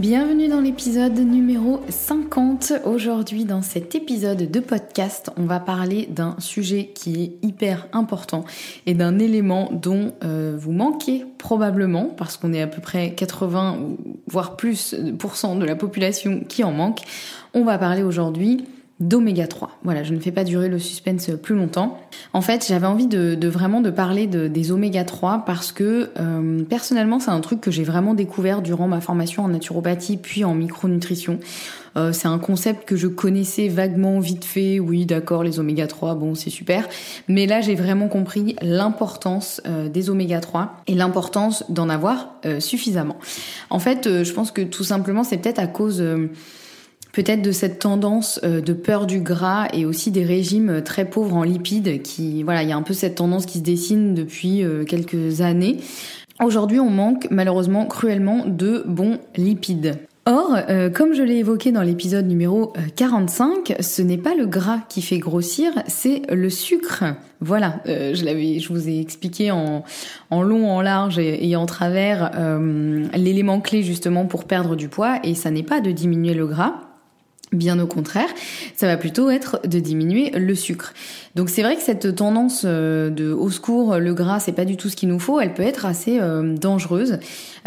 Bienvenue 0.00 0.48
dans 0.48 0.62
l'épisode 0.62 1.18
numéro 1.18 1.82
50. 1.90 2.72
Aujourd'hui, 2.86 3.44
dans 3.44 3.60
cet 3.60 3.94
épisode 3.94 4.50
de 4.50 4.60
podcast, 4.60 5.30
on 5.36 5.42
va 5.42 5.60
parler 5.60 6.06
d'un 6.06 6.36
sujet 6.38 6.86
qui 6.94 7.22
est 7.22 7.46
hyper 7.46 7.86
important 7.92 8.46
et 8.86 8.94
d'un 8.94 9.18
élément 9.18 9.68
dont 9.70 10.14
euh, 10.24 10.56
vous 10.58 10.72
manquez 10.72 11.26
probablement 11.36 12.06
parce 12.06 12.38
qu'on 12.38 12.54
est 12.54 12.62
à 12.62 12.66
peu 12.66 12.80
près 12.80 13.14
80 13.14 13.76
voire 14.26 14.56
plus 14.56 14.94
de 14.94 15.64
la 15.66 15.76
population 15.76 16.44
qui 16.48 16.64
en 16.64 16.72
manque. 16.72 17.00
On 17.52 17.64
va 17.64 17.76
parler 17.76 18.02
aujourd'hui 18.02 18.64
d'oméga 19.00 19.46
3. 19.46 19.78
Voilà, 19.82 20.02
je 20.02 20.12
ne 20.12 20.20
fais 20.20 20.30
pas 20.30 20.44
durer 20.44 20.68
le 20.68 20.78
suspense 20.78 21.30
plus 21.42 21.56
longtemps. 21.56 21.98
En 22.34 22.42
fait, 22.42 22.66
j'avais 22.68 22.86
envie 22.86 23.06
de, 23.06 23.48
vraiment 23.48 23.80
de 23.80 23.90
parler 23.90 24.26
des 24.26 24.72
oméga 24.72 25.04
3 25.04 25.44
parce 25.46 25.72
que 25.72 26.10
euh, 26.18 26.62
personnellement, 26.64 27.18
c'est 27.18 27.30
un 27.30 27.40
truc 27.40 27.62
que 27.62 27.70
j'ai 27.70 27.82
vraiment 27.82 28.12
découvert 28.12 28.60
durant 28.60 28.88
ma 28.88 29.00
formation 29.00 29.44
en 29.44 29.48
naturopathie 29.48 30.18
puis 30.18 30.44
en 30.44 30.54
micronutrition. 30.54 31.40
Euh, 31.96 32.12
c'est 32.12 32.28
un 32.28 32.38
concept 32.38 32.86
que 32.86 32.94
je 32.94 33.08
connaissais 33.08 33.68
vaguement, 33.68 34.20
vite 34.20 34.44
fait. 34.44 34.78
Oui, 34.78 35.06
d'accord, 35.06 35.42
les 35.42 35.58
oméga 35.58 35.86
3, 35.86 36.14
bon, 36.14 36.34
c'est 36.34 36.50
super. 36.50 36.86
Mais 37.26 37.46
là, 37.46 37.62
j'ai 37.62 37.74
vraiment 37.74 38.08
compris 38.08 38.54
l'importance 38.60 39.62
euh, 39.66 39.88
des 39.88 40.10
oméga 40.10 40.40
3 40.40 40.82
et 40.86 40.94
l'importance 40.94 41.64
d'en 41.70 41.88
avoir 41.88 42.34
suffisamment. 42.58 43.16
En 43.70 43.78
fait, 43.78 44.22
je 44.22 44.32
pense 44.32 44.50
que 44.50 44.62
tout 44.62 44.84
simplement, 44.84 45.24
c'est 45.24 45.38
peut-être 45.38 45.58
à 45.58 45.66
cause 45.66 46.02
peut-être 47.12 47.42
de 47.42 47.52
cette 47.52 47.78
tendance 47.78 48.40
euh, 48.44 48.60
de 48.60 48.72
peur 48.72 49.06
du 49.06 49.20
gras 49.20 49.68
et 49.72 49.84
aussi 49.84 50.10
des 50.10 50.24
régimes 50.24 50.70
euh, 50.70 50.80
très 50.80 51.04
pauvres 51.04 51.36
en 51.36 51.42
lipides 51.42 52.02
qui 52.02 52.42
voilà 52.42 52.62
il 52.62 52.68
y 52.68 52.72
a 52.72 52.76
un 52.76 52.82
peu 52.82 52.94
cette 52.94 53.16
tendance 53.16 53.46
qui 53.46 53.58
se 53.58 53.62
dessine 53.62 54.14
depuis 54.14 54.62
euh, 54.62 54.84
quelques 54.84 55.40
années. 55.40 55.78
Aujourd'hui 56.42 56.80
on 56.80 56.90
manque 56.90 57.26
malheureusement 57.30 57.86
cruellement 57.86 58.44
de 58.46 58.84
bons 58.86 59.18
lipides. 59.36 59.96
Or, 60.26 60.58
comme 60.94 61.14
je 61.14 61.22
l'ai 61.22 61.38
évoqué 61.38 61.72
dans 61.72 61.82
l'épisode 61.82 62.26
numéro 62.26 62.74
45, 62.94 63.76
ce 63.80 64.02
n'est 64.02 64.18
pas 64.18 64.34
le 64.34 64.46
gras 64.46 64.78
qui 64.88 65.02
fait 65.02 65.18
grossir, 65.18 65.72
c'est 65.88 66.22
le 66.30 66.50
sucre. 66.50 67.04
Voilà, 67.40 67.80
je 67.86 68.68
vous 68.68 68.88
ai 68.88 69.00
expliqué 69.00 69.50
en 69.50 69.82
long, 70.30 70.70
en 70.70 70.82
large 70.82 71.18
et, 71.18 71.56
en 71.56 71.66
travers 71.66 72.30
l'élément 73.14 73.60
clé 73.60 73.82
justement 73.82 74.26
pour 74.26 74.44
perdre 74.44 74.76
du 74.76 74.88
poids, 74.88 75.18
et 75.24 75.34
ça 75.34 75.50
n'est 75.50 75.64
pas 75.64 75.80
de 75.80 75.90
diminuer 75.90 76.34
le 76.34 76.46
gras, 76.46 76.89
Bien 77.52 77.80
au 77.80 77.86
contraire, 77.86 78.28
ça 78.76 78.86
va 78.86 78.96
plutôt 78.96 79.28
être 79.28 79.60
de 79.66 79.80
diminuer 79.80 80.30
le 80.30 80.54
sucre. 80.54 80.94
Donc 81.36 81.48
c'est 81.48 81.62
vrai 81.62 81.76
que 81.76 81.82
cette 81.82 82.16
tendance 82.16 82.62
euh, 82.64 83.08
de 83.08 83.32
au 83.32 83.50
secours, 83.50 83.96
le 83.96 84.14
gras, 84.14 84.40
c'est 84.40 84.52
pas 84.52 84.64
du 84.64 84.76
tout 84.76 84.88
ce 84.88 84.96
qu'il 84.96 85.08
nous 85.08 85.20
faut, 85.20 85.40
elle 85.40 85.54
peut 85.54 85.62
être 85.62 85.86
assez 85.86 86.18
euh, 86.20 86.56
dangereuse. 86.56 87.18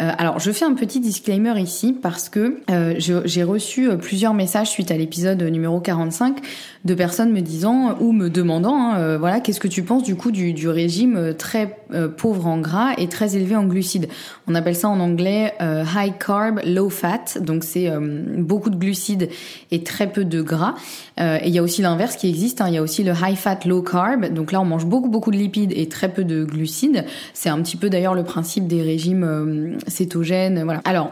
Euh, 0.02 0.12
alors 0.18 0.40
je 0.40 0.52
fais 0.52 0.66
un 0.66 0.74
petit 0.74 1.00
disclaimer 1.00 1.60
ici 1.62 1.94
parce 1.94 2.28
que 2.28 2.62
j'ai 2.98 3.44
reçu 3.44 3.90
plusieurs 3.98 4.34
messages 4.34 4.70
suite 4.70 4.92
à 4.92 4.98
l'épisode 4.98 5.42
numéro 5.44 5.80
45 5.80 6.38
de 6.84 6.94
personnes 6.94 7.32
me 7.32 7.42
disant 7.42 7.96
ou 8.00 8.12
me 8.12 8.30
demandant, 8.30 8.76
hein, 8.76 9.18
voilà, 9.18 9.40
qu'est-ce 9.40 9.60
que 9.60 9.68
tu 9.68 9.84
penses 9.84 10.04
du 10.04 10.16
coup 10.16 10.32
du, 10.32 10.68
régime 10.68 11.34
très 11.38 11.78
pauvre 12.18 12.48
en 12.48 12.58
gras 12.58 12.94
et 12.98 13.08
très 13.08 13.36
élevé 13.36 13.56
en 13.56 13.66
glucides. 13.66 14.10
On 14.48 14.56
appelle 14.56 14.76
ça 14.76 14.90
en 14.90 15.00
anglais 15.00 15.54
high 15.62 16.14
carb, 16.18 16.60
low 16.66 16.90
fat, 16.90 17.40
donc 17.40 17.64
c'est 17.64 17.90
beaucoup 18.38 18.70
de 18.70 18.76
glucides 18.76 19.30
et 19.72 19.84
très 19.84 20.12
peu 20.12 20.26
de 20.26 20.42
gras. 20.42 20.76
Euh, 21.20 21.38
et 21.42 21.48
il 21.48 21.54
y 21.54 21.60
a 21.60 21.64
aussi 21.64 21.82
l'inverse 21.82 22.16
qui 22.16 22.28
existe. 22.28 22.62
Hein. 22.62 22.66
Il 22.70 22.74
y 22.74 22.78
a 22.78 22.82
aussi 22.82 23.04
le 23.04 23.14
high 23.14 23.36
fat, 23.36 23.53
low 23.66 23.82
carb. 23.82 24.34
Donc 24.34 24.52
là, 24.52 24.62
on 24.62 24.66
mange 24.66 24.86
beaucoup 24.86 25.10
beaucoup 25.10 25.32
de 25.32 25.38
lipides 25.38 25.74
et 25.76 25.88
très 25.88 26.10
peu 26.10 26.24
de 26.24 26.44
glucides. 26.44 27.06
C'est 27.34 27.50
un 27.50 27.62
petit 27.62 27.78
peu 27.78 27.90
d'ailleurs 27.90 28.16
le 28.16 28.24
principe 28.24 28.68
des 28.68 28.82
régimes 28.82 29.24
euh, 29.24 29.78
cétogènes. 29.88 30.64
Voilà. 30.64 30.82
Alors. 30.86 31.12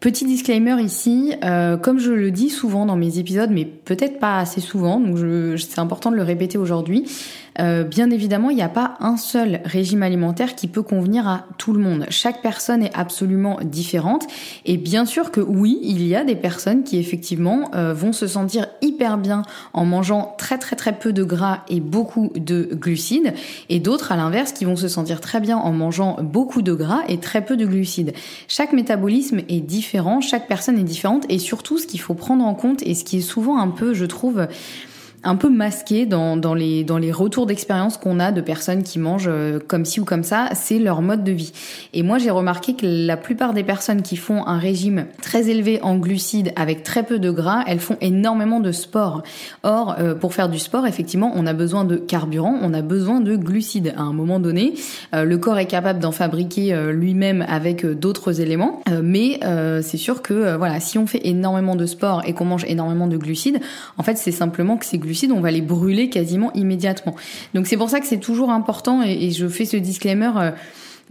Petit 0.00 0.24
disclaimer 0.24 0.82
ici, 0.82 1.34
euh, 1.44 1.76
comme 1.76 1.98
je 1.98 2.10
le 2.10 2.30
dis 2.30 2.48
souvent 2.48 2.86
dans 2.86 2.96
mes 2.96 3.18
épisodes, 3.18 3.50
mais 3.52 3.66
peut-être 3.66 4.18
pas 4.18 4.38
assez 4.38 4.62
souvent, 4.62 4.98
donc 4.98 5.18
c'est 5.58 5.78
important 5.78 6.10
de 6.10 6.16
le 6.16 6.22
répéter 6.22 6.56
aujourd'hui. 6.56 7.04
Euh, 7.58 7.84
bien 7.84 8.10
évidemment, 8.10 8.50
il 8.50 8.56
n'y 8.56 8.62
a 8.62 8.68
pas 8.68 8.96
un 9.00 9.16
seul 9.16 9.60
régime 9.64 10.02
alimentaire 10.02 10.54
qui 10.54 10.68
peut 10.68 10.82
convenir 10.82 11.28
à 11.28 11.46
tout 11.58 11.72
le 11.72 11.80
monde. 11.80 12.06
Chaque 12.08 12.42
personne 12.42 12.82
est 12.82 12.94
absolument 12.94 13.58
différente. 13.62 14.26
Et 14.64 14.76
bien 14.76 15.04
sûr 15.04 15.30
que 15.30 15.40
oui, 15.40 15.78
il 15.82 16.06
y 16.06 16.14
a 16.14 16.24
des 16.24 16.36
personnes 16.36 16.84
qui 16.84 16.98
effectivement 16.98 17.70
euh, 17.74 17.92
vont 17.92 18.12
se 18.12 18.26
sentir 18.26 18.66
hyper 18.82 19.18
bien 19.18 19.42
en 19.72 19.84
mangeant 19.84 20.34
très 20.38 20.58
très 20.58 20.76
très 20.76 20.98
peu 20.98 21.12
de 21.12 21.24
gras 21.24 21.64
et 21.68 21.80
beaucoup 21.80 22.30
de 22.34 22.68
glucides. 22.72 23.34
Et 23.68 23.80
d'autres, 23.80 24.12
à 24.12 24.16
l'inverse, 24.16 24.52
qui 24.52 24.64
vont 24.64 24.76
se 24.76 24.88
sentir 24.88 25.20
très 25.20 25.40
bien 25.40 25.56
en 25.56 25.72
mangeant 25.72 26.16
beaucoup 26.22 26.62
de 26.62 26.72
gras 26.72 27.02
et 27.08 27.18
très 27.18 27.44
peu 27.44 27.56
de 27.56 27.66
glucides. 27.66 28.12
Chaque 28.48 28.72
métabolisme 28.72 29.40
est 29.48 29.60
différent, 29.60 30.20
chaque 30.20 30.46
personne 30.48 30.78
est 30.78 30.84
différente. 30.84 31.26
Et 31.28 31.38
surtout, 31.38 31.78
ce 31.78 31.86
qu'il 31.86 32.00
faut 32.00 32.14
prendre 32.14 32.44
en 32.44 32.54
compte 32.54 32.82
et 32.82 32.94
ce 32.94 33.04
qui 33.04 33.18
est 33.18 33.22
souvent 33.22 33.58
un 33.58 33.68
peu, 33.68 33.94
je 33.94 34.04
trouve, 34.04 34.46
un 35.22 35.36
peu 35.36 35.50
masqué 35.50 36.06
dans, 36.06 36.36
dans, 36.36 36.54
les, 36.54 36.84
dans 36.84 36.98
les 36.98 37.12
retours 37.12 37.46
d'expérience 37.46 37.96
qu'on 37.98 38.20
a 38.20 38.32
de 38.32 38.40
personnes 38.40 38.82
qui 38.82 38.98
mangent 38.98 39.28
euh, 39.28 39.58
comme 39.58 39.84
ci 39.84 40.00
ou 40.00 40.04
comme 40.04 40.22
ça, 40.22 40.48
c'est 40.54 40.78
leur 40.78 41.02
mode 41.02 41.24
de 41.24 41.32
vie. 41.32 41.52
Et 41.92 42.02
moi 42.02 42.18
j'ai 42.18 42.30
remarqué 42.30 42.74
que 42.74 42.86
la 42.86 43.16
plupart 43.16 43.52
des 43.52 43.62
personnes 43.62 44.02
qui 44.02 44.16
font 44.16 44.46
un 44.46 44.58
régime 44.58 45.06
très 45.20 45.50
élevé 45.50 45.80
en 45.82 45.96
glucides 45.96 46.52
avec 46.56 46.82
très 46.82 47.02
peu 47.02 47.18
de 47.18 47.30
gras, 47.30 47.64
elles 47.66 47.80
font 47.80 47.98
énormément 48.00 48.60
de 48.60 48.72
sport. 48.72 49.22
Or, 49.62 49.96
euh, 49.98 50.14
pour 50.14 50.32
faire 50.32 50.48
du 50.48 50.58
sport, 50.58 50.86
effectivement, 50.86 51.32
on 51.34 51.46
a 51.46 51.52
besoin 51.52 51.84
de 51.84 51.96
carburant, 51.96 52.56
on 52.62 52.72
a 52.72 52.82
besoin 52.82 53.20
de 53.20 53.36
glucides. 53.36 53.92
À 53.96 54.02
un 54.02 54.12
moment 54.12 54.40
donné, 54.40 54.74
euh, 55.14 55.24
le 55.24 55.38
corps 55.38 55.58
est 55.58 55.66
capable 55.66 55.98
d'en 55.98 56.12
fabriquer 56.12 56.74
lui-même 56.92 57.44
avec 57.48 57.84
d'autres 57.84 58.40
éléments, 58.40 58.82
mais 59.02 59.40
c'est 59.82 59.96
sûr 59.96 60.22
que 60.22 60.56
voilà, 60.56 60.80
si 60.80 60.98
on 60.98 61.06
fait 61.06 61.20
énormément 61.24 61.76
de 61.76 61.86
sport 61.86 62.22
et 62.26 62.32
qu'on 62.32 62.44
mange 62.44 62.64
énormément 62.64 63.06
de 63.06 63.16
glucides, 63.16 63.60
en 63.98 64.02
fait 64.02 64.16
c'est 64.16 64.32
simplement 64.32 64.76
que 64.76 64.86
ces 64.86 64.98
glucides 64.98 65.09
on 65.32 65.40
va 65.40 65.50
les 65.50 65.60
brûler 65.60 66.08
quasiment 66.08 66.52
immédiatement. 66.54 67.14
Donc 67.54 67.66
c'est 67.66 67.76
pour 67.76 67.90
ça 67.90 68.00
que 68.00 68.06
c'est 68.06 68.20
toujours 68.20 68.50
important 68.50 69.02
et, 69.02 69.12
et, 69.12 69.30
je 69.30 69.48
fais 69.48 69.64
ce 69.64 69.76
disclaimer. 69.76 70.30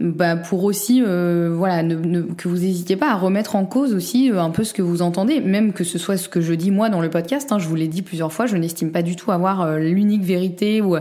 Euh, 0.00 0.12
bah, 0.14 0.36
pour 0.36 0.64
aussi 0.64 1.02
euh, 1.02 1.52
voilà 1.54 1.82
ne, 1.82 2.22
que 2.22 2.48
vous 2.48 2.56
n'hésitiez 2.56 2.96
pas 2.96 3.10
à 3.10 3.16
remettre 3.16 3.56
en 3.56 3.64
cause 3.64 3.94
aussi 3.94 4.30
euh, 4.30 4.40
un 4.40 4.50
peu 4.50 4.64
ce 4.64 4.72
que 4.72 4.82
vous 4.82 5.02
entendez. 5.02 5.40
Même 5.40 5.72
que 5.72 5.84
ce 5.84 5.98
soit 5.98 6.16
ce 6.16 6.28
que 6.28 6.40
je 6.40 6.54
dis 6.54 6.70
moi 6.70 6.88
dans 6.88 7.00
le 7.00 7.10
podcast 7.10 7.52
hein, 7.52 7.58
je 7.58 7.68
vous 7.68 7.74
l'ai 7.74 7.88
dit 7.88 8.02
plusieurs 8.02 8.32
fois 8.32 8.46
je 8.46 8.56
n'estime 8.56 8.92
pas 8.92 9.02
du 9.02 9.16
tout 9.16 9.30
avoir 9.30 9.62
euh, 9.62 9.78
l'unique 9.78 10.22
vérité 10.22 10.80
ou 10.80 10.96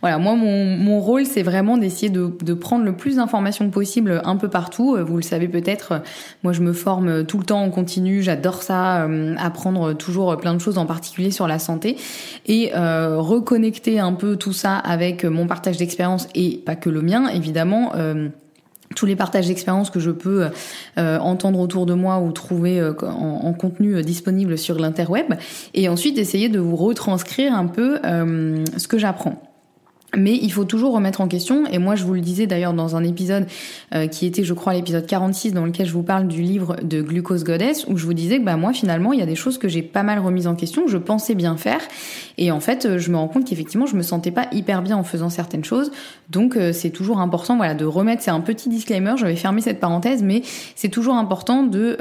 voilà. 0.00 0.18
Moi 0.18 0.34
mon, 0.34 0.76
mon 0.76 1.00
rôle 1.00 1.26
c'est 1.26 1.42
vraiment 1.42 1.78
d'essayer 1.78 2.10
de, 2.10 2.32
de, 2.44 2.54
prendre 2.54 2.84
le 2.84 2.94
plus 2.94 3.16
d'informations 3.16 3.70
possible 3.70 4.20
un 4.24 4.36
peu 4.36 4.48
partout. 4.48 4.96
Vous 5.00 5.16
le 5.16 5.22
savez 5.22 5.48
peut-être 5.48 6.02
moi 6.42 6.52
je 6.52 6.60
me 6.60 6.72
forme 6.72 7.24
tout 7.24 7.38
le 7.38 7.44
temps 7.44 7.62
en 7.62 7.70
continu 7.70 8.22
j'adore 8.22 8.62
ça 8.62 9.08
apprendre 9.38 9.94
toujours 9.94 10.36
plein 10.36 10.54
de 10.54 10.58
choses 10.58 10.78
en 10.78 10.86
particulier 10.86 11.30
sur 11.30 11.46
la 11.46 11.58
santé. 11.58 11.96
Et 12.46 12.72
reconnecter 12.74 13.98
un 13.98 14.12
peu 14.12 14.36
tout 14.36 14.52
ça 14.52 14.76
avec 14.76 15.24
mon 15.24 15.46
partage 15.46 15.76
d'expérience 15.76 16.28
et 16.34 16.60
pas 16.64 16.76
que 16.76 16.90
le 16.90 17.02
mien 17.02 17.28
évidemment 17.28 17.92
tous 18.96 19.06
les 19.06 19.16
partages 19.16 19.46
d'expériences 19.46 19.90
que 19.90 20.00
je 20.00 20.10
peux 20.10 20.48
euh, 20.98 21.18
entendre 21.18 21.60
autour 21.60 21.86
de 21.86 21.94
moi 21.94 22.18
ou 22.18 22.32
trouver 22.32 22.80
euh, 22.80 22.92
en, 23.02 23.52
contenu 23.52 23.94
euh, 23.94 24.02
disponible 24.02 24.58
sur 24.58 24.78
l'interweb, 24.78 25.34
et 25.74 25.88
ensuite 25.88 26.18
essayer 26.18 26.48
de 26.48 26.58
vous 26.58 26.76
retranscrire 26.76 27.54
un 27.54 27.66
peu 27.66 27.98
ce 28.02 28.88
que 28.88 28.98
j'apprends. 28.98 29.49
Mais 30.16 30.36
il 30.36 30.50
faut 30.50 30.64
toujours 30.64 30.92
remettre 30.92 31.20
en 31.20 31.28
question, 31.28 31.66
et 31.66 31.78
moi 31.78 31.94
je 31.94 32.04
vous 32.04 32.14
le 32.14 32.20
disais 32.20 32.46
d'ailleurs 32.46 32.72
dans 32.72 32.96
un 32.96 33.04
épisode 33.04 33.46
euh, 33.94 34.08
qui 34.08 34.26
était 34.26 34.42
je 34.42 34.54
crois 34.54 34.74
l'épisode 34.74 35.06
46 35.06 35.52
dans 35.52 35.64
lequel 35.64 35.86
je 35.86 35.92
vous 35.92 36.02
parle 36.02 36.26
du 36.26 36.42
livre 36.42 36.76
de 36.82 37.00
Glucose 37.00 37.44
Goddess, 37.44 37.86
où 37.86 37.96
je 37.96 38.06
vous 38.06 38.14
disais 38.14 38.38
que 38.38 38.44
bah 38.44 38.56
moi 38.56 38.72
finalement 38.72 39.12
il 39.12 39.20
y 39.20 39.22
a 39.22 39.26
des 39.26 39.36
choses 39.36 39.56
que 39.56 39.68
j'ai 39.68 39.82
pas 39.82 40.02
mal 40.02 40.18
remises 40.18 40.48
en 40.48 40.56
question, 40.56 40.84
que 40.84 40.90
je 40.90 40.96
pensais 40.96 41.36
bien 41.36 41.56
faire, 41.56 41.80
et 42.38 42.50
en 42.50 42.58
fait 42.58 42.86
euh, 42.86 42.98
je 42.98 43.10
me 43.12 43.16
rends 43.16 43.28
compte 43.28 43.44
qu'effectivement 43.44 43.86
je 43.86 43.94
me 43.94 44.02
sentais 44.02 44.32
pas 44.32 44.46
hyper 44.50 44.82
bien 44.82 44.96
en 44.96 45.04
faisant 45.04 45.30
certaines 45.30 45.64
choses, 45.64 45.92
donc 46.28 46.56
euh, 46.56 46.72
c'est 46.72 46.90
toujours 46.90 47.20
important 47.20 47.56
voilà 47.56 47.74
de 47.74 47.84
remettre, 47.84 48.22
c'est 48.22 48.32
un 48.32 48.40
petit 48.40 48.68
disclaimer, 48.68 49.14
je 49.16 49.26
vais 49.26 49.36
fermer 49.36 49.60
cette 49.60 49.78
parenthèse, 49.78 50.24
mais 50.24 50.42
c'est 50.74 50.88
toujours 50.88 51.14
important 51.14 51.62
de 51.62 51.98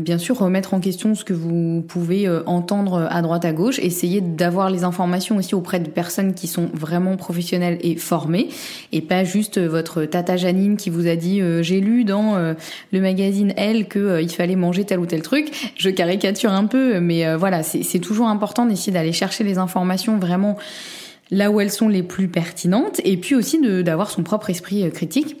bien 0.00 0.18
sûr 0.18 0.38
remettre 0.38 0.74
en 0.74 0.80
question 0.80 1.14
ce 1.14 1.24
que 1.24 1.32
vous 1.32 1.82
pouvez 1.86 2.28
entendre 2.46 3.08
à 3.10 3.22
droite 3.22 3.44
à 3.44 3.52
gauche, 3.52 3.78
essayer 3.78 4.20
d'avoir 4.20 4.70
les 4.70 4.84
informations 4.84 5.36
aussi 5.36 5.54
auprès 5.54 5.80
de 5.80 5.88
personnes 5.88 6.34
qui 6.34 6.46
sont 6.46 6.68
vraiment 6.74 7.16
professionnelles 7.16 7.37
et 7.80 7.96
formé 7.96 8.48
et 8.92 9.00
pas 9.00 9.24
juste 9.24 9.58
votre 9.58 10.04
tata 10.04 10.36
Janine 10.36 10.76
qui 10.76 10.90
vous 10.90 11.06
a 11.06 11.16
dit 11.16 11.40
euh, 11.40 11.62
j'ai 11.62 11.80
lu 11.80 12.04
dans 12.04 12.36
euh, 12.36 12.54
le 12.92 13.00
magazine 13.00 13.52
Elle 13.56 13.88
que 13.88 13.98
euh, 13.98 14.22
il 14.22 14.30
fallait 14.30 14.56
manger 14.56 14.84
tel 14.84 14.98
ou 14.98 15.06
tel 15.06 15.22
truc. 15.22 15.72
Je 15.76 15.90
caricature 15.90 16.52
un 16.52 16.64
peu, 16.64 17.00
mais 17.00 17.34
voilà, 17.36 17.62
c'est 17.62 17.98
toujours 17.98 18.28
important 18.28 18.66
d'essayer 18.66 18.92
d'aller 18.92 19.12
chercher 19.12 19.44
les 19.44 19.58
informations 19.58 20.18
vraiment 20.18 20.56
là 21.30 21.50
où 21.50 21.60
elles 21.60 21.70
sont 21.70 21.88
les 21.88 22.02
plus 22.02 22.28
pertinentes 22.28 23.00
et 23.04 23.16
puis 23.16 23.34
aussi 23.34 23.60
d'avoir 23.82 24.10
son 24.10 24.22
propre 24.22 24.50
esprit 24.50 24.90
critique 24.90 25.36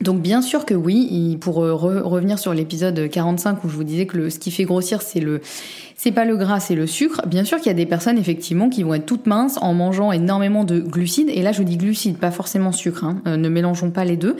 donc 0.00 0.22
bien 0.22 0.40
sûr 0.40 0.64
que 0.64 0.72
oui, 0.72 1.36
pour 1.40 1.62
euh, 1.62 1.74
revenir 1.74 2.38
sur 2.38 2.54
l'épisode 2.54 3.08
45 3.10 3.64
où 3.64 3.68
je 3.68 3.76
vous 3.76 3.84
disais 3.84 4.06
que 4.06 4.30
ce 4.30 4.38
qui 4.38 4.50
fait 4.50 4.64
grossir 4.64 5.02
c'est 5.02 5.20
le 5.20 5.42
c'est 6.02 6.12
pas 6.12 6.24
le 6.24 6.34
gras, 6.34 6.60
c'est 6.60 6.74
le 6.74 6.86
sucre. 6.86 7.20
Bien 7.26 7.44
sûr 7.44 7.58
qu'il 7.58 7.66
y 7.66 7.70
a 7.70 7.74
des 7.74 7.84
personnes 7.84 8.16
effectivement 8.16 8.70
qui 8.70 8.84
vont 8.84 8.94
être 8.94 9.04
toutes 9.04 9.26
minces 9.26 9.58
en 9.60 9.74
mangeant 9.74 10.12
énormément 10.12 10.64
de 10.64 10.80
glucides. 10.80 11.28
Et 11.28 11.42
là 11.42 11.52
je 11.52 11.62
dis 11.62 11.76
glucides, 11.76 12.16
pas 12.16 12.30
forcément 12.30 12.72
sucre. 12.72 13.04
Hein. 13.04 13.20
Euh, 13.26 13.36
ne 13.36 13.50
mélangeons 13.50 13.90
pas 13.90 14.06
les 14.06 14.16
deux. 14.16 14.34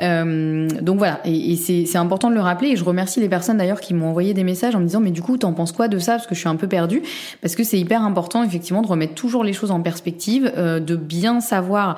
Euh, 0.00 0.68
donc 0.82 0.98
voilà, 0.98 1.20
et, 1.24 1.52
et 1.52 1.56
c'est 1.56 1.96
important 1.98 2.30
de 2.30 2.34
le 2.34 2.40
rappeler. 2.40 2.70
Et 2.70 2.76
je 2.76 2.82
remercie 2.82 3.20
les 3.20 3.28
personnes 3.28 3.58
d'ailleurs 3.58 3.80
qui 3.80 3.94
m'ont 3.94 4.08
envoyé 4.08 4.34
des 4.34 4.42
messages 4.42 4.74
en 4.74 4.80
me 4.80 4.86
disant 4.86 4.98
mais 4.98 5.12
du 5.12 5.22
coup 5.22 5.38
t'en 5.38 5.52
penses 5.52 5.70
quoi 5.70 5.86
de 5.86 6.00
ça? 6.00 6.14
Parce 6.14 6.26
que 6.26 6.34
je 6.34 6.40
suis 6.40 6.48
un 6.48 6.56
peu 6.56 6.66
perdue. 6.66 7.00
Parce 7.40 7.54
que 7.54 7.62
c'est 7.62 7.78
hyper 7.78 8.02
important 8.02 8.42
effectivement 8.42 8.82
de 8.82 8.88
remettre 8.88 9.14
toujours 9.14 9.44
les 9.44 9.52
choses 9.52 9.70
en 9.70 9.82
perspective, 9.82 10.52
de 10.56 10.96
bien 10.96 11.40
savoir 11.40 11.94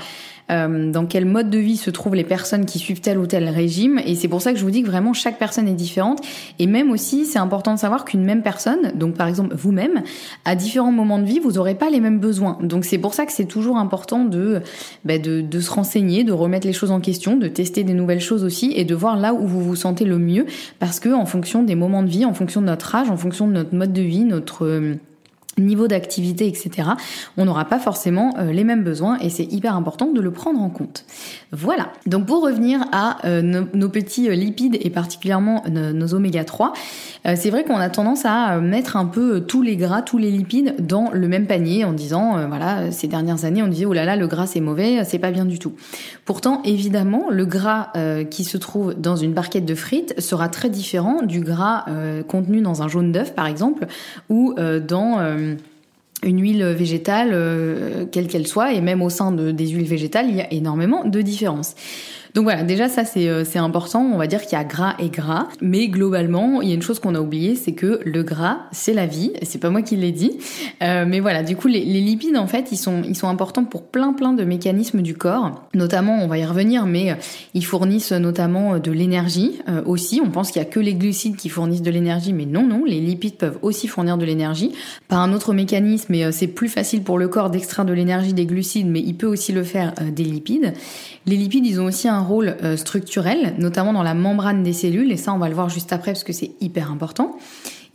euh, 0.50 0.92
dans 0.92 1.06
quel 1.06 1.24
mode 1.24 1.50
de 1.50 1.58
vie 1.58 1.76
se 1.76 1.90
trouvent 1.90 2.14
les 2.14 2.24
personnes 2.24 2.66
qui 2.66 2.78
suivent 2.78 3.00
tel 3.00 3.18
ou 3.18 3.26
tel 3.26 3.48
régime. 3.48 4.00
Et 4.04 4.14
c'est 4.14 4.28
pour 4.28 4.42
ça 4.42 4.52
que 4.52 4.58
je 4.58 4.64
vous 4.64 4.70
dis 4.70 4.82
que 4.82 4.86
vraiment 4.86 5.12
chaque 5.12 5.38
personne 5.38 5.66
est 5.66 5.74
différente. 5.74 6.20
Et 6.58 6.66
même 6.66 6.90
aussi, 6.90 7.26
c'est 7.26 7.38
important 7.38 7.74
de 7.74 7.78
savoir 7.78 8.04
qu'une 8.04 8.24
même 8.24 8.42
personne, 8.42 8.92
par 9.14 9.28
exemple 9.28 9.54
vous-même, 9.54 10.02
à 10.44 10.56
différents 10.56 10.92
moments 10.92 11.18
de 11.18 11.24
vie, 11.24 11.38
vous 11.38 11.52
n'aurez 11.52 11.74
pas 11.74 11.90
les 11.90 12.00
mêmes 12.00 12.18
besoins. 12.18 12.58
Donc 12.62 12.84
c'est 12.84 12.98
pour 12.98 13.14
ça 13.14 13.26
que 13.26 13.32
c'est 13.32 13.46
toujours 13.46 13.76
important 13.76 14.24
de, 14.24 14.60
bah, 15.04 15.18
de, 15.18 15.40
de 15.40 15.60
se 15.60 15.70
renseigner, 15.70 16.24
de 16.24 16.32
remettre 16.32 16.66
les 16.66 16.72
choses 16.72 16.90
en 16.90 17.00
question, 17.00 17.36
de 17.36 17.48
tester 17.48 17.84
des 17.84 17.94
nouvelles 17.94 18.20
choses 18.20 18.44
aussi 18.44 18.72
et 18.74 18.84
de 18.84 18.94
voir 18.94 19.16
là 19.16 19.34
où 19.34 19.46
vous 19.46 19.62
vous 19.62 19.76
sentez 19.76 20.04
le 20.04 20.18
mieux. 20.18 20.46
Parce 20.78 21.00
que 21.00 21.10
en 21.10 21.26
fonction 21.26 21.62
des 21.62 21.74
moments 21.74 22.02
de 22.02 22.08
vie, 22.08 22.24
en 22.24 22.34
fonction 22.34 22.60
de 22.60 22.66
notre 22.66 22.94
âge, 22.94 23.10
en 23.10 23.16
fonction 23.16 23.46
de 23.48 23.52
notre 23.52 23.74
mode 23.74 23.92
de 23.92 24.02
vie, 24.02 24.24
notre 24.24 24.64
euh, 24.64 24.94
niveau 25.58 25.88
d'activité, 25.88 26.46
etc., 26.46 26.90
on 27.36 27.46
n'aura 27.46 27.64
pas 27.64 27.78
forcément 27.78 28.34
euh, 28.38 28.52
les 28.52 28.64
mêmes 28.64 28.84
besoins 28.84 29.18
et 29.20 29.30
c'est 29.30 29.44
hyper 29.44 29.74
important 29.74 30.12
de 30.12 30.20
le 30.20 30.30
prendre 30.30 30.60
en 30.60 30.68
compte. 30.68 31.04
Voilà. 31.52 31.92
Donc 32.06 32.26
pour 32.26 32.42
revenir 32.42 32.80
à 32.92 33.26
euh, 33.26 33.40
nos, 33.42 33.88
petits 33.88 34.28
euh, 34.28 34.34
lipides 34.34 34.76
et 34.80 34.90
particulièrement 34.90 35.64
nos 35.66 36.14
oméga 36.14 36.44
3, 36.44 36.72
c'est 37.34 37.50
vrai 37.50 37.64
qu'on 37.64 37.76
a 37.76 37.88
tendance 37.88 38.24
à 38.24 38.58
mettre 38.58 38.96
un 38.96 39.06
peu 39.06 39.40
tous 39.40 39.62
les 39.62 39.76
gras, 39.76 40.02
tous 40.02 40.18
les 40.18 40.30
lipides 40.30 40.74
dans 40.78 41.10
le 41.12 41.28
même 41.28 41.46
panier 41.46 41.84
en 41.84 41.92
disant 41.92 42.46
voilà 42.46 42.92
ces 42.92 43.08
dernières 43.08 43.44
années 43.44 43.62
on 43.62 43.68
disait 43.68 43.84
oh 43.84 43.92
là 43.92 44.04
là 44.04 44.16
le 44.16 44.26
gras 44.26 44.46
c'est 44.46 44.60
mauvais, 44.60 45.02
c'est 45.04 45.18
pas 45.18 45.30
bien 45.30 45.44
du 45.44 45.58
tout. 45.58 45.72
Pourtant 46.24 46.62
évidemment 46.64 47.30
le 47.30 47.44
gras 47.44 47.92
qui 48.30 48.44
se 48.44 48.56
trouve 48.56 48.94
dans 48.94 49.16
une 49.16 49.32
barquette 49.32 49.64
de 49.64 49.74
frites 49.74 50.20
sera 50.20 50.48
très 50.48 50.70
différent 50.70 51.22
du 51.22 51.40
gras 51.40 51.86
contenu 52.28 52.60
dans 52.60 52.82
un 52.82 52.88
jaune 52.88 53.12
d'œuf 53.12 53.34
par 53.34 53.46
exemple 53.46 53.86
ou 54.28 54.54
dans 54.54 55.18
une 56.22 56.40
huile 56.40 56.64
végétale, 56.64 57.30
euh, 57.32 58.06
quelle 58.10 58.26
qu'elle 58.26 58.46
soit, 58.46 58.72
et 58.72 58.80
même 58.80 59.02
au 59.02 59.10
sein 59.10 59.32
de, 59.32 59.50
des 59.50 59.68
huiles 59.68 59.88
végétales, 59.88 60.26
il 60.28 60.36
y 60.36 60.40
a 60.40 60.52
énormément 60.52 61.04
de 61.04 61.20
différences. 61.20 61.74
Donc 62.36 62.44
voilà, 62.44 62.64
déjà 62.64 62.90
ça 62.90 63.02
euh, 63.16 63.44
c'est 63.46 63.58
important, 63.58 64.02
on 64.12 64.18
va 64.18 64.26
dire 64.26 64.42
qu'il 64.42 64.58
y 64.58 64.60
a 64.60 64.64
gras 64.64 64.94
et 64.98 65.08
gras, 65.08 65.48
mais 65.62 65.88
globalement, 65.88 66.60
il 66.60 66.68
y 66.68 66.72
a 66.72 66.74
une 66.74 66.82
chose 66.82 66.98
qu'on 66.98 67.14
a 67.14 67.20
oubliée, 67.20 67.56
c'est 67.56 67.72
que 67.72 67.98
le 68.04 68.22
gras, 68.22 68.58
c'est 68.72 68.92
la 68.92 69.06
vie, 69.06 69.32
c'est 69.40 69.58
pas 69.58 69.70
moi 69.70 69.80
qui 69.80 69.96
l'ai 69.96 70.12
dit. 70.12 70.32
Euh, 70.82 71.06
mais 71.08 71.20
voilà, 71.20 71.42
du 71.42 71.56
coup 71.56 71.66
les, 71.66 71.82
lipides 71.82 72.36
en 72.36 72.46
fait, 72.46 72.72
ils 72.72 72.76
sont 72.76 73.00
ils 73.04 73.16
sont 73.16 73.28
importants 73.28 73.64
pour 73.64 73.84
plein 73.86 74.12
plein 74.12 74.34
de 74.34 74.44
mécanismes 74.44 75.00
du 75.00 75.14
corps, 75.14 75.66
notamment 75.72 76.22
on 76.22 76.26
va 76.26 76.36
y 76.36 76.44
revenir 76.44 76.84
mais 76.84 77.12
euh, 77.12 77.14
ils 77.54 77.64
fournissent 77.64 78.12
notamment 78.12 78.78
de 78.78 78.92
l'énergie 78.92 79.52
aussi, 79.86 80.20
on 80.22 80.30
pense 80.30 80.50
qu'il 80.50 80.60
y 80.60 80.64
a 80.64 80.68
que 80.68 80.80
les 80.80 80.94
glucides 80.94 81.36
qui 81.36 81.48
fournissent 81.48 81.80
de 81.80 81.90
l'énergie 81.90 82.34
mais 82.34 82.44
non 82.44 82.66
non, 82.66 82.84
les 82.84 83.00
lipides 83.00 83.36
peuvent 83.36 83.58
aussi 83.62 83.88
fournir 83.88 84.18
de 84.18 84.26
l'énergie. 84.26 84.72
Par 85.08 85.20
un 85.20 85.32
autre 85.32 85.54
mécanisme 85.54 86.08
mais 86.10 86.30
c'est 86.32 86.48
plus 86.48 86.68
facile 86.68 87.02
pour 87.02 87.16
le 87.16 87.28
corps 87.28 87.48
d'extraire 87.48 87.86
de 87.86 87.94
l'énergie 87.94 88.34
des 88.34 88.44
glucides 88.44 88.88
mais 88.88 89.00
il 89.00 89.14
peut 89.14 89.26
aussi 89.26 89.52
le 89.52 89.64
faire 89.64 89.94
des 90.14 90.24
lipides. 90.24 90.74
Les 91.28 91.36
lipides, 91.36 91.66
ils 91.66 91.80
ont 91.80 91.86
aussi 91.86 92.06
un 92.06 92.20
rôle 92.26 92.56
euh, 92.62 92.76
structurel, 92.76 93.54
notamment 93.58 93.92
dans 93.92 94.02
la 94.02 94.14
membrane 94.14 94.62
des 94.62 94.72
cellules, 94.72 95.10
et 95.12 95.16
ça 95.16 95.32
on 95.32 95.38
va 95.38 95.48
le 95.48 95.54
voir 95.54 95.68
juste 95.68 95.92
après 95.92 96.12
parce 96.12 96.24
que 96.24 96.32
c'est 96.32 96.52
hyper 96.60 96.90
important. 96.90 97.36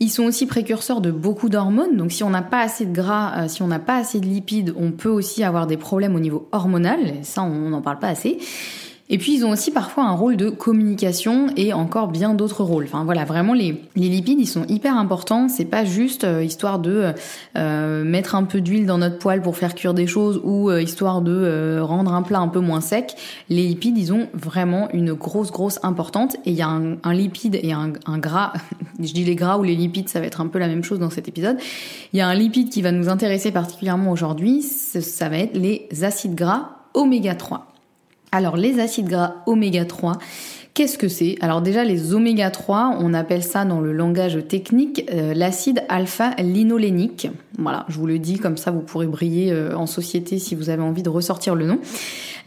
Ils 0.00 0.08
sont 0.08 0.24
aussi 0.24 0.46
précurseurs 0.46 1.00
de 1.00 1.12
beaucoup 1.12 1.48
d'hormones, 1.48 1.96
donc 1.96 2.10
si 2.10 2.24
on 2.24 2.30
n'a 2.30 2.42
pas 2.42 2.60
assez 2.60 2.86
de 2.86 2.92
gras, 2.92 3.44
euh, 3.44 3.48
si 3.48 3.62
on 3.62 3.68
n'a 3.68 3.78
pas 3.78 3.96
assez 3.96 4.18
de 4.20 4.26
lipides, 4.26 4.74
on 4.76 4.90
peut 4.90 5.08
aussi 5.08 5.44
avoir 5.44 5.66
des 5.66 5.76
problèmes 5.76 6.16
au 6.16 6.20
niveau 6.20 6.48
hormonal, 6.52 7.00
et 7.00 7.22
ça 7.22 7.42
on 7.42 7.70
n'en 7.70 7.82
parle 7.82 7.98
pas 7.98 8.08
assez. 8.08 8.38
Et 9.12 9.18
puis 9.18 9.34
ils 9.34 9.44
ont 9.44 9.50
aussi 9.50 9.70
parfois 9.70 10.04
un 10.04 10.12
rôle 10.12 10.38
de 10.38 10.48
communication 10.48 11.48
et 11.54 11.74
encore 11.74 12.08
bien 12.08 12.32
d'autres 12.32 12.64
rôles. 12.64 12.84
Enfin 12.84 13.04
voilà, 13.04 13.26
vraiment 13.26 13.52
les, 13.52 13.78
lipides 13.94 14.40
ils 14.40 14.46
sont 14.46 14.64
hyper 14.68 14.96
importants. 14.96 15.48
C'est 15.48 15.66
pas 15.66 15.84
juste 15.84 16.24
euh, 16.24 16.42
histoire 16.42 16.78
de 16.78 17.12
euh, 17.58 18.04
mettre 18.04 18.34
un 18.34 18.44
peu 18.44 18.62
d'huile 18.62 18.86
dans 18.86 18.96
notre 18.96 19.18
poêle 19.18 19.42
pour 19.42 19.58
faire 19.58 19.74
cuire 19.74 19.92
des 19.92 20.06
choses 20.06 20.40
ou 20.42 20.70
euh, 20.70 20.80
histoire 20.80 21.20
de 21.20 21.78
rendre 21.82 22.14
un 22.14 22.22
plat 22.22 22.38
un 22.38 22.48
peu 22.48 22.60
moins 22.60 22.80
sec. 22.80 23.14
Les 23.50 23.68
lipides 23.68 23.98
ils 23.98 24.14
ont 24.14 24.28
vraiment 24.32 24.88
une 24.94 25.12
grosse 25.12 25.52
grosse 25.52 25.78
importante 25.82 26.36
et 26.46 26.50
il 26.52 26.56
y 26.56 26.62
a 26.62 26.68
un, 26.68 26.96
un 27.02 27.12
lipide 27.12 27.60
et 27.62 27.74
un, 27.74 27.92
un 28.06 28.16
gras. 28.16 28.54
Je 28.98 29.12
dis 29.12 29.24
les 29.24 29.34
gras 29.34 29.58
ou 29.58 29.62
les 29.62 29.76
lipides, 29.76 30.08
ça 30.08 30.20
va 30.20 30.26
être 30.26 30.40
un 30.40 30.46
peu 30.46 30.58
la 30.58 30.68
même 30.68 30.84
chose 30.84 30.98
dans 30.98 31.10
cet 31.10 31.28
épisode. 31.28 31.58
Il 32.14 32.18
y 32.18 32.22
a 32.22 32.28
un 32.28 32.34
lipide 32.34 32.70
qui 32.70 32.80
va 32.80 32.92
nous 32.92 33.10
intéresser 33.10 33.52
particulièrement 33.52 34.10
aujourd'hui, 34.10 34.62
ça 34.62 35.28
va 35.28 35.36
être 35.36 35.54
les 35.54 35.86
acides 36.02 36.34
gras 36.34 36.78
oméga 36.94 37.34
3. 37.34 37.71
Alors 38.32 38.56
les 38.56 38.80
acides 38.80 39.08
gras 39.08 39.36
oméga 39.46 39.84
3, 39.84 40.18
Qu'est-ce 40.74 40.96
que 40.96 41.08
c'est? 41.08 41.36
Alors 41.42 41.60
déjà 41.60 41.84
les 41.84 42.14
oméga 42.14 42.50
3, 42.50 42.96
on 42.98 43.12
appelle 43.12 43.42
ça 43.42 43.66
dans 43.66 43.80
le 43.80 43.92
langage 43.92 44.38
technique 44.48 45.04
euh, 45.12 45.34
l'acide 45.34 45.84
alpha-linolénique. 45.90 47.28
Voilà, 47.58 47.84
je 47.90 47.98
vous 47.98 48.06
le 48.06 48.18
dis 48.18 48.38
comme 48.38 48.56
ça 48.56 48.70
vous 48.70 48.80
pourrez 48.80 49.06
briller 49.06 49.52
euh, 49.52 49.76
en 49.76 49.84
société 49.84 50.38
si 50.38 50.54
vous 50.54 50.70
avez 50.70 50.82
envie 50.82 51.02
de 51.02 51.10
ressortir 51.10 51.54
le 51.54 51.66
nom. 51.66 51.78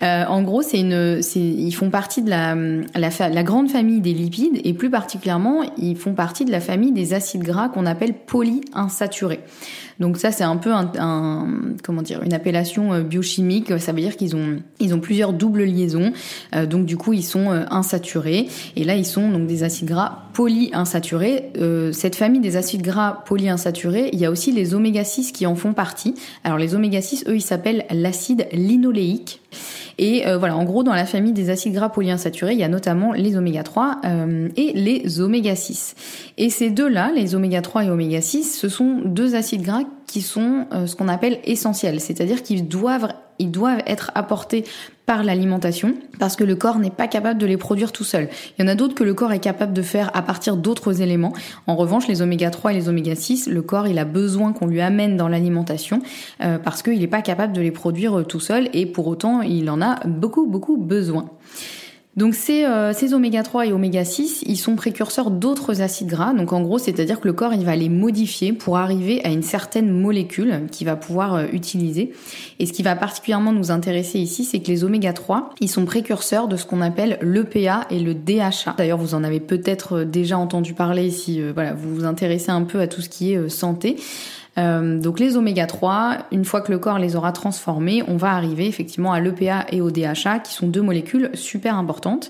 Euh, 0.01 0.25
en 0.25 0.41
gros, 0.41 0.63
c'est 0.63 0.79
une, 0.79 1.21
ils 1.35 1.71
font 1.71 1.91
partie 1.91 2.23
de 2.23 2.31
la, 2.31 3.43
grande 3.43 3.69
famille 3.69 4.01
des 4.01 4.13
lipides 4.13 4.59
et 4.63 4.73
plus 4.73 4.89
particulièrement, 4.89 5.61
ils 5.77 5.95
font 5.95 6.13
partie 6.13 6.45
de 6.45 6.51
la 6.51 6.61
famille 6.61 6.93
des 6.93 7.13
acides 7.13 7.43
gras 7.43 7.69
qu'on 7.69 7.85
appelle 7.85 8.15
polyinsaturés. 8.15 9.41
Donc 9.99 10.17
ça, 10.17 10.31
c'est 10.31 10.43
un 10.43 10.57
peu 10.57 10.71
un, 10.73 11.47
comment 11.83 12.01
dire, 12.01 12.21
une 12.23 12.33
appellation 12.33 12.93
euh, 12.93 13.01
biochimique. 13.01 13.77
Ça 13.79 13.91
veut 13.91 14.01
dire 14.01 14.17
qu'ils 14.17 14.35
ont, 14.35 14.99
plusieurs 14.99 15.33
doubles 15.33 15.63
liaisons. 15.63 16.13
Euh, 16.55 16.65
donc 16.65 16.85
du 16.85 16.97
coup, 16.97 17.13
ils 17.13 17.23
sont 17.23 17.51
euh, 17.51 17.63
insaturés. 17.69 18.47
Et 18.75 18.83
là, 18.83 18.95
ils 18.95 19.05
sont 19.05 19.29
donc 19.29 19.47
des 19.47 19.63
acides 19.63 19.87
gras 19.87 20.23
polyinsaturés. 20.33 21.51
Cette 21.93 22.15
famille 22.15 22.41
des 22.41 22.57
acides 22.57 22.81
gras 22.81 23.23
polyinsaturés, 23.25 24.09
il 24.11 24.19
y 24.19 24.25
a 24.25 24.31
aussi 24.31 24.51
les 24.51 24.73
oméga 24.73 25.03
6 25.03 25.31
qui 25.31 25.45
en 25.45 25.55
font 25.55 25.73
partie. 25.73 26.13
Alors 26.43 26.57
les 26.57 26.75
oméga 26.75 27.01
6, 27.01 27.25
eux, 27.29 27.35
ils 27.35 27.41
s'appellent 27.41 27.85
l'acide 27.89 28.47
linoléique. 28.51 29.41
Et 29.97 30.25
voilà, 30.37 30.57
en 30.57 30.65
gros, 30.65 30.83
dans 30.83 30.93
la 30.93 31.05
famille 31.05 31.31
des 31.31 31.49
acides 31.49 31.73
gras 31.73 31.87
polyinsaturés, 31.87 32.51
il 32.51 32.59
y 32.59 32.63
a 32.63 32.67
notamment 32.67 33.13
les 33.13 33.37
oméga 33.37 33.63
3 33.63 34.01
euh, 34.03 34.49
et 34.57 34.73
les 34.73 35.21
oméga 35.21 35.55
6. 35.55 35.95
Et 36.37 36.49
ces 36.49 36.69
deux-là, 36.69 37.11
les 37.15 37.33
oméga 37.33 37.61
3 37.61 37.85
et 37.85 37.89
oméga 37.89 38.19
6, 38.19 38.59
ce 38.59 38.67
sont 38.67 39.01
deux 39.05 39.35
acides 39.35 39.61
gras 39.61 39.84
qui 40.07 40.21
sont 40.21 40.65
euh, 40.73 40.87
ce 40.87 40.95
qu'on 40.95 41.07
appelle 41.07 41.39
essentiels, 41.43 41.99
c'est-à-dire 41.99 42.43
qu'ils 42.43 42.67
doivent 42.67 43.09
ils 43.39 43.51
doivent 43.51 43.81
être 43.85 44.11
apportés 44.15 44.63
par 45.05 45.23
l'alimentation 45.23 45.93
parce 46.19 46.35
que 46.35 46.43
le 46.43 46.55
corps 46.55 46.79
n'est 46.79 46.89
pas 46.89 47.07
capable 47.07 47.39
de 47.39 47.45
les 47.45 47.57
produire 47.57 47.91
tout 47.91 48.03
seul. 48.03 48.29
Il 48.57 48.61
y 48.61 48.65
en 48.65 48.71
a 48.71 48.75
d'autres 48.75 48.95
que 48.95 49.03
le 49.03 49.13
corps 49.13 49.33
est 49.33 49.39
capable 49.39 49.73
de 49.73 49.81
faire 49.81 50.09
à 50.15 50.21
partir 50.21 50.57
d'autres 50.57 51.01
éléments. 51.01 51.33
En 51.67 51.75
revanche, 51.75 52.07
les 52.07 52.21
oméga 52.21 52.49
3 52.49 52.71
et 52.71 52.75
les 52.75 52.89
oméga 52.89 53.13
6, 53.13 53.47
le 53.47 53.61
corps 53.61 53.87
il 53.87 53.99
a 53.99 54.05
besoin 54.05 54.53
qu'on 54.53 54.67
lui 54.67 54.81
amène 54.81 55.17
dans 55.17 55.27
l'alimentation 55.27 56.01
euh, 56.41 56.57
parce 56.57 56.81
qu'il 56.81 56.99
n'est 56.99 57.07
pas 57.07 57.21
capable 57.21 57.53
de 57.53 57.61
les 57.61 57.71
produire 57.71 58.19
euh, 58.19 58.23
tout 58.23 58.39
seul 58.39 58.69
et 58.73 58.85
pour 58.85 59.07
autant 59.07 59.41
il 59.41 59.69
en 59.69 59.81
a 59.81 59.99
beaucoup 60.07 60.47
beaucoup 60.47 60.77
besoin. 60.77 61.29
Donc 62.17 62.34
ces, 62.34 62.63
euh, 62.63 62.93
oméga 63.12 63.43
3 63.43 63.67
et 63.67 63.74
oméga 63.74 64.05
6, 64.05 64.43
ils 64.48 64.57
sont 64.57 64.75
précurseurs 64.75 65.31
d'autres 65.31 65.81
acides 65.81 66.07
gras. 66.07 66.34
Donc 66.34 66.53
en 66.53 66.62
gros, 66.62 66.77
c'est-à-dire 66.77 67.19
que 67.19 67.27
le 67.27 67.34
corps, 67.34 67.53
il 67.53 67.65
va 67.65 67.75
les 67.75 67.89
modifier 67.89 68.53
pour 68.53 68.77
arriver 68.77 69.24
à 69.25 69.29
une 69.29 69.43
certaine 69.43 69.91
molécule 69.91 70.67
qu'il 70.72 70.88
va 70.88 70.95
pouvoir 70.95 71.36
euh, 71.36 71.45
utiliser. 71.51 72.13
Et 72.60 72.65
ce 72.65 72.74
qui 72.74 72.84
va 72.84 72.95
particulièrement 72.95 73.51
nous 73.51 73.69
intéresser 73.69 74.19
ici, 74.19 74.45
c'est 74.45 74.60
que 74.60 74.67
les 74.67 74.86
oméga 74.86 75.12
3, 75.12 75.51
ils 75.60 75.69
sont 75.69 75.84
précurseurs 75.84 76.48
de 76.48 76.55
ce 76.55 76.65
qu'on 76.65 76.79
appelle 76.79 77.19
l'EPA 77.22 77.86
et 77.89 78.00
le 78.00 78.13
DHA. 78.13 78.75
D'ailleurs, 78.77 78.98
vous 78.98 79.13
en 79.13 79.24
avez 79.24 79.41
peut-être 79.41 79.98
euh, 79.98 80.05
déjà 80.05 80.38
entendu 80.38 80.74
parler 80.74 81.12
si 81.12 81.41
voilà, 81.51 81.74
vous 81.74 81.93
vous 81.93 82.05
intéressez 82.05 82.50
un 82.50 82.63
peu 82.63 82.79
à 82.79 82.88
tout 82.88 83.01
ce 83.01 83.10
qui 83.10 83.34
est 83.34 83.50
santé. 83.50 83.98
Euh, 84.57 85.00
donc 85.00 85.19
les 85.19 85.38
oméga 85.38 85.67
3, 85.67 86.17
une 86.31 86.45
fois 86.45 86.62
que 86.62 86.71
le 86.71 86.79
corps 86.79 87.00
les 87.00 87.15
aura 87.15 87.31
transformés, 87.31 88.03
on 88.07 88.17
va 88.17 88.31
arriver 88.31 88.67
effectivement 88.67 89.12
à 89.12 89.19
l'EPA 89.19 89.65
et 89.71 89.81
au 89.81 89.91
DHA 89.91 90.39
qui 90.39 90.53
sont 90.53 90.67
deux 90.67 90.81
molécules 90.81 91.29
super 91.33 91.75
importantes. 91.75 92.29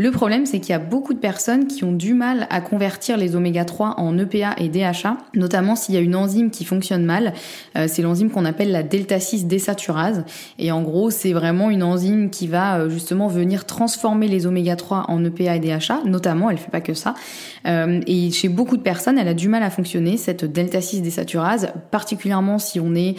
Le 0.00 0.10
problème, 0.10 0.46
c'est 0.46 0.60
qu'il 0.60 0.70
y 0.70 0.74
a 0.74 0.78
beaucoup 0.78 1.12
de 1.12 1.18
personnes 1.18 1.66
qui 1.66 1.84
ont 1.84 1.92
du 1.92 2.14
mal 2.14 2.46
à 2.48 2.62
convertir 2.62 3.18
les 3.18 3.36
oméga 3.36 3.66
3 3.66 3.96
en 3.98 4.16
EPA 4.16 4.54
et 4.56 4.70
DHA, 4.70 5.18
notamment 5.34 5.76
s'il 5.76 5.94
y 5.94 5.98
a 5.98 6.00
une 6.00 6.16
enzyme 6.16 6.50
qui 6.50 6.64
fonctionne 6.64 7.04
mal. 7.04 7.34
Euh, 7.76 7.84
c'est 7.86 8.00
l'enzyme 8.00 8.30
qu'on 8.30 8.46
appelle 8.46 8.72
la 8.72 8.82
delta 8.82 9.20
6 9.20 9.44
désaturase. 9.44 10.24
Et 10.58 10.72
en 10.72 10.80
gros, 10.80 11.10
c'est 11.10 11.34
vraiment 11.34 11.68
une 11.68 11.82
enzyme 11.82 12.30
qui 12.30 12.46
va 12.46 12.78
euh, 12.78 12.88
justement 12.88 13.28
venir 13.28 13.66
transformer 13.66 14.26
les 14.26 14.46
oméga 14.46 14.74
3 14.74 15.04
en 15.08 15.22
EPA 15.22 15.56
et 15.56 15.60
DHA, 15.60 16.04
notamment, 16.06 16.48
elle 16.48 16.56
fait 16.56 16.70
pas 16.70 16.80
que 16.80 16.94
ça. 16.94 17.14
Euh, 17.66 18.00
et 18.06 18.30
chez 18.30 18.48
beaucoup 18.48 18.78
de 18.78 18.82
personnes, 18.82 19.18
elle 19.18 19.28
a 19.28 19.34
du 19.34 19.50
mal 19.50 19.62
à 19.62 19.68
fonctionner, 19.68 20.16
cette 20.16 20.46
delta 20.46 20.80
6 20.80 21.02
désaturase, 21.02 21.74
particulièrement 21.90 22.58
si 22.58 22.80
on 22.80 22.94
est 22.94 23.16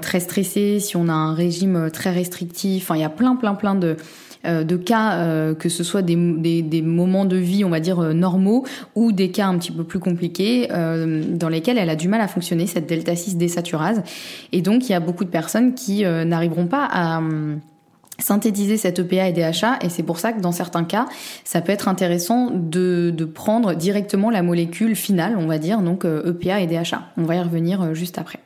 très 0.00 0.20
stressé, 0.20 0.80
si 0.80 0.96
on 0.96 1.10
a 1.10 1.12
un 1.12 1.34
régime 1.34 1.90
très 1.92 2.10
restrictif. 2.10 2.84
Enfin, 2.84 2.96
il 2.96 3.02
y 3.02 3.04
a 3.04 3.10
plein, 3.10 3.36
plein, 3.36 3.54
plein 3.54 3.74
de 3.74 3.98
de 4.44 4.76
cas, 4.76 5.18
euh, 5.18 5.54
que 5.54 5.68
ce 5.68 5.84
soit 5.84 6.02
des, 6.02 6.62
des, 6.62 6.82
moments 6.82 7.24
de 7.24 7.36
vie, 7.36 7.64
on 7.64 7.70
va 7.70 7.80
dire, 7.80 8.00
euh, 8.00 8.12
normaux, 8.12 8.64
ou 8.94 9.12
des 9.12 9.30
cas 9.30 9.46
un 9.46 9.58
petit 9.58 9.72
peu 9.72 9.84
plus 9.84 9.98
compliqués, 9.98 10.68
dans 10.68 11.48
lesquels 11.48 11.78
elle 11.78 11.90
a 11.90 11.96
du 11.96 12.08
mal 12.08 12.20
à 12.20 12.28
fonctionner, 12.28 12.66
cette 12.66 12.88
delta 12.88 13.14
6 13.14 13.36
désaturase. 13.36 14.02
Et 14.52 14.62
donc, 14.62 14.88
il 14.88 14.92
y 14.92 14.94
a 14.94 15.00
beaucoup 15.00 15.24
de 15.24 15.30
personnes 15.30 15.74
qui 15.74 16.04
n'arriveront 16.04 16.66
pas 16.66 16.88
à 16.90 17.20
synthétiser 18.18 18.76
cette 18.76 18.98
EPA 18.98 19.28
et 19.28 19.32
DHA 19.32 19.78
et 19.80 19.88
c'est 19.88 20.02
pour 20.02 20.18
ça 20.18 20.32
que 20.32 20.40
dans 20.40 20.52
certains 20.52 20.84
cas 20.84 21.06
ça 21.44 21.60
peut 21.60 21.72
être 21.72 21.88
intéressant 21.88 22.50
de, 22.52 23.10
de 23.10 23.24
prendre 23.24 23.74
directement 23.74 24.30
la 24.30 24.42
molécule 24.42 24.94
finale 24.94 25.34
on 25.36 25.46
va 25.46 25.58
dire 25.58 25.80
donc 25.80 26.04
EPA 26.04 26.60
et 26.60 26.66
DHA 26.66 27.02
on 27.16 27.24
va 27.24 27.36
y 27.36 27.40
revenir 27.40 27.94
juste 27.94 28.18
après 28.18 28.38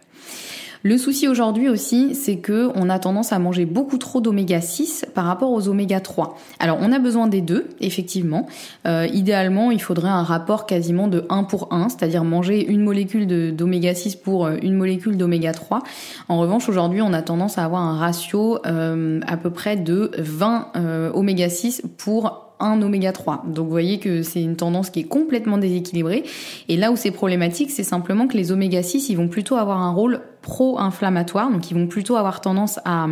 le 0.83 0.99
souci 0.99 1.29
aujourd'hui 1.29 1.69
aussi, 1.69 2.15
c'est 2.15 2.37
que 2.37 2.71
on 2.75 2.89
a 2.91 2.99
tendance 2.99 3.33
à 3.33 3.39
manger 3.39 3.65
beaucoup 3.65 3.99
trop 3.99 4.21
d'oméga 4.21 4.61
6 4.61 5.07
par 5.15 5.25
rapport 5.25 5.53
aux 5.53 5.69
oméga 5.69 6.01
3. 6.01 6.37
Alors 6.59 6.79
on 6.81 6.93
a 6.93 6.99
besoin 6.99 7.27
des 7.27 7.41
deux, 7.41 7.69
effectivement. 7.81 8.47
Euh, 8.87 9.07
idéalement, 9.13 9.71
il 9.71 9.81
faudrait 9.81 10.09
un 10.09 10.23
rapport 10.23 10.67
quasiment 10.67 11.09
de 11.09 11.25
1 11.29 11.45
pour 11.45 11.73
1, 11.73 11.89
c'est-à-dire 11.89 12.25
manger 12.25 12.67
une 12.67 12.83
molécule 12.83 13.27
d'oméga 13.55 13.95
6 13.95 14.17
pour 14.17 14.47
euh, 14.47 14.57
une 14.63 14.75
molécule 14.75 15.17
d'oméga 15.17 15.53
3. 15.53 15.83
En 16.29 16.39
revanche, 16.39 16.69
aujourd'hui, 16.69 17.03
on 17.03 17.13
a 17.13 17.23
tendance 17.23 17.59
à 17.59 17.65
avoir 17.65 17.83
un 17.83 17.99
ratio 17.99 18.59
euh, 18.67 19.21
à 19.27 19.37
peu 19.37 19.51
près 19.51 19.77
de 19.77 20.11
20 20.19 20.73
oméga 21.15 21.49
6 21.49 21.83
pour 21.97 22.47
un 22.59 22.81
oméga 22.83 23.13
3. 23.13 23.45
Donc 23.47 23.67
vous 23.67 23.71
voyez 23.71 23.99
que 23.99 24.23
c'est 24.23 24.43
une 24.43 24.57
tendance 24.57 24.91
qui 24.91 25.01
est 25.01 25.05
complètement 25.05 25.59
déséquilibrée. 25.59 26.25
Et 26.69 26.77
là 26.77 26.91
où 26.91 26.97
c'est 26.97 27.11
problématique, 27.11 27.71
c'est 27.71 27.83
simplement 27.83 28.27
que 28.27 28.37
les 28.37 28.53
oméga 28.53 28.83
6, 28.83 29.09
ils 29.09 29.17
vont 29.17 29.29
plutôt 29.29 29.57
avoir 29.57 29.81
un 29.81 29.91
rôle 29.91 30.21
pro-inflammatoire, 30.47 31.51
donc 31.51 31.73
ils 31.73 31.75
vont 31.75 31.89
plutôt 31.89 32.15
avoir 32.15 32.41
tendance 32.41 32.79
à, 32.85 33.09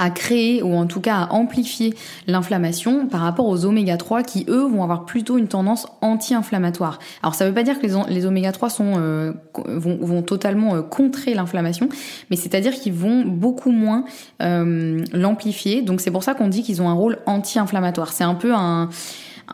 à 0.00 0.10
créer 0.10 0.64
ou 0.64 0.74
en 0.74 0.86
tout 0.86 1.00
cas 1.00 1.14
à 1.14 1.32
amplifier 1.32 1.94
l'inflammation 2.26 3.06
par 3.06 3.20
rapport 3.20 3.46
aux 3.46 3.64
oméga 3.64 3.96
3 3.96 4.24
qui 4.24 4.44
eux 4.48 4.64
vont 4.64 4.82
avoir 4.82 5.04
plutôt 5.04 5.38
une 5.38 5.46
tendance 5.46 5.86
anti-inflammatoire. 6.00 6.98
Alors 7.22 7.36
ça 7.36 7.46
veut 7.46 7.54
pas 7.54 7.62
dire 7.62 7.78
que 7.78 7.86
les, 7.86 8.26
oméga 8.26 8.50
3 8.50 8.68
sont, 8.68 8.94
euh, 8.96 9.32
vont, 9.64 9.98
vont, 10.00 10.22
totalement 10.22 10.74
euh, 10.74 10.82
contrer 10.82 11.34
l'inflammation, 11.34 11.88
mais 12.30 12.36
c'est-à-dire 12.36 12.72
qu'ils 12.74 12.94
vont 12.94 13.24
beaucoup 13.26 13.70
moins 13.70 14.04
euh, 14.42 15.04
l'amplifier. 15.12 15.82
Donc 15.82 16.00
c'est 16.00 16.10
pour 16.10 16.24
ça 16.24 16.34
qu'on 16.34 16.48
dit 16.48 16.64
qu'ils 16.64 16.82
ont 16.82 16.88
un 16.88 16.94
rôle 16.94 17.18
anti-inflammatoire. 17.26 18.12
C'est 18.12 18.24
un 18.24 18.34
peu 18.34 18.52
un 18.52 18.88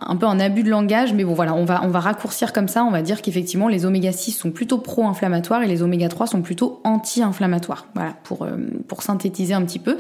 un 0.00 0.16
peu 0.16 0.26
un 0.26 0.38
abus 0.40 0.62
de 0.62 0.70
langage, 0.70 1.12
mais 1.12 1.24
bon 1.24 1.34
voilà, 1.34 1.54
on 1.54 1.64
va, 1.64 1.82
on 1.84 1.88
va 1.88 2.00
raccourcir 2.00 2.52
comme 2.52 2.68
ça, 2.68 2.84
on 2.84 2.90
va 2.90 3.02
dire 3.02 3.22
qu'effectivement 3.22 3.68
les 3.68 3.86
oméga 3.86 4.12
6 4.12 4.32
sont 4.32 4.50
plutôt 4.50 4.78
pro-inflammatoires 4.78 5.62
et 5.62 5.66
les 5.66 5.82
oméga 5.82 6.08
3 6.08 6.26
sont 6.26 6.42
plutôt 6.42 6.80
anti-inflammatoires. 6.84 7.86
Voilà, 7.94 8.14
pour, 8.24 8.42
euh, 8.42 8.56
pour 8.86 9.02
synthétiser 9.02 9.54
un 9.54 9.62
petit 9.62 9.78
peu. 9.78 9.96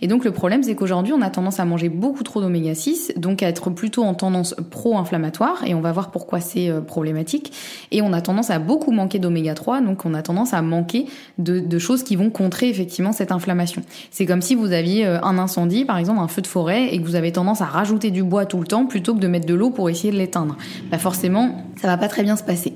Et 0.00 0.06
donc 0.06 0.24
le 0.24 0.32
problème 0.32 0.62
c'est 0.62 0.74
qu'aujourd'hui 0.74 1.12
on 1.12 1.22
a 1.22 1.30
tendance 1.30 1.60
à 1.60 1.64
manger 1.64 1.88
beaucoup 1.88 2.22
trop 2.22 2.40
d'oméga 2.40 2.74
6, 2.74 3.14
donc 3.16 3.42
à 3.42 3.48
être 3.48 3.70
plutôt 3.70 4.04
en 4.04 4.14
tendance 4.14 4.54
pro-inflammatoire, 4.70 5.64
et 5.66 5.74
on 5.74 5.80
va 5.80 5.92
voir 5.92 6.10
pourquoi 6.10 6.40
c'est 6.40 6.70
euh, 6.70 6.80
problématique. 6.80 7.52
Et 7.90 8.02
on 8.02 8.12
a 8.12 8.20
tendance 8.20 8.50
à 8.50 8.58
beaucoup 8.58 8.92
manquer 8.92 9.18
d'oméga 9.18 9.54
3, 9.54 9.80
donc 9.80 10.04
on 10.04 10.14
a 10.14 10.22
tendance 10.22 10.54
à 10.54 10.62
manquer 10.62 11.06
de, 11.38 11.60
de 11.60 11.78
choses 11.78 12.02
qui 12.02 12.16
vont 12.16 12.30
contrer 12.30 12.68
effectivement 12.68 13.12
cette 13.12 13.32
inflammation. 13.32 13.82
C'est 14.10 14.26
comme 14.26 14.42
si 14.42 14.54
vous 14.54 14.72
aviez 14.72 15.06
euh, 15.06 15.20
un 15.22 15.38
incendie, 15.38 15.84
par 15.84 15.98
exemple 15.98 16.20
un 16.20 16.28
feu 16.28 16.42
de 16.42 16.46
forêt, 16.46 16.94
et 16.94 17.00
que 17.00 17.06
vous 17.06 17.16
avez 17.16 17.32
tendance 17.32 17.60
à 17.60 17.66
rajouter 17.66 18.10
du 18.10 18.22
bois 18.22 18.46
tout 18.46 18.58
le 18.58 18.66
temps 18.66 18.86
plutôt 18.86 19.14
que 19.14 19.20
de 19.20 19.28
mettre 19.32 19.46
de 19.46 19.54
l'eau 19.54 19.70
pour 19.70 19.90
essayer 19.90 20.12
de 20.12 20.18
l'éteindre. 20.18 20.56
Bah 20.90 20.98
forcément, 20.98 21.64
ça 21.80 21.88
va 21.88 21.96
pas 21.96 22.08
très 22.08 22.22
bien 22.22 22.36
se 22.36 22.44
passer. 22.44 22.74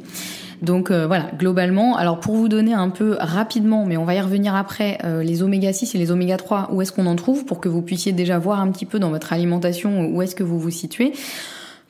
Donc 0.62 0.90
euh, 0.90 1.06
voilà, 1.06 1.30
globalement, 1.38 1.96
alors 1.96 2.18
pour 2.18 2.34
vous 2.34 2.48
donner 2.48 2.72
un 2.72 2.88
peu 2.88 3.16
rapidement, 3.20 3.84
mais 3.84 3.96
on 3.96 4.04
va 4.04 4.14
y 4.14 4.20
revenir 4.20 4.54
après, 4.54 4.98
euh, 5.04 5.22
les 5.22 5.42
oméga 5.42 5.72
6 5.72 5.94
et 5.94 5.98
les 5.98 6.10
oméga 6.10 6.36
3, 6.36 6.70
où 6.72 6.80
est-ce 6.80 6.92
qu'on 6.92 7.06
en 7.06 7.16
trouve 7.16 7.44
pour 7.44 7.60
que 7.60 7.68
vous 7.68 7.82
puissiez 7.82 8.12
déjà 8.12 8.38
voir 8.38 8.60
un 8.60 8.70
petit 8.70 8.86
peu 8.86 8.98
dans 8.98 9.10
votre 9.10 9.32
alimentation 9.32 10.06
où 10.06 10.22
est-ce 10.22 10.34
que 10.34 10.42
vous 10.42 10.58
vous 10.58 10.70
situez. 10.70 11.12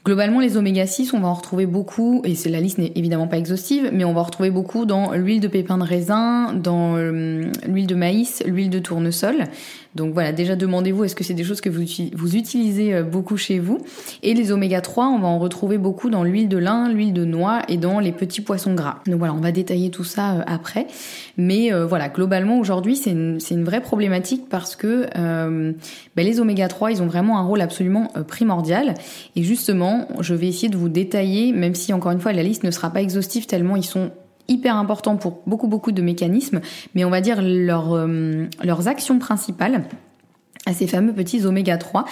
Globalement, 0.05 0.39
les 0.39 0.57
oméga 0.57 0.87
6, 0.87 1.15
on 1.15 1.19
va 1.19 1.27
en 1.27 1.35
retrouver 1.35 1.67
beaucoup, 1.67 2.23
et 2.25 2.35
la 2.49 2.61
liste 2.61 2.79
n'est 2.79 2.93
évidemment 2.95 3.27
pas 3.27 3.39
exhaustive, 3.39 3.91
mais 3.93 4.05
on 4.05 4.13
va 4.13 4.21
en 4.21 4.23
retrouver 4.23 4.51
beaucoup 4.51 4.87
dans 4.87 5.11
l'huile 5.11 5.41
de 5.41 5.49
pépins 5.49 5.79
de 5.79 5.83
raisin, 5.83 6.53
dans 6.53 6.97
euh, 6.97 7.51
l'huile 7.67 7.89
de 7.89 7.97
maïs, 7.97 8.45
l'huile 8.47 8.71
de 8.71 8.79
tournesol, 8.79 9.47
donc 9.97 10.13
voilà, 10.13 10.33
déjà 10.33 10.55
demandez-vous 10.55 11.05
est-ce 11.05 11.17
que 11.17 11.25
c'est 11.25 11.35
des 11.35 11.45
choses 11.45 11.61
que 11.61 11.71
vous, 11.71 12.37
utilisez 12.37 12.95
euh, 12.95 13.03
beaucoup 13.03 13.37
chez 13.37 13.59
vous? 13.59 13.79
Et 14.23 14.35
les 14.35 14.53
oméga 14.53 14.81
3, 14.81 15.07
on 15.07 15.19
va 15.19 15.27
en 15.27 15.39
retrouver 15.39 15.79
beaucoup 15.79 16.11
dans 16.11 16.23
l'huile 16.23 16.49
de 16.49 16.59
lin, 16.59 16.89
l'huile 16.89 17.13
de 17.13 17.25
noix 17.25 17.63
et 17.69 17.77
dans 17.77 17.99
les 17.99 18.13
petits 18.13 18.43
poissons 18.43 18.75
gras. 18.75 19.01
Donc 19.07 19.17
voilà, 19.19 19.35
on 19.35 19.41
va 19.41 19.53
détailler 19.53 19.91
tout 19.91 20.05
ça 20.05 20.35
euh, 20.35 20.43
après. 20.47 20.87
Mais 21.37 21.73
euh, 21.73 21.87
voilà, 21.87 22.09
globalement 22.09 22.59
aujourd'hui, 22.59 22.97
c'est 22.97 23.11
une, 23.11 23.39
une, 23.51 23.65
vraie 23.65 23.81
problématique 23.81 24.49
parce 24.49 24.77
que 24.77 25.07
ben, 25.15 25.75
les 26.17 26.41
oméga 26.41 26.69
3, 26.69 26.93
ils 26.93 27.03
ont 27.03 27.07
vraiment 27.07 27.39
un 27.39 27.43
rôle 27.43 27.61
absolument 27.61 28.13
primordial. 28.29 28.95
Et 29.35 29.43
justement, 29.43 30.07
je 30.21 30.35
vais 30.35 30.47
essayer 30.47 30.69
de 30.69 30.77
vous 30.77 30.89
détailler, 30.89 31.53
même 31.53 31.75
si 31.75 31.93
encore 31.93 32.13
une 32.13 32.21
fois 32.21 32.33
la 32.33 32.43
liste 32.43 32.63
ne 32.63 32.71
sera 32.71 32.91
pas 32.91 33.03
exhaustive 33.03 33.47
tellement 33.47 33.77
ils 33.77 33.85
sont 33.85 34.11
hyper 34.49 34.77
important 34.77 35.17
pour 35.17 35.43
beaucoup 35.47 35.69
beaucoup 35.69 35.93
de 35.93 36.03
mécanismes, 36.03 36.61
mais 36.95 37.05
on 37.05 37.11
va 37.11 37.21
dire 37.21 37.41
leur, 37.43 37.95
euh, 37.95 38.47
leurs 38.63 38.89
actions 38.89 39.19
principales. 39.19 39.85
À 40.67 40.73
ces 40.73 40.89
fameux 40.89 41.13
petits 41.13 41.47
oméga 41.47 41.79
3, 41.79 42.05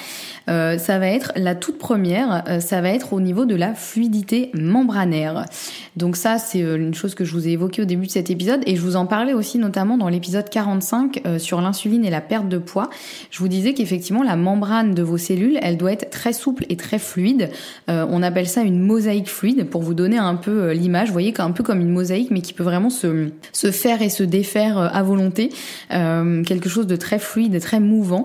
euh, 0.48 0.78
ça 0.78 0.98
va 1.00 1.08
être 1.08 1.32
la 1.34 1.56
toute 1.56 1.76
première, 1.76 2.44
euh, 2.48 2.60
ça 2.60 2.80
va 2.80 2.90
être 2.90 3.12
au 3.12 3.20
niveau 3.20 3.46
de 3.46 3.56
la 3.56 3.74
fluidité 3.74 4.50
membranaire. 4.54 5.46
Donc 5.96 6.16
ça, 6.16 6.38
c'est 6.38 6.62
euh, 6.62 6.76
une 6.76 6.94
chose 6.94 7.16
que 7.16 7.24
je 7.24 7.32
vous 7.32 7.48
ai 7.48 7.52
évoquée 7.52 7.82
au 7.82 7.84
début 7.84 8.06
de 8.06 8.12
cet 8.12 8.30
épisode 8.30 8.62
et 8.66 8.76
je 8.76 8.80
vous 8.80 8.94
en 8.94 9.06
parlais 9.06 9.32
aussi 9.32 9.58
notamment 9.58 9.98
dans 9.98 10.08
l'épisode 10.08 10.48
45 10.48 11.22
sur 11.38 11.60
l'insuline 11.60 12.04
et 12.04 12.10
la 12.10 12.20
perte 12.20 12.48
de 12.48 12.58
poids. 12.58 12.90
Je 13.30 13.40
vous 13.40 13.48
disais 13.48 13.74
qu'effectivement 13.74 14.22
la 14.22 14.36
membrane 14.36 14.94
de 14.94 15.02
vos 15.02 15.18
cellules, 15.18 15.58
elle 15.62 15.76
doit 15.76 15.92
être 15.92 16.10
très 16.10 16.32
souple 16.32 16.64
et 16.68 16.76
très 16.76 17.00
fluide. 17.00 17.50
on 17.88 18.22
appelle 18.22 18.46
ça 18.46 18.62
une 18.62 18.78
mosaïque 18.78 19.28
fluide 19.28 19.68
pour 19.68 19.82
vous 19.82 19.94
donner 19.94 20.18
un 20.18 20.36
peu 20.36 20.72
l'image. 20.72 21.08
Vous 21.08 21.12
voyez, 21.12 21.34
un 21.38 21.50
peu 21.50 21.64
comme 21.64 21.80
une 21.80 21.88
mosaïque, 21.88 22.30
mais 22.30 22.40
qui 22.40 22.52
peut 22.52 22.62
vraiment 22.62 22.90
se, 22.90 23.30
se 23.52 23.70
faire 23.70 24.02
et 24.02 24.10
se 24.10 24.22
défaire 24.22 24.78
à 24.78 25.02
volonté. 25.02 25.50
quelque 25.88 26.68
chose 26.68 26.86
de 26.86 26.96
très 26.96 27.18
fluide 27.18 27.58
très 27.60 27.80
mouvant 27.80 28.24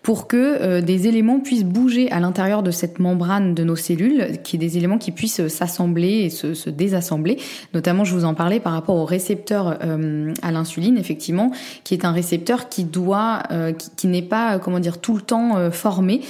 pour 0.03 0.27
que 0.27 0.37
euh, 0.37 0.81
des 0.81 1.07
éléments 1.07 1.39
puissent 1.39 1.63
bouger 1.63 2.11
à 2.11 2.19
l'intérieur 2.19 2.63
de 2.63 2.71
cette 2.71 2.99
membrane 2.99 3.53
de 3.53 3.63
nos 3.63 3.75
cellules, 3.75 4.41
qui 4.43 4.55
est 4.55 4.59
des 4.59 4.77
éléments 4.77 4.97
qui 4.97 5.11
puissent 5.11 5.47
s'assembler 5.47 6.21
et 6.23 6.29
se, 6.29 6.53
se, 6.53 6.69
désassembler. 6.69 7.37
Notamment, 7.73 8.03
je 8.03 8.13
vous 8.13 8.25
en 8.25 8.33
parlais 8.33 8.59
par 8.59 8.73
rapport 8.73 8.95
au 8.95 9.05
récepteur 9.05 9.77
euh, 9.83 10.33
à 10.41 10.51
l'insuline, 10.51 10.97
effectivement, 10.97 11.51
qui 11.83 11.93
est 11.93 12.05
un 12.05 12.11
récepteur 12.11 12.67
qui 12.69 12.83
doit, 12.83 13.43
euh, 13.51 13.73
qui, 13.95 14.07
n'est 14.07 14.21
pas, 14.21 14.57
comment 14.57 14.79
dire, 14.79 14.99
tout 14.99 15.15
le 15.15 15.21
temps 15.21 15.71
formé. 15.71 16.21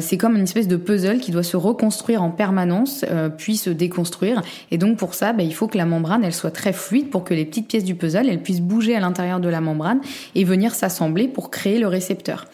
c'est 0.00 0.16
comme 0.16 0.36
une 0.36 0.42
espèce 0.42 0.68
de 0.68 0.76
puzzle 0.76 1.18
qui 1.18 1.30
doit 1.30 1.42
se 1.42 1.56
reconstruire 1.56 2.22
en 2.22 2.30
permanence, 2.30 3.04
puis 3.38 3.56
se 3.56 3.70
déconstruire. 3.70 4.42
Et 4.70 4.78
donc 4.78 4.96
pour 4.96 5.14
ça, 5.14 5.32
bah, 5.32 5.42
il 5.42 5.54
faut 5.54 5.66
que 5.66 5.78
la 5.78 5.86
membrane, 5.86 6.24
elle 6.24 6.34
soit 6.34 6.50
très 6.50 6.72
fluide 6.72 7.10
pour 7.10 7.24
que 7.24 7.34
les 7.34 7.44
petites 7.44 7.68
pièces 7.68 7.84
du 7.84 7.94
puzzle, 7.94 8.28
elles 8.28 8.42
puissent 8.42 8.60
bouger 8.60 8.94
à 8.96 9.00
l'intérieur 9.00 9.40
de 9.40 9.48
la 9.48 9.60
membrane 9.60 10.00
et 10.34 10.44
venir 10.44 10.74
s'assembler 10.74 11.28
pour 11.28 11.50
créer 11.50 11.78
le 11.78 11.88
récepteur. 11.88 12.46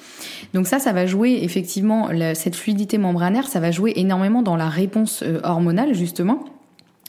Ça, 0.66 0.78
ça 0.78 0.92
va 0.92 1.06
jouer 1.06 1.40
effectivement, 1.42 2.08
cette 2.34 2.56
fluidité 2.56 2.98
membranaire, 2.98 3.48
ça 3.48 3.60
va 3.60 3.70
jouer 3.70 3.92
énormément 3.96 4.42
dans 4.42 4.56
la 4.56 4.68
réponse 4.68 5.22
euh, 5.22 5.40
hormonale 5.42 5.94
justement. 5.94 6.44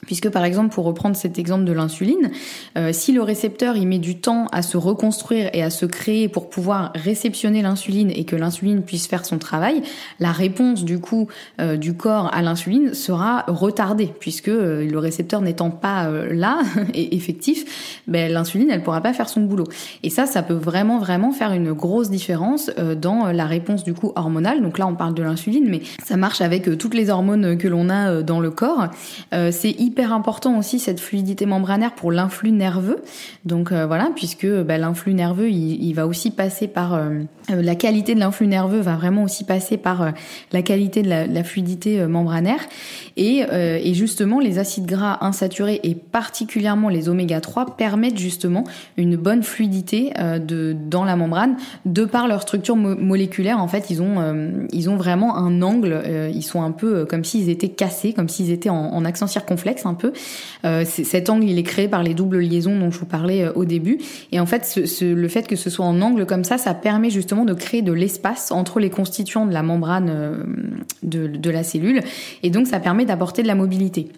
Puisque 0.08 0.29
par 0.29 0.43
exemple, 0.46 0.74
pour 0.74 0.86
reprendre 0.86 1.15
cet 1.15 1.38
exemple 1.38 1.63
de 1.63 1.72
l'insuline, 1.74 2.31
euh, 2.75 2.89
si 2.91 3.13
le 3.13 3.22
récepteur 3.22 3.77
il 3.77 3.88
met 3.88 4.00
du 4.00 4.17
temps 4.17 4.48
à 4.51 4.63
se 4.63 4.75
reconstruire 4.75 5.51
et 5.53 5.62
à 5.62 5.70
se 5.70 5.86
créer 5.86 6.27
pour 6.27 6.50
pouvoir 6.50 6.91
réceptionner 6.96 7.62
l'insuline 7.62 8.10
et 8.10 8.25
que 8.25 8.36
l'insuline 8.36 8.81
puisse 8.81 9.05
faire 9.05 9.25
son 9.25 9.38
travail, 9.38 9.84
la 10.20 10.31
réponse 10.31 10.86
du 10.86 11.00
coup 11.00 11.27
euh, 11.60 11.77
du 11.77 11.93
corps 11.93 12.34
à 12.34 12.41
l'insuline 12.41 12.96
sera 12.96 13.46
retardée 13.48 14.12
puisque 14.20 14.48
euh, 14.48 14.89
le 14.89 14.98
récepteur 14.98 15.39
n'étant 15.41 15.70
pas 15.70 16.10
là 16.31 16.62
et 16.96 17.15
effectif, 17.15 18.01
ben, 18.08 18.31
l'insuline 18.31 18.72
elle 18.72 18.81
pourra 18.81 19.01
pas 19.01 19.13
faire 19.13 19.29
son 19.29 19.41
boulot. 19.41 19.67
Et 20.01 20.10
ça, 20.10 20.25
ça 20.25 20.41
peut 20.41 20.55
vraiment 20.55 20.98
vraiment 20.98 21.31
faire 21.31 21.51
une 21.51 21.74
grosse 21.74 22.10
différence 22.10 22.72
dans 23.00 23.31
la 23.31 23.46
réponse 23.46 23.84
du 23.84 23.93
coup 23.93 24.12
hormonale. 24.15 24.63
Donc 24.63 24.79
là, 24.79 24.88
on 24.88 24.96
parle 24.96 25.13
de 25.13 25.22
l'insuline, 25.22 25.67
mais 25.70 25.81
ça 26.03 26.17
marche 26.17 26.41
avec 26.41 26.77
toutes 26.79 26.96
les 26.96 27.12
hormones 27.12 27.58
que 27.58 27.67
l'on 27.67 27.89
a 27.89 28.24
dans 28.24 28.39
le 28.39 28.50
corps. 28.50 28.88
Hyper 29.91 30.13
important 30.13 30.57
aussi 30.57 30.79
cette 30.79 31.01
fluidité 31.01 31.45
membranaire 31.45 31.93
pour 31.93 32.13
l'influx 32.13 32.51
nerveux. 32.51 33.03
Donc 33.43 33.74
euh, 33.74 33.86
voilà, 33.86 34.10
puisque 34.15 34.48
bah, 34.48 34.77
l'influx 34.77 35.13
nerveux, 35.13 35.50
il, 35.50 35.93
va 35.93 36.07
aussi 36.07 36.31
passer 36.31 36.69
par 36.69 36.93
euh, 36.93 37.19
la 37.55 37.75
qualité 37.75 38.15
de 38.15 38.20
l'influx 38.20 38.48
nerveux 38.48 38.79
va 38.79 38.96
vraiment 38.96 39.24
aussi 39.24 39.43
passer 39.43 39.77
par 39.77 40.13
la 40.51 40.62
qualité 40.62 41.01
de 41.01 41.10
la, 41.10 41.43
fluidité 41.43 42.05
membranaire. 42.05 42.60
Et, 43.17 43.43
et, 43.51 43.93
justement, 43.93 44.39
les 44.39 44.60
acides 44.60 44.86
gras 44.86 45.17
insaturés 45.22 45.79
et 45.84 45.96
particulièrement 45.96 46.89
les 46.89 47.10
oméga 47.10 47.41
3 47.41 47.77
permettent 47.77 48.17
justement 48.17 48.63
une 48.98 49.15
bonne 49.15 49.43
fluidité 49.43 50.12
de 50.17 50.75
dans 50.89 51.03
la 51.03 51.15
membrane 51.15 51.58
de 51.86 52.05
par 52.05 52.27
leur 52.27 52.41
structure 52.41 52.75
moléculaire. 52.75 53.60
En 53.60 53.67
fait, 53.67 53.89
ils 53.89 54.01
ont 54.01 54.67
ils 54.72 54.89
ont 54.89 54.96
vraiment 54.96 55.38
un 55.38 55.62
angle. 55.62 56.29
ils 56.34 56.43
sont 56.43 56.62
un 56.62 56.72
peu 56.72 57.05
comme 57.05 57.24
s'ils 57.24 57.50
étaient 57.50 57.70
cassés, 57.70 58.13
comme 58.13 58.29
s'ils 58.29 58.51
étaient 58.51 58.70
en, 58.70 58.93
en 58.93 59.05
accent 59.05 59.27
circonflexe 59.27 59.86
un 59.86 59.93
peu. 59.93 60.13
Euh, 60.65 60.86
cet 60.86 61.29
angle, 61.29 61.46
il 61.46 61.58
est 61.58 61.63
créé 61.63 61.88
par 61.88 62.03
les 62.03 62.13
doubles 62.13 62.39
liaisons 62.39 62.77
dont 62.77 62.91
je 62.91 63.00
vous 63.00 63.05
parlais 63.05 63.43
euh, 63.43 63.53
au 63.53 63.65
début. 63.65 64.00
Et 64.31 64.39
en 64.39 64.46
fait, 64.46 64.79
le 65.01 65.27
fait 65.27 65.48
que 65.48 65.55
ce 65.55 65.70
soit 65.70 65.86
en 65.86 66.01
angle 66.01 66.25
comme 66.25 66.43
ça, 66.43 66.58
ça 66.58 66.74
permet 66.74 67.10
justement 67.10 67.40
de 67.45 67.53
créer 67.53 67.81
de 67.81 67.91
l'espace 67.91 68.51
entre 68.51 68.79
les 68.79 68.89
constituants 68.89 69.45
de 69.45 69.53
la 69.53 69.63
membrane 69.63 70.10
euh, 70.10 70.43
de 71.03 71.50
la 71.50 71.63
cellule. 71.63 72.01
Et 72.43 72.50
donc, 72.50 72.67
ça 72.67 72.79
permet 72.79 73.05
d'apporter 73.05 73.41
de 73.41 73.48
la 73.48 73.55
mobilité. 73.55 74.10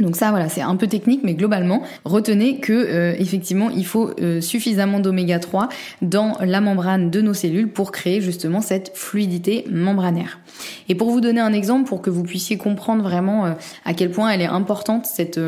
Donc 0.00 0.16
ça 0.16 0.30
voilà, 0.30 0.48
c'est 0.48 0.60
un 0.60 0.74
peu 0.74 0.88
technique 0.88 1.20
mais 1.22 1.34
globalement, 1.34 1.82
retenez 2.04 2.58
que 2.58 2.72
euh, 2.72 3.14
effectivement, 3.16 3.70
il 3.70 3.86
faut 3.86 4.10
euh, 4.20 4.40
suffisamment 4.40 4.98
d'oméga 4.98 5.38
3 5.38 5.68
dans 6.02 6.36
la 6.40 6.60
membrane 6.60 7.10
de 7.10 7.20
nos 7.20 7.34
cellules 7.34 7.68
pour 7.68 7.92
créer 7.92 8.20
justement 8.20 8.60
cette 8.60 8.90
fluidité 8.96 9.64
membranaire. 9.70 10.40
Et 10.88 10.96
pour 10.96 11.10
vous 11.10 11.20
donner 11.20 11.40
un 11.40 11.52
exemple 11.52 11.88
pour 11.88 12.02
que 12.02 12.10
vous 12.10 12.24
puissiez 12.24 12.58
comprendre 12.58 13.04
vraiment 13.04 13.54
à 13.84 13.94
quel 13.94 14.10
point 14.10 14.30
elle 14.30 14.40
est 14.40 14.46
importante 14.46 15.06
cette 15.06 15.38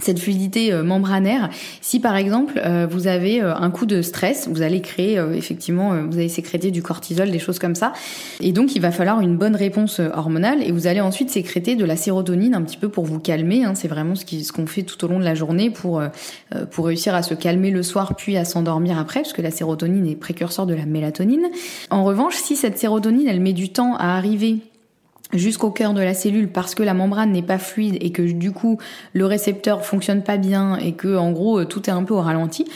cette 0.00 0.18
fluidité 0.18 0.72
euh, 0.72 0.82
membranaire. 0.82 1.50
Si 1.80 2.00
par 2.00 2.16
exemple 2.16 2.60
euh, 2.64 2.86
vous 2.88 3.06
avez 3.06 3.42
euh, 3.42 3.54
un 3.54 3.70
coup 3.70 3.86
de 3.86 4.02
stress, 4.02 4.48
vous 4.48 4.62
allez 4.62 4.80
créer 4.80 5.22
effectivement, 5.34 5.94
vous 6.08 6.16
allez 6.16 6.28
sécréter 6.28 6.70
du 6.70 6.82
cortisol, 6.82 7.30
des 7.30 7.38
choses 7.38 7.58
comme 7.58 7.74
ça, 7.74 7.92
et 8.40 8.52
donc 8.52 8.74
il 8.74 8.80
va 8.80 8.90
falloir 8.90 9.20
une 9.20 9.36
bonne 9.36 9.56
réponse 9.56 10.00
hormonale 10.00 10.62
et 10.62 10.72
vous 10.72 10.86
allez 10.86 11.00
ensuite 11.00 11.30
sécréter 11.30 11.76
de 11.76 11.84
la 11.84 11.96
sérotonine 11.96 12.54
un 12.54 12.62
petit 12.62 12.76
peu 12.76 12.88
pour 12.88 13.04
vous 13.04 13.18
calmer. 13.18 13.64
Hein. 13.64 13.74
C'est 13.74 13.88
vraiment 13.88 14.14
ce 14.14 14.52
qu'on 14.52 14.66
fait 14.66 14.82
tout 14.82 15.02
au 15.04 15.08
long 15.08 15.18
de 15.18 15.24
la 15.24 15.34
journée 15.34 15.70
pour 15.70 16.02
pour 16.70 16.86
réussir 16.86 17.14
à 17.14 17.22
se 17.22 17.34
calmer 17.34 17.70
le 17.70 17.82
soir 17.82 18.14
puis 18.16 18.36
à 18.36 18.44
s'endormir 18.44 18.98
après, 18.98 19.22
parce 19.22 19.32
que 19.32 19.42
la 19.42 19.50
sérotonine 19.50 20.06
est 20.06 20.16
précurseur 20.16 20.66
de 20.66 20.74
la 20.74 20.86
mélatonine. 20.86 21.46
En 21.90 22.04
revanche, 22.04 22.36
si 22.36 22.56
cette 22.56 22.78
sérotonine 22.78 23.28
elle 23.28 23.40
met 23.40 23.52
du 23.52 23.70
temps 23.70 23.96
à 23.96 24.16
arriver 24.16 24.58
jusqu'au 25.34 25.70
cœur 25.70 25.94
de 25.94 26.00
la 26.00 26.14
cellule 26.14 26.48
parce 26.48 26.74
que 26.74 26.82
la 26.82 26.94
membrane 26.94 27.32
n'est 27.32 27.42
pas 27.42 27.58
fluide 27.58 27.96
et 28.00 28.12
que 28.12 28.22
du 28.22 28.52
coup 28.52 28.78
le 29.12 29.26
récepteur 29.26 29.84
fonctionne 29.84 30.22
pas 30.22 30.36
bien 30.36 30.76
et 30.76 30.92
que 30.92 31.16
en 31.16 31.32
gros 31.32 31.64
tout 31.64 31.88
est 31.88 31.92
un 31.92 32.04
peu 32.04 32.14
au 32.14 32.20
ralenti, 32.20 32.66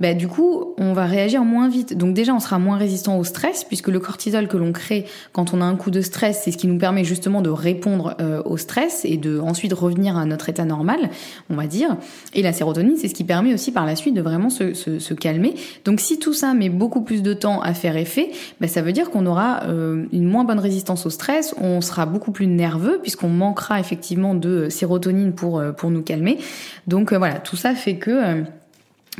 bah, 0.00 0.14
du 0.14 0.28
coup, 0.28 0.74
on 0.78 0.92
va 0.92 1.06
réagir 1.06 1.44
moins 1.44 1.68
vite. 1.68 1.96
Donc 1.96 2.14
déjà, 2.14 2.34
on 2.34 2.40
sera 2.40 2.58
moins 2.58 2.76
résistant 2.76 3.18
au 3.18 3.24
stress, 3.24 3.64
puisque 3.64 3.88
le 3.88 3.98
cortisol 3.98 4.46
que 4.46 4.56
l'on 4.56 4.72
crée 4.72 5.06
quand 5.32 5.52
on 5.52 5.60
a 5.60 5.64
un 5.64 5.76
coup 5.76 5.90
de 5.90 6.00
stress, 6.00 6.42
c'est 6.44 6.52
ce 6.52 6.56
qui 6.56 6.68
nous 6.68 6.78
permet 6.78 7.04
justement 7.04 7.42
de 7.42 7.50
répondre 7.50 8.14
euh, 8.20 8.42
au 8.44 8.56
stress 8.56 9.04
et 9.04 9.16
de 9.16 9.40
ensuite 9.40 9.72
revenir 9.72 10.16
à 10.16 10.24
notre 10.24 10.48
état 10.48 10.64
normal, 10.64 11.10
on 11.50 11.56
va 11.56 11.66
dire. 11.66 11.96
Et 12.34 12.42
la 12.42 12.52
sérotonine, 12.52 12.96
c'est 12.96 13.08
ce 13.08 13.14
qui 13.14 13.24
permet 13.24 13.54
aussi 13.54 13.72
par 13.72 13.86
la 13.86 13.96
suite 13.96 14.14
de 14.14 14.22
vraiment 14.22 14.50
se, 14.50 14.74
se, 14.74 14.98
se, 14.98 15.14
calmer. 15.14 15.54
Donc 15.84 16.00
si 16.00 16.18
tout 16.18 16.32
ça 16.32 16.54
met 16.54 16.68
beaucoup 16.68 17.00
plus 17.00 17.22
de 17.22 17.32
temps 17.32 17.60
à 17.60 17.74
faire 17.74 17.96
effet, 17.96 18.30
bah, 18.60 18.68
ça 18.68 18.82
veut 18.82 18.92
dire 18.92 19.10
qu'on 19.10 19.26
aura 19.26 19.64
euh, 19.64 20.04
une 20.12 20.28
moins 20.28 20.44
bonne 20.44 20.60
résistance 20.60 21.06
au 21.06 21.10
stress, 21.10 21.54
on 21.60 21.80
sera 21.80 22.06
beaucoup 22.06 22.30
plus 22.30 22.46
nerveux 22.46 23.00
puisqu'on 23.02 23.28
manquera 23.28 23.80
effectivement 23.80 24.34
de 24.34 24.68
sérotonine 24.68 25.32
pour, 25.32 25.58
euh, 25.58 25.72
pour 25.72 25.90
nous 25.90 26.02
calmer. 26.02 26.38
Donc 26.86 27.12
voilà, 27.12 27.34
tout 27.34 27.56
ça 27.56 27.74
fait 27.74 27.96
que 27.96 28.44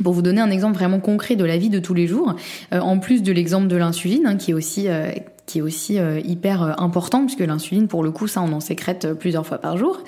pour 0.03 0.13
vous 0.13 0.21
donner 0.21 0.41
un 0.41 0.51
exemple 0.51 0.75
vraiment 0.75 0.99
concret 0.99 1.35
de 1.35 1.45
la 1.45 1.57
vie 1.57 1.69
de 1.69 1.79
tous 1.79 1.93
les 1.93 2.07
jours, 2.07 2.35
euh, 2.73 2.79
en 2.79 2.99
plus 2.99 3.23
de 3.23 3.31
l'exemple 3.31 3.67
de 3.67 3.75
l'insuline, 3.75 4.25
hein, 4.25 4.35
qui 4.35 4.51
est 4.51 4.53
aussi 4.53 4.87
euh, 4.87 5.11
qui 5.45 5.59
est 5.59 5.61
aussi 5.61 5.97
euh, 5.97 6.19
hyper 6.23 6.79
important 6.79 7.25
puisque 7.25 7.39
l'insuline, 7.39 7.87
pour 7.87 8.03
le 8.03 8.11
coup, 8.11 8.27
ça, 8.27 8.41
on 8.41 8.51
en 8.53 8.59
sécrète 8.59 9.13
plusieurs 9.13 9.47
fois 9.47 9.57
par 9.57 9.77
jour. 9.77 10.03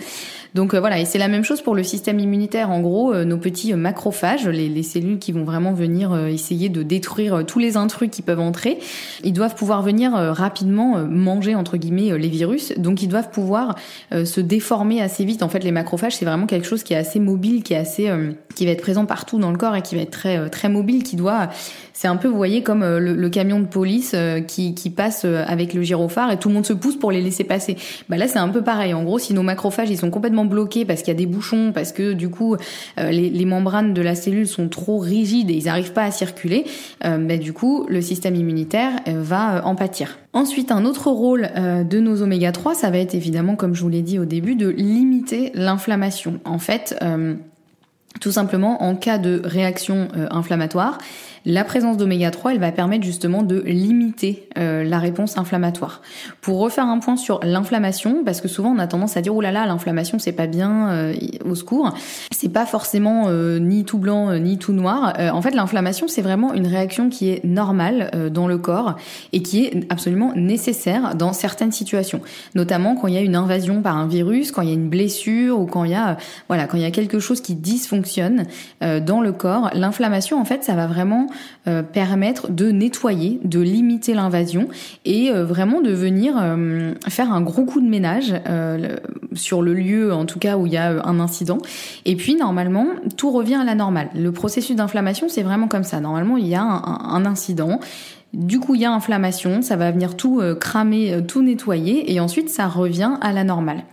Donc 0.53 0.75
voilà, 0.75 0.99
et 0.99 1.05
c'est 1.05 1.17
la 1.17 1.27
même 1.27 1.43
chose 1.43 1.61
pour 1.61 1.75
le 1.75 1.83
système 1.83 2.19
immunitaire. 2.19 2.69
En 2.69 2.81
gros, 2.81 3.15
nos 3.23 3.37
petits 3.37 3.73
macrophages, 3.73 4.47
les, 4.47 4.67
les, 4.69 4.83
cellules 4.83 5.19
qui 5.19 5.31
vont 5.31 5.43
vraiment 5.43 5.73
venir 5.73 6.15
essayer 6.27 6.69
de 6.69 6.83
détruire 6.83 7.45
tous 7.45 7.59
les 7.59 7.77
intrus 7.77 8.09
qui 8.11 8.21
peuvent 8.21 8.39
entrer, 8.39 8.79
ils 9.23 9.33
doivent 9.33 9.55
pouvoir 9.55 9.81
venir 9.81 10.11
rapidement 10.11 10.97
manger 11.05 11.55
entre 11.55 11.77
guillemets 11.77 12.17
les 12.17 12.27
virus. 12.27 12.73
Donc 12.77 13.01
ils 13.01 13.07
doivent 13.07 13.29
pouvoir 13.29 13.75
se 14.11 14.41
déformer 14.41 15.01
assez 15.01 15.23
vite. 15.23 15.43
En 15.43 15.49
fait, 15.49 15.63
les 15.63 15.71
macrophages, 15.71 16.17
c'est 16.17 16.25
vraiment 16.25 16.47
quelque 16.47 16.67
chose 16.67 16.83
qui 16.83 16.93
est 16.93 16.97
assez 16.97 17.19
mobile, 17.19 17.63
qui 17.63 17.73
est 17.73 17.77
assez 17.77 18.09
qui 18.55 18.65
va 18.65 18.71
être 18.71 18.81
présent 18.81 19.05
partout 19.05 19.39
dans 19.39 19.51
le 19.51 19.57
corps 19.57 19.75
et 19.75 19.81
qui 19.81 19.95
va 19.95 20.01
être 20.01 20.11
très 20.11 20.37
euh, 20.37 20.49
très 20.49 20.69
mobile, 20.69 21.03
qui 21.03 21.15
doit 21.15 21.49
c'est 22.01 22.07
un 22.07 22.15
peu, 22.15 22.27
vous 22.27 22.35
voyez, 22.35 22.63
comme 22.63 22.81
euh, 22.81 22.99
le, 22.99 23.29
camion 23.29 23.59
de 23.59 23.67
police 23.67 24.13
euh, 24.15 24.39
qui, 24.41 24.73
passe 24.89 25.23
avec 25.23 25.75
le 25.75 25.83
gyrophare 25.83 26.31
et 26.31 26.37
tout 26.37 26.49
le 26.49 26.55
monde 26.55 26.65
se 26.65 26.73
pousse 26.73 26.95
pour 26.95 27.11
les 27.11 27.21
laisser 27.21 27.43
passer. 27.43 27.77
Bah 28.09 28.17
là, 28.17 28.27
c'est 28.27 28.39
un 28.39 28.49
peu 28.49 28.63
pareil. 28.63 28.95
En 28.95 29.03
gros, 29.03 29.19
si 29.19 29.35
nos 29.35 29.43
macrophages 29.43 29.91
ils 29.91 29.99
sont 29.99 30.09
complètement 30.09 30.45
bloqués 30.45 30.83
parce 30.83 31.03
qu'il 31.03 31.09
y 31.09 31.15
a 31.15 31.19
des 31.19 31.27
bouchons, 31.27 31.71
parce 31.71 31.91
que 31.91 32.13
du 32.13 32.29
coup 32.29 32.55
les, 32.97 33.45
membranes 33.45 33.93
de 33.93 34.01
la 34.01 34.15
cellule 34.15 34.47
sont 34.47 34.67
trop 34.67 34.97
rigides 34.97 35.51
et 35.51 35.53
ils 35.53 35.65
n'arrivent 35.65 35.93
pas 35.93 36.03
à 36.03 36.11
circuler, 36.11 36.65
bah, 37.03 37.37
du 37.37 37.53
coup 37.53 37.85
le 37.87 38.01
système 38.01 38.35
immunitaire 38.35 38.91
va 39.05 39.65
en 39.65 39.75
pâtir. 39.75 40.17
Ensuite, 40.33 40.71
un 40.71 40.85
autre 40.85 41.09
rôle 41.11 41.49
de 41.55 41.99
nos 41.99 42.23
oméga 42.23 42.51
3, 42.51 42.73
ça 42.73 42.89
va 42.89 42.97
être 42.97 43.13
évidemment, 43.13 43.55
comme 43.55 43.75
je 43.75 43.81
vous 43.83 43.89
l'ai 43.89 44.01
dit 44.01 44.17
au 44.17 44.25
début, 44.25 44.55
de 44.55 44.69
limiter 44.69 45.51
l'inflammation. 45.53 46.39
En 46.45 46.57
fait, 46.57 46.95
tout 48.19 48.31
simplement, 48.31 48.83
en 48.83 48.95
cas 48.95 49.17
de 49.17 49.41
réaction 49.43 50.09
euh, 50.15 50.27
inflammatoire, 50.31 50.97
la 51.45 51.63
présence 51.63 51.97
d'oméga 51.97 52.29
3, 52.29 52.53
elle 52.53 52.59
va 52.59 52.71
permettre 52.71 53.03
justement 53.03 53.41
de 53.41 53.61
limiter 53.61 54.47
euh, 54.57 54.83
la 54.83 54.99
réponse 54.99 55.39
inflammatoire. 55.39 56.01
Pour 56.41 56.59
refaire 56.59 56.85
un 56.85 56.99
point 56.99 57.17
sur 57.17 57.39
l'inflammation, 57.43 58.23
parce 58.23 58.41
que 58.41 58.47
souvent 58.47 58.69
on 58.75 58.79
a 58.79 58.85
tendance 58.85 59.17
à 59.17 59.21
dire 59.21 59.35
oh 59.35 59.41
là 59.41 59.51
là, 59.51 59.65
l'inflammation 59.65 60.19
c'est 60.19 60.33
pas 60.33 60.45
bien, 60.45 60.89
euh, 60.91 61.13
au 61.43 61.55
secours. 61.55 61.95
C'est 62.31 62.49
pas 62.49 62.67
forcément 62.67 63.25
euh, 63.29 63.57
ni 63.57 63.85
tout 63.85 63.97
blanc 63.97 64.37
ni 64.37 64.57
tout 64.57 64.73
noir. 64.73 65.13
en 65.33 65.41
fait, 65.41 65.51
l'inflammation 65.51 66.07
c'est 66.07 66.21
vraiment 66.21 66.53
une 66.53 66.67
réaction 66.67 67.09
qui 67.09 67.29
est 67.29 67.43
normale 67.43 68.29
dans 68.31 68.47
le 68.47 68.57
corps 68.57 68.95
et 69.33 69.41
qui 69.41 69.65
est 69.65 69.91
absolument 69.91 70.33
nécessaire 70.35 71.15
dans 71.15 71.33
certaines 71.33 71.71
situations, 71.71 72.21
notamment 72.55 72.95
quand 72.95 73.07
il 73.07 73.15
y 73.15 73.17
a 73.17 73.21
une 73.21 73.35
invasion 73.35 73.81
par 73.81 73.97
un 73.97 74.07
virus, 74.07 74.51
quand 74.51 74.61
il 74.61 74.69
y 74.69 74.71
a 74.71 74.75
une 74.75 74.89
blessure 74.89 75.59
ou 75.59 75.65
quand 75.65 75.85
il 75.85 75.91
y 75.91 75.95
a 75.95 76.17
voilà 76.47 76.67
quand 76.67 76.77
il 76.77 76.83
y 76.83 76.85
a 76.85 76.91
quelque 76.91 77.19
chose 77.19 77.41
qui 77.41 77.55
dysfonctionne 77.55 78.45
dans 78.81 79.21
le 79.21 79.31
corps. 79.31 79.69
L'inflammation 79.73 80.39
en 80.39 80.45
fait 80.45 80.63
ça 80.63 80.75
va 80.75 80.87
vraiment 80.87 81.30
euh, 81.67 81.83
permettre 81.83 82.51
de 82.51 82.71
nettoyer, 82.71 83.39
de 83.43 83.59
limiter 83.59 84.13
l'invasion 84.13 84.67
et 85.05 85.29
euh, 85.29 85.45
vraiment 85.45 85.81
de 85.81 85.91
venir 85.91 86.35
euh, 86.39 86.93
faire 87.07 87.31
un 87.31 87.41
gros 87.41 87.65
coup 87.65 87.81
de 87.81 87.87
ménage 87.87 88.33
sur 89.33 89.61
le 89.61 89.73
lieu, 89.73 90.13
en 90.13 90.25
tout 90.25 90.39
cas 90.39 90.57
où 90.57 90.65
il 90.65 90.73
y 90.73 90.77
a 90.77 91.05
un 91.05 91.19
incident. 91.19 91.59
Et 92.05 92.15
puis 92.15 92.35
normalement, 92.35 92.87
tout 93.17 93.31
revient 93.31 93.55
à 93.55 93.63
la 93.63 93.75
normale. 93.75 94.09
Le 94.15 94.31
processus 94.31 94.75
d'inflammation, 94.75 95.29
c'est 95.29 95.43
vraiment 95.43 95.67
comme 95.67 95.83
ça. 95.83 95.99
Normalement, 95.99 96.37
il 96.37 96.47
y 96.47 96.55
a 96.55 96.63
un, 96.63 97.25
incident. 97.25 97.79
Du 98.33 98.59
coup, 98.59 98.75
il 98.75 98.81
y 98.81 98.85
a 98.85 98.91
inflammation, 98.91 99.61
ça 99.61 99.75
va 99.75 99.91
venir 99.91 100.15
tout 100.15 100.41
cramer, 100.59 101.21
tout 101.27 101.41
nettoyer, 101.41 102.11
et 102.11 102.19
ensuite 102.19 102.49
ça 102.49 102.67
revient 102.67 103.13
à 103.21 103.31
la 103.31 103.43
normale. 103.43 103.83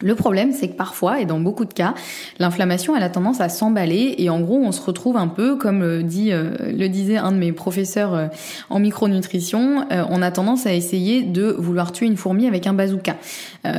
Le 0.00 0.14
problème, 0.14 0.52
c'est 0.52 0.68
que 0.68 0.76
parfois, 0.76 1.20
et 1.20 1.24
dans 1.24 1.40
beaucoup 1.40 1.64
de 1.64 1.74
cas, 1.74 1.92
l'inflammation, 2.38 2.94
elle 2.96 3.02
a 3.02 3.08
tendance 3.08 3.40
à 3.40 3.48
s'emballer 3.48 4.14
et 4.18 4.30
en 4.30 4.40
gros, 4.40 4.56
on 4.56 4.70
se 4.70 4.80
retrouve 4.80 5.16
un 5.16 5.26
peu, 5.26 5.56
comme 5.56 5.80
le, 5.80 6.04
dit, 6.04 6.30
euh, 6.30 6.52
le 6.72 6.88
disait 6.88 7.16
un 7.16 7.32
de 7.32 7.36
mes 7.36 7.50
professeurs 7.50 8.14
euh, 8.14 8.28
en 8.70 8.78
micronutrition, 8.78 9.86
euh, 9.90 10.04
on 10.08 10.22
a 10.22 10.30
tendance 10.30 10.66
à 10.66 10.72
essayer 10.72 11.22
de 11.22 11.52
vouloir 11.58 11.90
tuer 11.90 12.06
une 12.06 12.16
fourmi 12.16 12.46
avec 12.46 12.68
un 12.68 12.74
bazooka. 12.74 13.16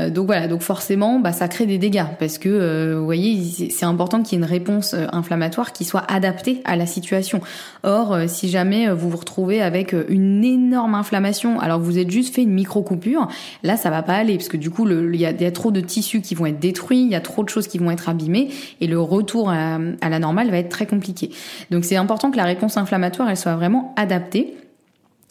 donc 0.10 0.26
voilà, 0.26 0.50
donc 0.50 0.62
forcément, 0.62 1.20
bah, 1.20 1.32
ça 1.32 1.48
crée 1.48 1.66
des 1.66 1.78
dégâts 1.78 2.04
parce 2.20 2.38
que, 2.38 2.96
vous 2.96 3.06
voyez, 3.06 3.70
c'est 3.70 3.86
important 3.86 4.22
qu'il 4.22 4.38
y 4.38 4.42
ait 4.42 4.46
une 4.46 4.52
réponse 4.52 4.96
inflammatoire 5.14 5.72
qui 5.72 5.86
soit 5.86 6.04
adaptée 6.12 6.62
à 6.66 6.76
la 6.76 6.86
situation. 6.86 7.40
Or, 7.84 8.18
si 8.28 8.50
jamais 8.50 8.92
vous 8.92 9.10
vous 9.10 9.18
retrouvez 9.18 9.62
avec 9.62 9.96
une 10.10 10.44
énorme 10.44 10.96
inflammation, 10.96 11.60
alors 11.60 11.80
vous 11.80 11.98
êtes 11.98 12.12
juste 12.12 12.36
fait 12.36 12.44
une 12.44 12.52
micro 12.52 12.82
coupure, 12.82 13.30
là, 13.64 13.78
ça 13.78 13.90
va 13.90 14.04
pas 14.04 14.16
aller 14.16 14.36
parce 14.36 14.50
que 14.50 14.58
du 14.58 14.70
coup, 14.70 14.88
il 14.88 15.16
y, 15.16 15.22
y 15.22 15.26
a 15.26 15.52
trop 15.52 15.72
de 15.72 15.80
tissus 15.80 16.09
qui 16.18 16.36
vont 16.36 16.46
être 16.48 16.60
détruits, 16.60 17.02
il 17.02 17.10
y 17.10 17.16
a 17.16 17.22
trop 17.22 17.44
de 17.44 17.50
choses 17.50 17.68
qui 17.68 17.78
vont 17.78 17.92
être 17.92 18.10
abîmées 18.10 18.50
et 18.82 18.88
le 18.88 19.00
retour 19.00 19.50
à, 19.50 19.80
à 20.02 20.10
la 20.10 20.20
normale 20.20 20.50
va 20.50 20.58
être 20.58 20.70
très 20.70 20.86
compliqué. 20.86 21.30
Donc 21.72 21.86
c'est 21.86 21.96
important 21.96 22.32
que 22.32 22.38
la 22.38 22.46
réponse 22.46 22.78
inflammatoire 22.78 23.30
elle 23.30 23.38
soit 23.38 23.56
vraiment 23.56 23.94
adaptée 23.98 24.56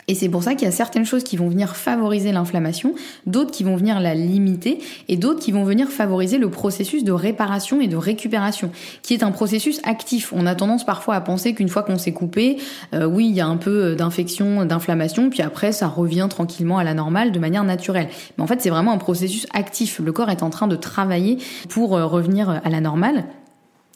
et 0.09 0.15
c'est 0.15 0.31
pour 0.31 0.43
ça 0.43 0.55
qu'il 0.55 0.65
y 0.65 0.69
a 0.69 0.73
certaines 0.73 1.05
choses 1.05 1.23
qui 1.23 1.37
vont 1.37 1.49
venir 1.49 1.77
favoriser 1.77 2.33
l'inflammation, 2.33 2.95
d'autres 3.27 3.51
qui 3.51 3.63
vont 3.63 3.77
venir 3.77 4.01
la 4.01 4.15
limiter, 4.15 4.79
et 5.09 5.19
d'autres 5.19 5.41
qui 5.41 5.53
vont 5.53 5.65
venir 5.65 5.89
favoriser 5.89 6.39
le 6.39 6.51
processus 6.51 7.05
de 7.05 7.13
réparation 7.13 7.83
et 7.83 7.89
de 7.89 7.97
récupération, 7.97 8.71
qui 9.03 9.13
est 9.13 9.23
un 9.23 9.31
processus 9.31 9.81
actif. 9.85 10.33
On 10.35 10.47
a 10.47 10.55
tendance 10.55 10.87
parfois 10.87 11.15
à 11.15 11.21
penser 11.21 11.53
qu'une 11.53 11.69
fois 11.69 11.83
qu'on 11.83 11.99
s'est 11.99 12.13
coupé, 12.13 12.57
euh, 12.95 13.05
oui, 13.05 13.27
il 13.29 13.35
y 13.35 13.43
a 13.43 13.47
un 13.47 13.59
peu 13.59 13.95
d'infection, 13.95 14.65
d'inflammation, 14.65 15.29
puis 15.29 15.43
après 15.43 15.73
ça 15.73 15.89
revient 15.89 16.27
tranquillement 16.31 16.79
à 16.79 16.85
la 16.85 16.95
normale 16.95 17.31
de 17.31 17.39
manière 17.39 17.65
naturelle. 17.65 18.09
Mais 18.39 18.45
en 18.45 18.47
fait, 18.47 18.63
c'est 18.63 18.71
vraiment 18.71 18.93
un 18.93 18.99
processus 18.99 19.47
actif. 19.53 20.01
Le 20.03 20.13
corps 20.13 20.31
est 20.31 20.43
en 20.43 20.49
train 20.49 20.69
de 20.69 20.77
travailler 20.77 21.37
pour 21.69 21.95
euh, 21.95 22.07
revenir 22.07 22.49
à 22.49 22.71
la 22.71 22.81
normale, 22.81 23.25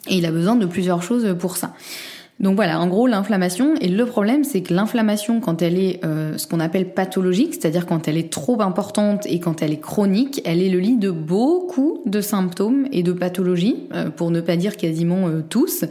et 0.07 0.17
il 0.17 0.25
a 0.27 0.31
besoin 0.31 0.55
de 0.55 0.65
plusieurs 0.67 1.01
choses 1.01 1.35
pour 1.39 1.57
ça. 1.57 1.73
Donc 2.39 2.55
voilà, 2.55 2.79
en 2.79 2.87
gros, 2.87 3.07
l'inflammation, 3.07 3.75
et 3.79 3.87
le 3.87 4.05
problème, 4.05 4.43
c'est 4.43 4.61
que 4.61 4.73
l'inflammation, 4.73 5.39
quand 5.39 5.61
elle 5.61 5.77
est 5.77 6.03
euh, 6.03 6.37
ce 6.37 6.47
qu'on 6.47 6.59
appelle 6.59 6.93
pathologique, 6.93 7.53
c'est-à-dire 7.53 7.85
quand 7.85 8.07
elle 8.07 8.17
est 8.17 8.31
trop 8.31 8.61
importante 8.61 9.25
et 9.27 9.39
quand 9.39 9.61
elle 9.61 9.71
est 9.71 9.79
chronique, 9.79 10.41
elle 10.43 10.61
est 10.61 10.69
le 10.69 10.79
lit 10.79 10.97
de 10.97 11.11
beaucoup 11.11 12.01
de 12.05 12.21
symptômes 12.21 12.87
et 12.91 13.03
de 13.03 13.13
pathologies, 13.13 13.87
euh, 13.93 14.09
pour 14.09 14.31
ne 14.31 14.41
pas 14.41 14.57
dire 14.57 14.77
quasiment 14.77 15.27
euh, 15.27 15.41
tous. 15.47 15.85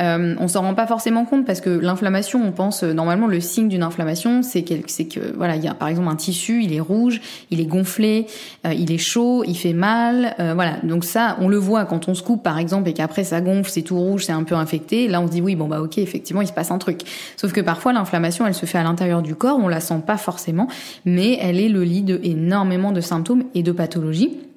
Euh, 0.00 0.34
on 0.38 0.48
s'en 0.48 0.62
rend 0.62 0.74
pas 0.74 0.86
forcément 0.86 1.24
compte 1.24 1.44
parce 1.44 1.60
que 1.60 1.70
l'inflammation, 1.70 2.42
on 2.46 2.52
pense 2.52 2.82
normalement 2.82 3.26
le 3.26 3.40
signe 3.40 3.68
d'une 3.68 3.82
inflammation, 3.82 4.42
c'est 4.42 4.62
que, 4.62 4.74
c'est 4.86 5.06
que 5.06 5.20
voilà, 5.36 5.56
il 5.56 5.64
y 5.64 5.68
a 5.68 5.74
par 5.74 5.88
exemple 5.88 6.08
un 6.08 6.16
tissu, 6.16 6.62
il 6.62 6.72
est 6.72 6.80
rouge, 6.80 7.20
il 7.50 7.60
est 7.60 7.66
gonflé, 7.66 8.26
il 8.64 8.92
est 8.92 8.98
chaud, 8.98 9.44
il 9.46 9.56
fait 9.56 9.72
mal, 9.72 10.34
voilà. 10.38 10.76
Donc 10.82 11.04
ça, 11.04 11.36
on 11.40 11.48
le 11.48 11.56
voit 11.56 11.84
quand 11.84 12.08
on 12.08 12.14
se 12.14 12.22
coupe 12.22 12.42
par 12.42 12.58
exemple 12.58 12.88
et 12.88 12.92
qu'après 12.92 13.24
ça 13.24 13.40
gonfle, 13.40 13.70
c'est 13.70 13.82
tout 13.82 13.98
rouge, 13.98 14.24
c'est 14.24 14.32
un 14.32 14.44
peu 14.44 14.54
infecté. 14.54 15.08
Là, 15.08 15.20
on 15.20 15.26
se 15.26 15.32
dit 15.32 15.40
oui, 15.40 15.56
bon 15.56 15.68
bah 15.68 15.80
ok, 15.80 15.98
effectivement, 15.98 16.42
il 16.42 16.48
se 16.48 16.52
passe 16.52 16.70
un 16.70 16.78
truc. 16.78 17.00
Sauf 17.36 17.52
que 17.52 17.60
parfois, 17.60 17.92
l'inflammation, 17.92 18.46
elle 18.46 18.54
se 18.54 18.66
fait 18.66 18.78
à 18.78 18.84
l'intérieur 18.84 19.22
du 19.22 19.34
corps, 19.34 19.58
on 19.60 19.68
la 19.68 19.80
sent 19.80 20.02
pas 20.06 20.16
forcément, 20.16 20.68
mais 21.04 21.38
elle 21.40 21.60
est 21.60 21.68
le 21.68 21.82
lit 21.84 22.02
de 22.02 22.20
énormément 22.22 22.92
de 22.92 23.00
symptômes 23.00 23.44
et 23.54 23.62
de 23.62 23.72
pathologies. 23.72 24.47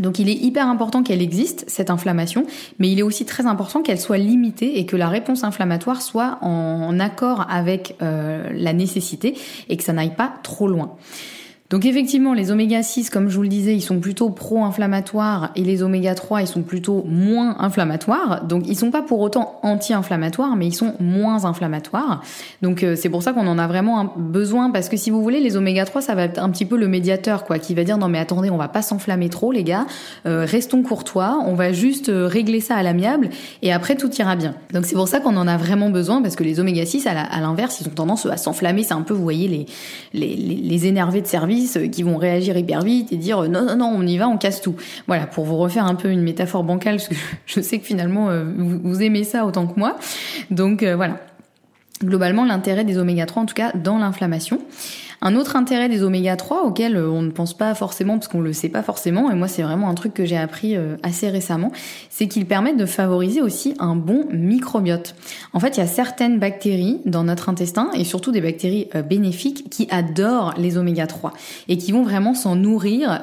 Donc 0.00 0.18
il 0.18 0.28
est 0.28 0.34
hyper 0.34 0.68
important 0.68 1.02
qu'elle 1.02 1.22
existe, 1.22 1.64
cette 1.68 1.90
inflammation, 1.90 2.44
mais 2.78 2.90
il 2.90 2.98
est 2.98 3.02
aussi 3.02 3.24
très 3.24 3.46
important 3.46 3.82
qu'elle 3.82 4.00
soit 4.00 4.18
limitée 4.18 4.78
et 4.78 4.86
que 4.86 4.96
la 4.96 5.08
réponse 5.08 5.44
inflammatoire 5.44 6.02
soit 6.02 6.38
en 6.42 6.98
accord 7.00 7.46
avec 7.48 7.96
euh, 8.02 8.50
la 8.52 8.72
nécessité 8.72 9.36
et 9.68 9.76
que 9.76 9.82
ça 9.82 9.92
n'aille 9.92 10.14
pas 10.14 10.32
trop 10.42 10.68
loin. 10.68 10.96
Donc 11.68 11.84
effectivement, 11.84 12.32
les 12.32 12.52
oméga 12.52 12.82
6, 12.82 13.10
comme 13.10 13.28
je 13.28 13.36
vous 13.36 13.42
le 13.42 13.48
disais, 13.48 13.74
ils 13.74 13.82
sont 13.82 13.98
plutôt 13.98 14.30
pro-inflammatoires 14.30 15.50
et 15.56 15.64
les 15.64 15.82
oméga 15.82 16.14
3, 16.14 16.42
ils 16.42 16.46
sont 16.46 16.62
plutôt 16.62 17.02
moins 17.08 17.56
inflammatoires. 17.58 18.44
Donc 18.44 18.68
ils 18.68 18.76
sont 18.76 18.92
pas 18.92 19.02
pour 19.02 19.18
autant 19.20 19.58
anti-inflammatoires, 19.62 20.54
mais 20.54 20.68
ils 20.68 20.74
sont 20.74 20.94
moins 21.00 21.44
inflammatoires. 21.44 22.22
Donc 22.62 22.84
euh, 22.84 22.94
c'est 22.94 23.08
pour 23.08 23.24
ça 23.24 23.32
qu'on 23.32 23.48
en 23.48 23.58
a 23.58 23.66
vraiment 23.66 24.12
besoin 24.16 24.70
parce 24.70 24.88
que 24.88 24.96
si 24.96 25.10
vous 25.10 25.22
voulez, 25.22 25.40
les 25.40 25.56
oméga 25.56 25.84
3, 25.84 26.02
ça 26.02 26.14
va 26.14 26.22
être 26.22 26.38
un 26.38 26.50
petit 26.50 26.66
peu 26.66 26.76
le 26.76 26.86
médiateur 26.86 27.44
quoi, 27.44 27.58
qui 27.58 27.74
va 27.74 27.82
dire 27.82 27.98
non 27.98 28.08
mais 28.08 28.20
attendez, 28.20 28.48
on 28.48 28.56
va 28.56 28.68
pas 28.68 28.82
s'enflammer 28.82 29.28
trop 29.28 29.50
les 29.50 29.64
gars, 29.64 29.86
euh, 30.26 30.46
restons 30.48 30.84
courtois, 30.84 31.42
on 31.46 31.54
va 31.54 31.72
juste 31.72 32.10
euh, 32.10 32.28
régler 32.28 32.60
ça 32.60 32.76
à 32.76 32.84
l'amiable 32.84 33.30
et 33.62 33.72
après 33.72 33.96
tout 33.96 34.14
ira 34.14 34.36
bien. 34.36 34.54
Donc 34.72 34.84
c'est 34.84 34.94
pour 34.94 35.08
ça 35.08 35.18
qu'on 35.18 35.36
en 35.36 35.48
a 35.48 35.56
vraiment 35.56 35.90
besoin 35.90 36.22
parce 36.22 36.36
que 36.36 36.44
les 36.44 36.60
oméga 36.60 36.86
6 36.86 37.08
à 37.08 37.40
l'inverse, 37.40 37.80
ils 37.80 37.88
ont 37.88 37.94
tendance 37.94 38.24
à 38.26 38.36
s'enflammer, 38.36 38.84
c'est 38.84 38.94
un 38.94 39.02
peu 39.02 39.14
vous 39.14 39.22
voyez 39.22 39.48
les 39.48 39.66
les, 40.14 40.36
les, 40.36 40.54
les 40.54 40.86
énervés 40.86 41.20
de 41.20 41.26
service 41.26 41.55
euh, 41.76 41.88
qui 41.88 42.02
vont 42.02 42.16
réagir 42.16 42.56
hyper 42.56 42.82
vite 42.82 43.12
et 43.12 43.16
dire 43.16 43.44
euh, 43.44 43.48
non, 43.48 43.64
non, 43.64 43.76
non, 43.76 43.92
on 43.94 44.06
y 44.06 44.18
va, 44.18 44.28
on 44.28 44.36
casse 44.36 44.60
tout. 44.60 44.76
Voilà, 45.06 45.26
pour 45.26 45.44
vous 45.44 45.56
refaire 45.56 45.84
un 45.84 45.94
peu 45.94 46.10
une 46.10 46.22
métaphore 46.22 46.64
bancale, 46.64 46.96
parce 46.96 47.08
que 47.08 47.14
je 47.46 47.60
sais 47.60 47.78
que 47.78 47.86
finalement 47.86 48.30
euh, 48.30 48.44
vous, 48.46 49.02
aimez 49.02 49.24
ça 49.24 49.46
autant 49.46 49.66
que 49.66 49.78
moi. 49.78 49.96
Donc 50.50 50.84
voilà. 50.84 51.18
Globalement, 52.04 52.44
l'intérêt 52.44 52.84
des 52.84 52.98
oméga 52.98 53.24
3, 53.24 53.42
en 53.42 53.46
tout 53.46 53.54
cas, 53.54 53.72
dans 53.72 53.96
l'inflammation. 53.96 54.60
Un 55.26 55.34
autre 55.34 55.56
intérêt 55.56 55.88
des 55.88 56.04
oméga 56.04 56.36
3 56.36 56.62
auquel 56.62 56.96
euh, 56.96 57.10
on 57.10 57.20
ne 57.20 57.32
pense 57.32 57.52
pas 57.52 57.74
forcément 57.74 58.14
parce 58.16 58.28
qu'on 58.28 58.40
le 58.40 58.52
sait 58.52 58.68
pas 58.68 58.84
forcément, 58.84 59.28
et 59.28 59.34
moi 59.34 59.48
c'est 59.48 59.62
vraiment 59.62 59.88
un 59.88 59.94
truc 59.94 60.14
que 60.14 60.24
j'ai 60.24 60.36
appris 60.36 60.76
euh, 60.76 60.94
assez 61.02 61.28
récemment, 61.28 61.72
c'est 62.10 62.28
qu'ils 62.28 62.46
permettent 62.46 62.76
de 62.76 62.86
favoriser 62.86 63.42
aussi 63.42 63.74
un 63.80 63.96
bon 63.96 64.26
microbiote. 64.30 65.16
En 65.52 65.58
fait, 65.58 65.78
il 65.78 65.80
y 65.80 65.82
a 65.82 65.88
certaines 65.88 66.38
bactéries 66.38 67.00
dans 67.06 67.24
notre 67.24 67.48
intestin, 67.48 67.90
et 67.94 68.04
surtout 68.04 68.30
des 68.30 68.40
bactéries 68.40 68.86
euh, 68.94 69.02
bénéfiques, 69.02 69.68
qui 69.68 69.88
adorent 69.90 70.54
les 70.58 70.78
oméga 70.78 71.08
3 71.08 71.32
et 71.66 71.76
qui 71.76 71.90
vont 71.90 72.04
vraiment 72.04 72.34
s'en 72.34 72.54
nourrir, 72.54 73.20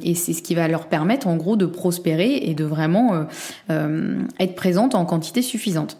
et 0.00 0.14
c'est 0.14 0.34
ce 0.34 0.42
qui 0.42 0.54
va 0.54 0.68
leur 0.68 0.86
permettre 0.86 1.26
en 1.26 1.36
gros 1.36 1.56
de 1.56 1.66
prospérer 1.66 2.36
et 2.36 2.54
de 2.54 2.64
vraiment 2.64 3.26
être 3.68 4.54
présentes 4.54 4.94
en 4.94 5.04
quantité 5.04 5.42
suffisante. 5.42 5.98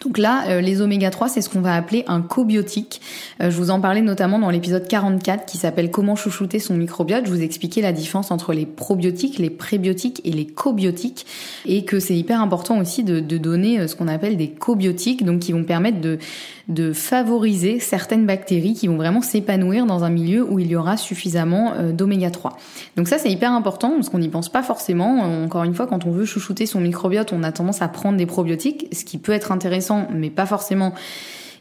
Donc 0.00 0.18
là, 0.18 0.44
euh, 0.48 0.60
les 0.60 0.80
oméga 0.80 1.10
3, 1.10 1.28
c'est 1.28 1.40
ce 1.40 1.48
qu'on 1.48 1.60
va 1.60 1.74
appeler 1.74 2.04
un 2.08 2.20
cobiotique. 2.20 3.00
Euh, 3.40 3.50
je 3.50 3.56
vous 3.56 3.70
en 3.70 3.80
parlais 3.80 4.00
notamment 4.00 4.38
dans 4.38 4.50
l'épisode 4.50 4.88
44 4.88 5.46
qui 5.46 5.56
s'appelle 5.56 5.90
Comment 5.90 6.16
chouchouter 6.16 6.58
son 6.58 6.74
microbiote. 6.74 7.26
Je 7.26 7.30
vous 7.30 7.42
expliquais 7.42 7.80
la 7.80 7.92
différence 7.92 8.30
entre 8.30 8.52
les 8.52 8.66
probiotiques, 8.66 9.38
les 9.38 9.50
prébiotiques 9.50 10.20
et 10.24 10.32
les 10.32 10.46
cobiotiques 10.46 11.26
et 11.66 11.84
que 11.84 12.00
c'est 12.00 12.16
hyper 12.16 12.40
important 12.40 12.78
aussi 12.78 13.04
de, 13.04 13.20
de 13.20 13.38
donner 13.38 13.80
euh, 13.80 13.86
ce 13.86 13.94
qu'on 13.94 14.08
appelle 14.08 14.36
des 14.36 14.50
cobiotiques, 14.50 15.24
donc 15.24 15.40
qui 15.40 15.52
vont 15.52 15.64
permettre 15.64 16.00
de, 16.00 16.18
de 16.68 16.92
favoriser 16.92 17.78
certaines 17.78 18.26
bactéries 18.26 18.74
qui 18.74 18.88
vont 18.88 18.96
vraiment 18.96 19.22
s'épanouir 19.22 19.86
dans 19.86 20.02
un 20.02 20.10
milieu 20.10 20.44
où 20.44 20.58
il 20.58 20.66
y 20.66 20.76
aura 20.76 20.96
suffisamment 20.96 21.74
d'oméga 21.92 22.30
3. 22.30 22.56
Donc 22.96 23.08
ça, 23.08 23.18
c'est 23.18 23.30
hyper 23.30 23.52
important 23.52 23.92
parce 23.94 24.08
qu'on 24.08 24.18
n'y 24.18 24.28
pense 24.28 24.48
pas 24.48 24.62
forcément. 24.62 25.44
Encore 25.44 25.64
une 25.64 25.74
fois, 25.74 25.86
quand 25.86 26.06
on 26.06 26.10
veut 26.10 26.24
chouchouter 26.24 26.66
son 26.66 26.80
microbiote, 26.80 27.32
on 27.32 27.42
a 27.42 27.52
tendance 27.52 27.82
à 27.82 27.88
prendre 27.88 28.16
des 28.16 28.26
probiotiques, 28.26 28.88
ce 28.92 29.04
qui 29.04 29.18
peut 29.18 29.32
être 29.32 29.52
intéressant 29.52 29.83
mais 30.12 30.30
pas 30.30 30.46
forcément 30.46 30.94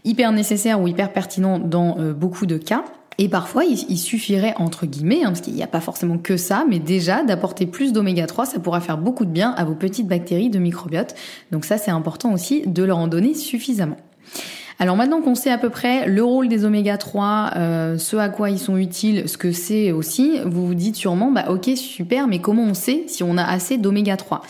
hyper 0.06 0.32
nécessaire 0.32 0.82
ou 0.82 0.88
hyper 0.88 1.12
pertinent 1.14 1.60
dans 1.60 1.98
euh, 2.00 2.14
beaucoup 2.14 2.46
de 2.46 2.58
cas. 2.58 2.84
Et 3.20 3.30
parfois, 3.30 3.64
il, 3.64 3.98
suffirait, 3.98 4.56
entre 4.58 4.88
guillemets, 4.88 5.24
hein, 5.24 5.28
parce 5.28 5.42
qu'il 5.42 5.54
n'y 5.54 5.62
a 5.62 5.68
pas 5.68 5.82
forcément 5.82 6.18
que 6.18 6.36
ça, 6.36 6.66
mais 6.68 6.80
déjà 6.80 7.24
d'apporter 7.24 7.68
plus 7.68 7.94
d'oméga 7.94 8.26
3, 8.26 8.48
ça 8.48 8.60
pourra 8.60 8.82
faire 8.82 8.98
beaucoup 8.98 9.26
de 9.26 9.30
bien 9.30 9.52
à 9.52 9.66
vos 9.66 9.76
petites 9.76 10.08
bactéries 10.08 10.50
de 10.50 10.58
microbiote. 10.58 11.14
Donc 11.52 11.64
ça, 11.64 11.78
c'est 11.78 11.92
important 11.92 12.34
aussi 12.34 12.64
de 12.66 12.84
leur 12.84 12.98
en 12.98 13.08
donner 13.08 13.36
suffisamment. 13.36 13.98
Alors 14.80 14.96
maintenant 14.96 15.22
qu'on 15.22 15.36
sait 15.36 15.52
à 15.52 15.60
peu 15.60 15.70
près 15.70 16.08
le 16.08 16.24
rôle 16.24 16.48
des 16.48 16.66
oméga 16.66 16.98
3, 16.98 17.52
euh, 17.56 17.98
ce 18.00 18.16
à 18.18 18.30
quoi 18.30 18.50
ils 18.50 18.60
sont 18.60 18.76
utiles, 18.76 19.30
ce 19.30 19.38
que 19.38 19.52
c'est 19.52 19.92
aussi, 19.92 20.40
vous 20.46 20.66
vous 20.66 20.74
dites 20.74 20.96
sûrement, 20.96 21.32
bah 21.32 21.46
ok 21.50 21.70
super, 21.76 22.28
mais 22.28 22.40
comment 22.40 22.64
on 22.64 22.74
sait 22.74 23.04
si 23.08 23.24
on 23.24 23.38
a 23.38 23.44
assez 23.44 23.78
d'oméga 23.78 24.18
3 24.18 24.42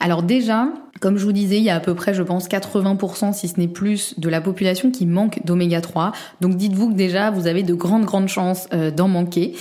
Alors 0.00 0.22
déjà, 0.22 0.68
comme 1.00 1.16
je 1.16 1.24
vous 1.24 1.32
disais, 1.32 1.58
il 1.58 1.64
y 1.64 1.70
a 1.70 1.76
à 1.76 1.80
peu 1.80 1.94
près, 1.94 2.14
je 2.14 2.22
pense, 2.22 2.48
80%, 2.48 3.32
si 3.32 3.48
ce 3.48 3.58
n'est 3.58 3.68
plus, 3.68 4.18
de 4.18 4.28
la 4.28 4.40
population 4.40 4.90
qui 4.90 5.06
manque 5.06 5.44
d'oméga 5.44 5.80
3. 5.80 6.12
Donc 6.40 6.56
dites-vous 6.56 6.90
que 6.90 6.94
déjà, 6.94 7.30
vous 7.30 7.46
avez 7.46 7.62
de 7.62 7.74
grandes, 7.74 8.04
grandes 8.04 8.28
chances 8.28 8.68
euh, 8.72 8.90
d'en 8.90 9.08
manquer. 9.08 9.54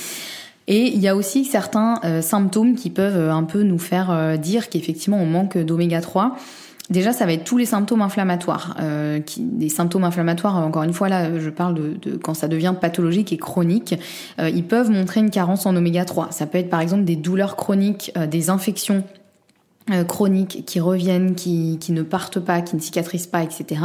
Et 0.67 0.87
il 0.87 0.99
y 0.99 1.07
a 1.07 1.15
aussi 1.15 1.45
certains 1.45 1.99
euh, 2.03 2.21
symptômes 2.21 2.75
qui 2.75 2.89
peuvent 2.89 3.29
un 3.29 3.43
peu 3.43 3.63
nous 3.63 3.79
faire 3.79 4.37
dire 4.37 4.69
qu'effectivement 4.69 5.17
on 5.17 5.25
manque 5.25 5.57
d'oméga 5.57 6.01
3. 6.01 6.37
Déjà, 6.89 7.11
ça 7.11 7.25
va 7.25 7.33
être 7.33 7.43
tous 7.43 7.57
les 7.57 7.65
symptômes 7.65 8.01
inflammatoires. 8.01 8.77
Euh, 8.79 9.19
des 9.37 9.69
symptômes 9.69 10.05
inflammatoires, 10.05 10.55
encore 10.55 10.83
une 10.83 10.93
fois, 10.93 11.09
là, 11.09 11.37
je 11.37 11.49
parle 11.49 11.73
de, 11.73 12.15
quand 12.15 12.33
ça 12.33 12.47
devient 12.47 12.73
pathologique 12.79 13.33
et 13.33 13.37
chronique. 13.37 13.95
Euh, 14.39 14.49
ils 14.49 14.63
peuvent 14.63 14.89
montrer 14.89 15.19
une 15.19 15.29
carence 15.29 15.65
en 15.65 15.75
oméga 15.75 16.05
3. 16.05 16.29
Ça 16.31 16.45
peut 16.45 16.57
être 16.57 16.69
par 16.69 16.79
exemple 16.79 17.03
des 17.03 17.17
douleurs 17.17 17.57
chroniques, 17.57 18.11
euh, 18.15 18.25
des 18.25 18.49
infections 18.49 19.03
euh, 19.03 19.26
chroniques 20.07 20.63
qui 20.65 20.79
reviennent, 20.79 21.35
qui, 21.35 21.77
qui 21.79 21.91
ne 21.91 22.01
partent 22.01 22.39
pas, 22.39 22.61
qui 22.61 22.75
ne 22.75 22.81
cicatrisent 22.81 23.27
pas, 23.27 23.43
etc. 23.43 23.81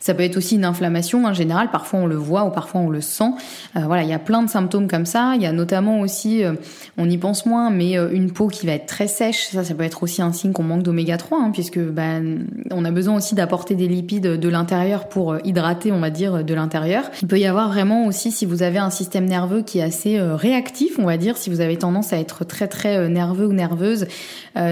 Ça 0.00 0.14
peut 0.14 0.22
être 0.22 0.36
aussi 0.36 0.56
une 0.56 0.64
inflammation 0.64 1.24
en 1.24 1.34
général. 1.34 1.70
Parfois 1.70 2.00
on 2.00 2.06
le 2.06 2.16
voit 2.16 2.44
ou 2.44 2.50
parfois 2.50 2.80
on 2.80 2.88
le 2.88 3.00
sent. 3.00 3.30
Euh, 3.76 3.80
voilà, 3.86 4.02
il 4.02 4.08
y 4.08 4.12
a 4.12 4.18
plein 4.18 4.42
de 4.42 4.50
symptômes 4.50 4.88
comme 4.88 5.06
ça. 5.06 5.34
Il 5.36 5.42
y 5.42 5.46
a 5.46 5.52
notamment 5.52 6.00
aussi, 6.00 6.44
euh, 6.44 6.54
on 6.98 7.08
y 7.08 7.18
pense 7.18 7.46
moins, 7.46 7.70
mais 7.70 7.96
une 7.96 8.32
peau 8.32 8.48
qui 8.48 8.66
va 8.66 8.72
être 8.72 8.86
très 8.86 9.06
sèche. 9.06 9.46
Ça, 9.46 9.64
ça 9.64 9.74
peut 9.74 9.84
être 9.84 10.02
aussi 10.02 10.22
un 10.22 10.32
signe 10.32 10.52
qu'on 10.52 10.62
manque 10.62 10.82
d'oméga 10.82 11.16
3, 11.16 11.38
hein, 11.38 11.50
puisque 11.52 11.78
ben 11.78 12.46
on 12.70 12.84
a 12.84 12.90
besoin 12.90 13.16
aussi 13.16 13.34
d'apporter 13.34 13.74
des 13.74 13.88
lipides 13.88 14.26
de 14.26 14.48
l'intérieur 14.48 15.08
pour 15.08 15.36
hydrater, 15.44 15.92
on 15.92 16.00
va 16.00 16.10
dire, 16.10 16.44
de 16.44 16.54
l'intérieur. 16.54 17.04
Il 17.22 17.28
peut 17.28 17.38
y 17.38 17.46
avoir 17.46 17.68
vraiment 17.68 18.06
aussi 18.06 18.30
si 18.30 18.46
vous 18.46 18.62
avez 18.62 18.78
un 18.78 18.90
système 18.90 19.26
nerveux 19.26 19.62
qui 19.62 19.78
est 19.78 19.82
assez 19.82 20.20
réactif, 20.20 20.98
on 20.98 21.04
va 21.04 21.16
dire, 21.16 21.36
si 21.36 21.50
vous 21.50 21.60
avez 21.60 21.76
tendance 21.76 22.12
à 22.12 22.18
être 22.18 22.44
très 22.44 22.68
très 22.68 23.08
nerveux 23.08 23.46
ou 23.46 23.52
nerveuse, 23.52 24.06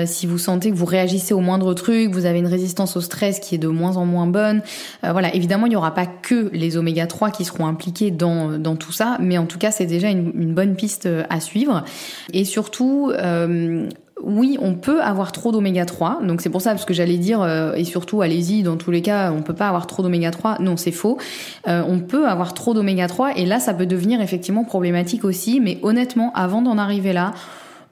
si 0.06 0.26
vous 0.26 0.38
sentez 0.38 0.63
que 0.70 0.76
vous 0.76 0.84
réagissez 0.84 1.34
au 1.34 1.40
moindre 1.40 1.74
truc, 1.74 2.10
vous 2.12 2.26
avez 2.26 2.38
une 2.38 2.46
résistance 2.46 2.96
au 2.96 3.00
stress 3.00 3.40
qui 3.40 3.54
est 3.54 3.58
de 3.58 3.68
moins 3.68 3.96
en 3.96 4.06
moins 4.06 4.26
bonne. 4.26 4.62
Euh, 5.04 5.12
voilà, 5.12 5.34
évidemment, 5.34 5.66
il 5.66 5.70
n'y 5.70 5.76
aura 5.76 5.94
pas 5.94 6.06
que 6.06 6.50
les 6.52 6.76
oméga 6.76 7.06
3 7.06 7.30
qui 7.30 7.44
seront 7.44 7.66
impliqués 7.66 8.10
dans, 8.10 8.58
dans 8.58 8.76
tout 8.76 8.92
ça, 8.92 9.16
mais 9.20 9.38
en 9.38 9.46
tout 9.46 9.58
cas, 9.58 9.70
c'est 9.70 9.86
déjà 9.86 10.08
une, 10.08 10.54
bonne 10.54 10.76
piste 10.76 11.06
euh, 11.06 11.24
à 11.30 11.40
suivre. 11.40 11.84
Et 12.32 12.44
surtout, 12.44 13.12
euh, 13.14 13.88
oui, 14.22 14.56
on 14.60 14.74
peut 14.74 15.02
avoir 15.02 15.32
trop 15.32 15.52
d'oméga 15.52 15.84
3. 15.84 16.20
Donc 16.22 16.40
c'est 16.40 16.50
pour 16.50 16.60
ça 16.60 16.70
parce 16.70 16.84
que 16.84 16.94
j'allais 16.94 17.18
dire 17.18 17.44
et 17.76 17.84
surtout 17.84 18.22
allez-y 18.22 18.62
dans 18.62 18.76
tous 18.76 18.90
les 18.90 19.02
cas, 19.02 19.32
on 19.32 19.42
peut 19.42 19.54
pas 19.54 19.68
avoir 19.68 19.86
trop 19.86 20.02
d'oméga 20.02 20.30
3. 20.30 20.58
Non, 20.60 20.76
c'est 20.76 20.92
faux. 20.92 21.18
On 21.66 21.98
peut 21.98 22.26
avoir 22.26 22.54
trop 22.54 22.72
d'oméga 22.72 23.06
3 23.06 23.36
et 23.36 23.44
là 23.44 23.58
ça 23.58 23.74
peut 23.74 23.84
devenir 23.84 24.22
effectivement 24.22 24.64
problématique 24.64 25.24
aussi, 25.24 25.60
mais 25.60 25.78
honnêtement, 25.82 26.32
avant 26.34 26.62
d'en 26.62 26.78
arriver 26.78 27.12
là, 27.12 27.34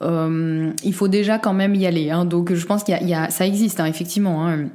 il 0.02 0.94
faut 0.94 1.08
déjà 1.08 1.38
quand 1.38 1.54
même 1.54 1.74
y 1.74 1.86
aller. 1.86 2.10
Hein. 2.10 2.24
Donc 2.24 2.52
je 2.52 2.66
pense 2.66 2.84
qu'il 2.84 2.96
y, 3.02 3.06
y 3.06 3.14
a, 3.14 3.30
ça 3.30 3.46
existe 3.46 3.80
hein, 3.80 3.86
effectivement. 3.86 4.46
Hein. 4.46 4.68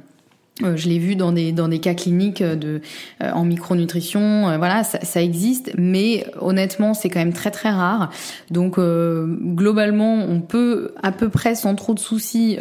Euh, 0.62 0.76
je 0.76 0.88
l'ai 0.88 0.98
vu 0.98 1.14
dans 1.14 1.32
des 1.32 1.52
dans 1.52 1.68
des 1.68 1.78
cas 1.78 1.94
cliniques 1.94 2.42
de 2.42 2.80
euh, 3.22 3.30
en 3.32 3.44
micronutrition, 3.44 4.48
euh, 4.48 4.58
voilà, 4.58 4.82
ça, 4.82 4.98
ça, 5.02 5.22
existe, 5.22 5.72
mais 5.78 6.26
honnêtement, 6.40 6.94
c'est 6.94 7.08
quand 7.08 7.20
même 7.20 7.32
très 7.32 7.50
très 7.50 7.70
rare. 7.70 8.10
Donc 8.50 8.78
globalement, 8.78 10.14
on 10.14 10.40
peut 10.40 10.92
à 11.02 11.12
peu 11.12 11.28
près 11.28 11.54
sans 11.54 11.74
trop 11.74 11.94
de 11.94 11.98
soucis 11.98 12.58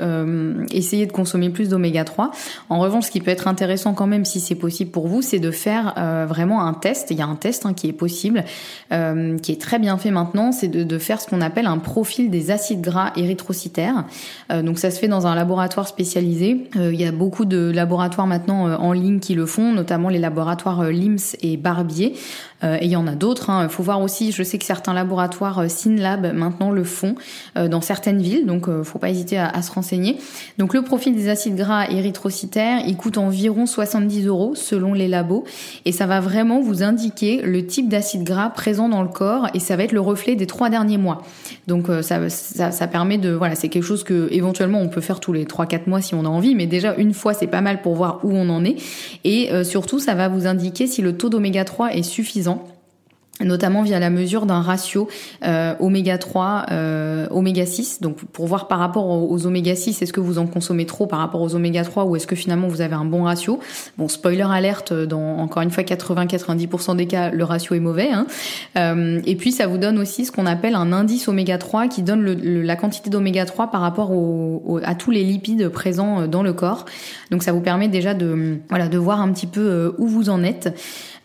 essayer 0.71 1.05
de 1.05 1.11
consommer 1.11 1.49
plus 1.49 1.69
d'oméga 1.69 2.03
3. 2.03 2.31
En 2.69 2.79
revanche, 2.79 3.05
ce 3.05 3.11
qui 3.11 3.21
peut 3.21 3.31
être 3.31 3.47
intéressant 3.47 3.93
quand 3.93 4.07
même, 4.07 4.25
si 4.25 4.39
c'est 4.39 4.55
possible 4.55 4.91
pour 4.91 5.07
vous, 5.07 5.21
c'est 5.21 5.39
de 5.39 5.51
faire 5.51 5.93
vraiment 6.27 6.65
un 6.65 6.73
test. 6.73 7.11
Il 7.11 7.17
y 7.17 7.21
a 7.21 7.25
un 7.25 7.35
test 7.35 7.65
hein, 7.65 7.73
qui 7.73 7.87
est 7.87 7.93
possible, 7.93 8.43
qui 8.89 9.51
est 9.51 9.61
très 9.61 9.79
bien 9.79 9.97
fait 9.97 10.11
maintenant, 10.11 10.51
c'est 10.51 10.67
de, 10.67 10.83
de, 10.83 10.97
faire 10.97 11.21
ce 11.21 11.27
qu'on 11.27 11.41
appelle 11.41 11.67
un 11.67 11.77
profil 11.77 12.29
des 12.29 12.51
acides 12.51 12.81
gras 12.81 13.11
érythrocytaires. 13.15 14.05
donc 14.49 14.79
ça 14.79 14.91
se 14.91 14.99
fait 14.99 15.07
dans 15.07 15.27
un 15.27 15.35
laboratoire 15.35 15.87
spécialisé. 15.87 16.67
il 16.75 16.99
y 16.99 17.05
a 17.05 17.11
beaucoup 17.11 17.45
de 17.45 17.71
laboratoires 17.87 18.27
maintenant 18.27 18.67
euh, 18.67 18.75
en 18.75 18.91
ligne 18.91 19.19
qui 19.19 19.33
le 19.33 19.45
font, 19.45 19.71
notamment 19.71 20.09
les 20.09 20.19
laboratoires 20.19 20.81
euh, 20.81 20.91
LIMS 20.91 21.37
et 21.41 21.55
Barbier. 21.55 22.15
Euh, 22.63 22.77
et 22.81 22.85
il 22.85 22.91
y 22.91 22.95
en 22.95 23.07
a 23.07 23.13
d'autres. 23.13 23.45
Il 23.49 23.51
hein. 23.51 23.69
faut 23.69 23.83
voir 23.83 24.01
aussi, 24.01 24.31
je 24.31 24.43
sais 24.43 24.57
que 24.57 24.65
certains 24.65 24.93
laboratoires 24.93 25.69
Synlab 25.69 26.33
maintenant 26.33 26.71
le 26.71 26.83
font 26.83 27.15
dans 27.55 27.81
certaines 27.81 28.21
villes, 28.21 28.45
donc 28.45 28.69
faut 28.83 28.99
pas 28.99 29.09
hésiter 29.09 29.37
à, 29.37 29.61
se 29.61 29.71
renseigner. 29.71 30.17
Donc 30.57 30.73
le 30.73 30.81
profil 30.81 31.15
des 31.15 31.29
acides 31.29 31.55
gras 31.55 31.89
érythrocytaires, 31.89 32.81
il 32.85 32.95
coûte 32.95 33.17
environ 33.17 33.65
70 33.65 34.27
euros 34.27 34.53
selon 34.55 34.93
les 34.93 35.07
labos, 35.07 35.43
et 35.85 35.91
ça 35.91 36.05
va 36.05 36.19
vraiment 36.19 36.61
vous 36.61 36.83
indiquer 36.83 37.41
le 37.41 37.65
type 37.65 37.89
d'acide 37.89 38.23
gras 38.23 38.49
présent 38.49 38.89
dans 38.89 39.01
le 39.01 39.09
corps, 39.09 39.47
et 39.53 39.59
ça 39.59 39.75
va 39.75 39.83
être 39.83 39.91
le 39.91 40.01
reflet 40.01 40.35
des 40.35 40.47
trois 40.47 40.69
derniers 40.69 40.97
mois. 40.97 41.23
Donc 41.67 41.87
ça, 42.01 42.29
ça, 42.29 42.71
ça 42.71 42.87
permet 42.87 43.17
de, 43.17 43.31
voilà, 43.31 43.55
c'est 43.55 43.69
quelque 43.69 43.83
chose 43.83 44.03
que 44.03 44.27
éventuellement 44.31 44.79
on 44.79 44.89
peut 44.89 45.01
faire 45.01 45.19
tous 45.19 45.33
les 45.33 45.45
3-4 45.45 45.81
mois 45.87 46.01
si 46.01 46.15
on 46.15 46.25
a 46.25 46.29
envie, 46.29 46.55
mais 46.55 46.65
déjà 46.65 46.95
une 46.95 47.13
fois 47.13 47.33
c'est 47.33 47.47
pas 47.47 47.61
mal 47.61 47.81
pour 47.81 47.95
voir 47.95 48.19
où 48.23 48.31
on 48.31 48.49
en 48.49 48.63
est. 48.63 48.75
Et 49.23 49.51
euh, 49.51 49.63
surtout, 49.63 49.99
ça 49.99 50.15
va 50.15 50.27
vous 50.27 50.47
indiquer 50.47 50.87
si 50.87 51.01
le 51.01 51.17
taux 51.17 51.29
d'oméga 51.29 51.63
3 51.63 51.93
est 51.93 52.03
suffisant 52.03 52.46
notamment 53.43 53.83
via 53.83 53.99
la 53.99 54.09
mesure 54.09 54.45
d'un 54.45 54.61
ratio 54.61 55.07
euh, 55.45 55.75
oméga 55.79 56.17
3 56.17 56.65
euh, 56.71 57.27
oméga 57.31 57.65
6 57.65 58.01
donc 58.01 58.23
pour 58.25 58.47
voir 58.47 58.67
par 58.67 58.79
rapport 58.79 59.07
aux, 59.07 59.45
oméga 59.45 59.75
6 59.75 60.01
est-ce 60.01 60.13
que 60.13 60.19
vous 60.19 60.39
en 60.39 60.47
consommez 60.47 60.85
trop 60.85 61.07
par 61.07 61.19
rapport 61.19 61.41
aux 61.41 61.55
oméga 61.55 61.83
3 61.83 62.05
ou 62.05 62.15
est-ce 62.15 62.27
que 62.27 62.35
finalement 62.35 62.67
vous 62.67 62.81
avez 62.81 62.95
un 62.95 63.05
bon 63.05 63.23
ratio? 63.23 63.59
Bon 63.97 64.07
spoiler 64.07 64.47
alerte 64.49 64.93
dans 64.93 65.37
encore 65.37 65.61
une 65.61 65.71
fois 65.71 65.83
80-90% 65.83 66.95
des 66.95 67.07
cas 67.07 67.29
le 67.29 67.43
ratio 67.43 67.75
est 67.75 67.79
mauvais 67.79 68.09
hein. 68.11 68.27
euh, 68.77 69.21
et 69.25 69.35
puis 69.35 69.51
ça 69.51 69.67
vous 69.67 69.77
donne 69.77 69.99
aussi 69.99 70.25
ce 70.25 70.31
qu'on 70.31 70.45
appelle 70.45 70.75
un 70.75 70.91
indice 70.91 71.27
oméga 71.27 71.57
3 71.57 71.87
qui 71.87 72.01
donne 72.01 72.25
la 72.25 72.75
quantité 72.75 73.09
d'oméga 73.09 73.45
3 73.45 73.71
par 73.71 73.81
rapport 73.81 74.11
au, 74.11 74.79
à 74.83 74.95
tous 74.95 75.11
les 75.11 75.23
lipides 75.23 75.69
présents 75.69 76.21
euh, 76.21 76.27
dans 76.27 76.43
le 76.43 76.53
corps. 76.53 76.85
Donc 77.31 77.43
ça 77.43 77.51
vous 77.51 77.61
permet 77.61 77.87
déjà 77.87 78.13
de 78.13 78.57
voilà 78.69 78.87
de 78.87 78.97
voir 78.97 79.21
un 79.21 79.31
petit 79.31 79.47
peu 79.47 79.61
euh, 79.61 79.91
où 79.97 80.07
vous 80.07 80.29
en 80.29 80.43
êtes 80.43 80.73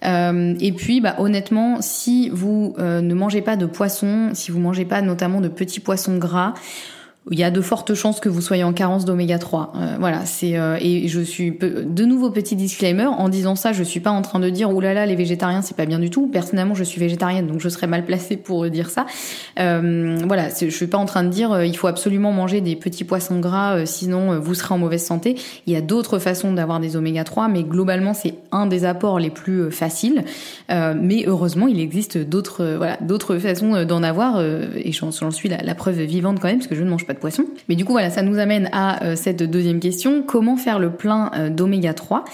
euh, 0.05 0.55
et 0.61 0.73
puis, 0.73 1.01
bah, 1.01 1.15
honnêtement, 1.19 1.81
si 1.81 2.29
vous 2.31 2.75
euh, 2.79 3.01
ne 3.01 3.15
mangez 3.15 3.43
pas 3.43 3.57
de 3.57 3.67
poisson, 3.67 4.31
si 4.35 4.51
vous 4.51 4.59
mangez 4.59 4.85
pas 4.85 5.03
notamment 5.03 5.41
de 5.41 5.49
petits 5.49 5.81
poissons 5.81 6.19
gras, 6.19 6.55
il 7.31 7.39
y 7.39 7.45
a 7.45 7.53
de 7.53 7.61
fortes 7.61 7.95
chances 7.95 8.19
que 8.19 8.29
vous 8.29 8.41
soyez 8.41 8.65
en 8.65 8.73
carence 8.73 9.05
d'oméga 9.05 9.39
3. 9.39 9.73
Euh, 9.77 9.97
voilà, 10.01 10.27
c'est 10.27 10.59
euh, 10.59 10.77
et 10.81 11.07
je 11.07 11.21
suis 11.21 11.53
de 11.53 12.05
nouveau 12.05 12.31
petit 12.31 12.57
disclaimer 12.57 13.07
en 13.07 13.29
disant 13.29 13.55
ça, 13.55 13.73
je 13.73 13.85
suis 13.85 14.01
pas 14.01 14.11
en 14.11 14.23
train 14.23 14.41
de 14.41 14.51
dire 14.51 14.71
oulala 14.71 14.95
là 14.95 15.01
là, 15.03 15.07
les 15.07 15.15
végétariens 15.15 15.63
c'est 15.63 15.77
pas 15.77 15.87
bien 15.87 16.01
du 16.01 16.11
tout. 16.11 16.27
Personnellement, 16.27 16.75
je 16.75 16.83
suis 16.83 16.99
végétarienne 16.99 17.47
donc 17.47 17.61
je 17.61 17.69
serais 17.69 17.87
mal 17.87 18.05
placée 18.05 18.37
pour 18.37 18.69
dire 18.69 18.91
ça. 18.91 19.07
Euh, 19.61 20.19
voilà, 20.27 20.49
je 20.49 20.69
suis 20.69 20.89
pas 20.89 20.99
en 20.99 21.05
train 21.05 21.23
de 21.23 21.29
dire 21.29 21.53
euh, 21.53 21.65
il 21.65 21.77
faut 21.77 21.87
absolument 21.87 22.33
manger 22.33 22.61
des 22.61 22.75
petits 22.75 23.05
poissons 23.05 23.39
gras 23.39 23.87
sinon 23.87 24.41
vous 24.41 24.55
serez 24.55 24.75
en 24.75 24.79
mauvaise 24.79 25.05
santé. 25.05 25.37
Il 25.67 25.73
y 25.73 25.77
a 25.77 25.81
d'autres 25.81 26.19
façons 26.19 26.53
d'avoir 26.53 26.81
des 26.81 26.97
oméga 26.97 27.23
3 27.23 27.47
mais 27.47 27.63
globalement 27.63 28.15
c'est 28.15 28.35
un 28.51 28.67
des 28.67 28.85
apports 28.85 29.21
les 29.21 29.31
plus 29.31 29.71
faciles. 29.71 30.25
mais 30.69 31.25
heureusement, 31.27 31.69
il 31.69 31.79
existe 31.79 32.19
d'autres 32.19 32.75
voilà, 32.77 32.97
d'autres 33.01 33.39
façons 33.39 33.85
d'en 33.85 34.03
avoir 34.03 34.41
et 34.43 34.91
j'en 34.93 35.31
suis 35.31 35.49
la, 35.49 35.59
la 35.59 35.75
preuve 35.75 36.01
vivante 36.03 36.41
quand 36.41 36.49
même 36.49 36.59
parce 36.59 36.69
que 36.69 36.75
je 36.75 36.83
ne 36.83 36.91
mange 36.91 37.07
pas 37.07 37.12
poisson. 37.21 37.45
Mais 37.69 37.75
du 37.75 37.85
coup, 37.85 37.93
voilà, 37.93 38.11
ça 38.11 38.23
nous 38.23 38.39
amène 38.39 38.69
à 38.73 39.05
euh, 39.05 39.17
cette 39.17 39.43
deuxième 39.43 39.81
question. 39.81 40.23
Comment 40.23 40.57
faire 40.57 40.79
le 40.79 40.91
plein 40.91 41.31
euh, 41.35 41.51
d'oméga 41.51 41.95
3 41.95 42.25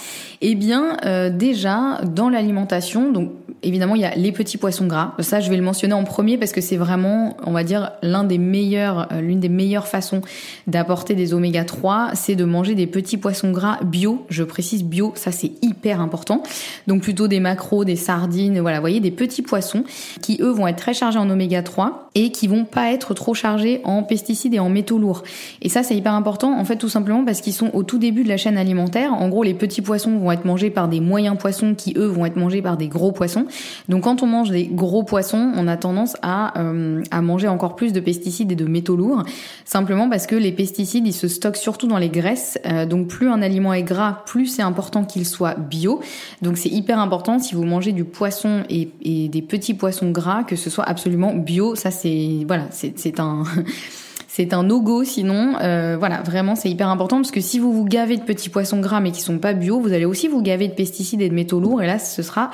Eh 0.41 0.55
bien, 0.55 0.97
euh, 1.05 1.31
déjà, 1.31 2.01
dans 2.05 2.29
l'alimentation, 2.29 3.13
donc 3.13 3.31
évidemment, 3.63 3.95
il 3.95 4.03
y 4.03 4.05
a 4.05 4.15
les 4.15 4.33
petits 4.33 4.59
poissons 4.59 4.87
gras. 4.87 5.15
Ça, 5.21 5.41
je 5.41 5.51
vais 5.51 5.57
le 5.57 5.63
mentionner 5.63 5.95
en 5.95 6.05
premier 6.05 6.39
parce 6.39 6.53
que 6.53 6.61
c'est 6.61 6.77
vraiment, 6.77 7.37
on 7.45 7.53
va 7.53 7.65
dire, 7.65 7.93
l'un 8.03 8.25
des 8.25 8.39
meilleurs, 8.39 9.09
l'une 9.21 9.41
des 9.41 9.49
meilleures 9.49 9.89
façons 9.89 10.21
d'apporter 10.67 11.15
des 11.15 11.35
oméga 11.35 11.65
3, 11.65 12.11
c'est 12.15 12.37
de 12.37 12.45
manger 12.45 12.75
des 12.75 12.87
petits 12.87 13.17
poissons 13.17 13.51
gras 13.51 13.79
bio. 13.83 14.25
Je 14.29 14.45
précise 14.45 14.85
bio, 14.85 15.13
ça 15.17 15.33
c'est 15.33 15.53
hyper 15.79 16.01
important. 16.01 16.43
Donc 16.87 17.03
plutôt 17.03 17.29
des 17.29 17.41
macros, 17.41 17.85
des 17.85 17.97
sardines, 17.97 18.61
voilà, 18.61 18.79
vous 18.79 18.83
voyez, 18.83 19.01
des 19.01 19.11
petits 19.11 19.43
poissons 19.43 19.85
qui 20.21 20.39
eux 20.41 20.51
vont 20.51 20.67
être 20.67 20.77
très 20.77 20.95
chargés 20.95 21.19
en 21.19 21.31
oméga 21.31 21.63
3 21.63 22.11
et 22.15 22.33
qui 22.33 22.49
vont 22.49 22.65
pas 22.65 22.93
être 22.93 23.15
trop 23.15 23.33
chargés 23.33 23.81
en 23.85 24.03
pesticides 24.03 24.55
et 24.55 24.59
en 24.59 24.69
métaux 24.69 24.99
lourds. 24.99 25.23
Et 25.63 25.69
ça, 25.69 25.83
c'est 25.83 25.95
hyper 25.95 26.15
important, 26.15 26.59
en 26.59 26.65
fait, 26.65 26.77
tout 26.77 26.89
simplement 26.89 27.25
parce 27.25 27.41
qu'ils 27.41 27.53
sont 27.53 27.71
au 27.75 27.85
tout 27.85 27.99
début 27.99 28.25
de 28.25 28.29
la 28.29 28.37
chaîne 28.37 28.59
alimentaire. 28.59 29.15
En 29.15 29.29
gros, 29.29 29.45
les 29.45 29.55
petits 29.55 29.83
poissons 29.83 30.19
vont 30.19 30.33
être 30.33 30.45
mangés 30.45 30.71
par 30.71 30.89
des 30.89 31.01
moyens 31.01 31.39
poissons 31.39 31.75
qui, 31.77 31.95
eux, 31.97 32.07
vont 32.07 32.27
être 32.27 32.37
mangés 32.37 32.61
par 32.61 32.77
des 32.77 32.89
gros 32.89 33.13
poissons. 33.13 33.47
Donc, 33.89 34.05
quand 34.05 34.23
on 34.23 34.27
mange 34.27 34.51
des 34.51 34.67
gros 34.67 35.05
poissons, 35.05 35.53
on 35.55 35.69
a 35.69 35.77
tendance 35.77 36.17
à, 36.23 36.59
euh, 36.61 37.03
à 37.13 37.23
manger 37.23 37.47
encore 37.47 37.77
plus 37.77 37.93
de 37.93 38.01
pesticides 38.01 38.51
et 38.51 38.57
de 38.57 38.65
métaux 38.65 38.97
lourds, 38.97 39.23
simplement 39.65 40.09
parce 40.09 40.27
que 40.27 40.35
les 40.35 40.53
pesticides, 40.53 41.07
ils 41.07 41.13
se 41.13 41.29
stockent 41.29 41.57
surtout 41.57 41.87
dans 41.87 41.99
les 41.99 42.09
graisses. 42.09 42.59
Euh, 42.67 42.85
donc, 42.85 43.07
plus 43.07 43.29
un 43.29 43.43
aliment 43.43 43.73
est 43.73 43.83
gras, 43.83 44.23
plus 44.27 44.47
c'est 44.47 44.63
important 44.63 45.05
qu'il 45.05 45.27
soit 45.27 45.55
bio. 45.69 46.01
Donc, 46.43 46.59
c'est 46.59 46.69
hyper 46.69 46.99
important 46.99 47.39
si 47.39 47.55
vous 47.55 47.65
mangez 47.65 47.93
du 47.93 48.05
poisson 48.05 48.65
et, 48.69 48.89
des 49.29 49.43
petits 49.43 49.75
poissons 49.75 50.11
gras, 50.11 50.45
que 50.45 50.57
ce 50.57 50.71
soit 50.71 50.85
absolument 50.85 51.35
bio. 51.35 51.75
Ça, 51.75 51.91
c'est 51.91 52.45
voilà, 52.47 52.69
c'est 52.71 53.21
un 53.21 53.45
c'est 54.29 54.55
un 54.55 54.63
no-go 54.63 55.05
sinon. 55.05 55.55
Euh, 55.61 55.97
voilà, 55.99 56.23
vraiment 56.23 56.55
c'est 56.55 56.71
hyper 56.71 56.89
important 56.89 57.17
parce 57.17 57.33
que 57.33 57.41
si 57.41 57.59
vous 57.59 57.73
vous 57.73 57.85
gavez 57.85 58.17
de 58.17 58.23
petits 58.23 58.51
poissons 58.51 58.81
gras 58.81 59.01
mais 59.01 59.11
qui 59.11 59.21
sont 59.21 59.39
pas 59.39 59.53
bio, 59.53 59.81
vous 59.81 59.93
allez 59.93 60.05
aussi 60.05 60.29
vous 60.29 60.43
gaver 60.43 60.69
de 60.69 60.75
pesticides 60.75 61.21
et 61.21 61.29
de 61.29 61.35
métaux 61.35 61.59
lourds 61.59 61.83
et 61.83 61.87
là 61.87 61.99
ce 61.99 62.23
sera 62.23 62.51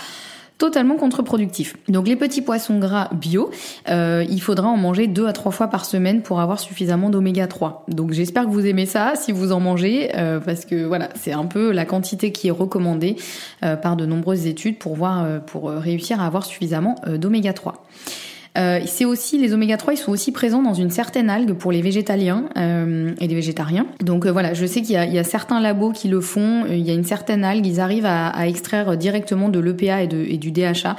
totalement 0.59 0.97
contre-productif. 0.97 1.77
Donc 1.88 2.07
les 2.07 2.17
petits 2.17 2.43
poissons 2.43 2.79
gras 2.79 3.11
bio, 3.12 3.51
euh, 3.88 4.25
il 4.29 4.40
faudra 4.40 4.69
en 4.69 4.77
manger 4.77 5.07
deux 5.07 5.27
à 5.27 5.33
trois 5.33 5.53
fois 5.53 5.69
par 5.69 5.85
semaine 5.85 6.23
pour 6.23 6.40
avoir 6.40 6.61
suffisamment 6.61 7.11
d'oméga 7.11 7.47
3. 7.47 7.85
Donc 7.88 8.12
j'espère 8.12 8.45
que 8.45 8.51
vous 8.51 8.67
aimez 8.67 8.87
ça 8.87 9.14
si 9.17 9.33
vous 9.33 9.53
en 9.53 9.61
mangez, 9.61 10.11
euh, 10.17 10.40
parce 10.40 10.64
que 10.64 10.85
voilà, 10.85 11.09
c'est 11.17 11.33
un 11.33 11.47
peu 11.47 11.73
la 11.73 11.85
quantité 11.85 12.31
qui 12.31 12.49
est 12.49 12.53
recommandée 12.53 13.17
euh, 13.64 13.77
par 13.77 13.97
de 13.97 14.07
nombreuses 14.07 14.47
études 14.47 14.79
pour 14.79 14.95
voir, 14.95 15.43
pour 15.43 15.71
réussir 15.71 16.21
à 16.21 16.27
avoir 16.27 16.45
suffisamment 16.45 16.97
d'oméga 17.07 17.53
3. 17.53 17.85
Euh, 18.57 18.81
c'est 18.87 19.05
aussi 19.05 19.37
les 19.38 19.53
oméga 19.53 19.77
3, 19.77 19.95
ils 19.95 19.97
sont 19.97 20.12
aussi 20.12 20.31
présents 20.31 20.62
dans 20.62 20.75
une 20.75 20.90
certaine 20.90 21.29
algue 21.29 21.55
pour 21.55 21.73
les 21.73 21.83
végétaliens 21.83 22.45
euh, 22.57 23.12
et 23.21 23.27
les 23.27 23.35
végétariens. 23.35 23.87
Donc 24.01 24.27
euh, 24.27 24.33
voilà, 24.33 24.55
je 24.55 24.64
sais 24.64 24.81
qu'il 24.81 24.90
y, 24.90 25.14
y, 25.14 25.19
a 25.19 25.25
certains 25.25 25.61
labos 25.61 25.90
qui 25.90 26.07
le 26.07 26.21
font. 26.21 26.64
Il 26.71 26.87
y 26.87 26.90
a 26.90 26.95
une 26.95 27.05
certaine 27.05 27.45
algue, 27.45 27.67
ils 27.67 27.81
arrivent 27.81 28.07
à, 28.07 28.29
à 28.29 28.47
extraire 28.47 28.97
directement 28.97 29.49
de 29.49 29.59
l'EPA 29.59 30.05
et, 30.05 30.09
et, 30.35 30.38
du 30.38 30.53
DHA 30.53 30.97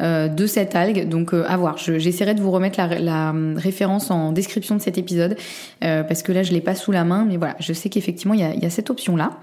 de 0.00 0.46
cette 0.46 0.74
algue. 0.74 1.08
Donc 1.08 1.32
à 1.32 1.56
voir. 1.56 1.78
J'essaierai 1.78 2.34
de 2.34 2.40
vous 2.40 2.50
remettre 2.50 2.78
la, 2.78 2.98
la, 2.98 3.34
référence 3.56 4.10
en 4.10 4.32
description 4.32 4.74
de 4.74 4.82
cet 4.82 4.98
épisode 4.98 5.36
parce 5.80 6.22
que 6.22 6.32
là 6.32 6.42
je 6.42 6.52
l'ai 6.52 6.60
pas 6.60 6.74
sous 6.74 6.92
la 6.92 7.04
main, 7.04 7.24
mais 7.28 7.36
voilà, 7.36 7.56
je 7.60 7.72
sais 7.72 7.88
qu'effectivement 7.88 8.34
il 8.34 8.40
y 8.40 8.44
a, 8.44 8.52
il 8.52 8.62
y 8.62 8.66
a 8.66 8.70
cette 8.70 8.90
option 8.90 9.16
là. 9.16 9.38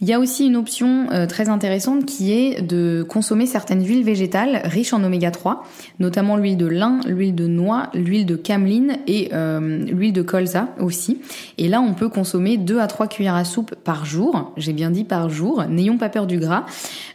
Il 0.00 0.08
y 0.08 0.12
a 0.12 0.20
aussi 0.20 0.46
une 0.46 0.54
option 0.54 1.08
euh, 1.10 1.26
très 1.26 1.48
intéressante 1.48 2.06
qui 2.06 2.32
est 2.32 2.62
de 2.62 3.04
consommer 3.08 3.46
certaines 3.46 3.84
huiles 3.84 4.04
végétales 4.04 4.60
riches 4.64 4.92
en 4.92 5.02
oméga 5.02 5.32
3, 5.32 5.64
notamment 5.98 6.36
l'huile 6.36 6.56
de 6.56 6.66
lin, 6.66 6.97
l'huile 7.06 7.34
de 7.34 7.46
noix, 7.46 7.90
l'huile 7.94 8.26
de 8.26 8.36
cameline 8.36 8.98
et 9.06 9.30
euh, 9.32 9.84
l'huile 9.86 10.12
de 10.12 10.22
colza 10.22 10.68
aussi. 10.80 11.20
Et 11.58 11.68
là, 11.68 11.80
on 11.80 11.94
peut 11.94 12.08
consommer 12.08 12.56
2 12.56 12.78
à 12.78 12.86
3 12.86 13.06
cuillères 13.06 13.34
à 13.34 13.44
soupe 13.44 13.74
par 13.74 14.04
jour. 14.04 14.52
J'ai 14.56 14.72
bien 14.72 14.90
dit 14.90 15.04
par 15.04 15.28
jour. 15.28 15.64
N'ayons 15.68 15.98
pas 15.98 16.08
peur 16.08 16.26
du 16.26 16.38
gras. 16.38 16.66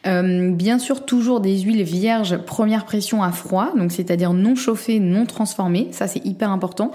Euh, 0.06 0.52
bien 0.52 0.80
sûr, 0.80 1.06
toujours 1.06 1.40
des 1.40 1.60
huiles 1.60 1.84
vierges 1.84 2.38
première 2.38 2.86
pression 2.86 3.24
à 3.24 3.32
froid, 3.32 3.74
donc 3.78 3.92
c'est-à-dire 3.92 4.34
non 4.34 4.56
chauffées, 4.56 5.00
non 5.00 5.26
transformées. 5.26 5.88
Ça, 5.92 6.08
c'est 6.08 6.26
hyper 6.26 6.52
important. 6.52 6.92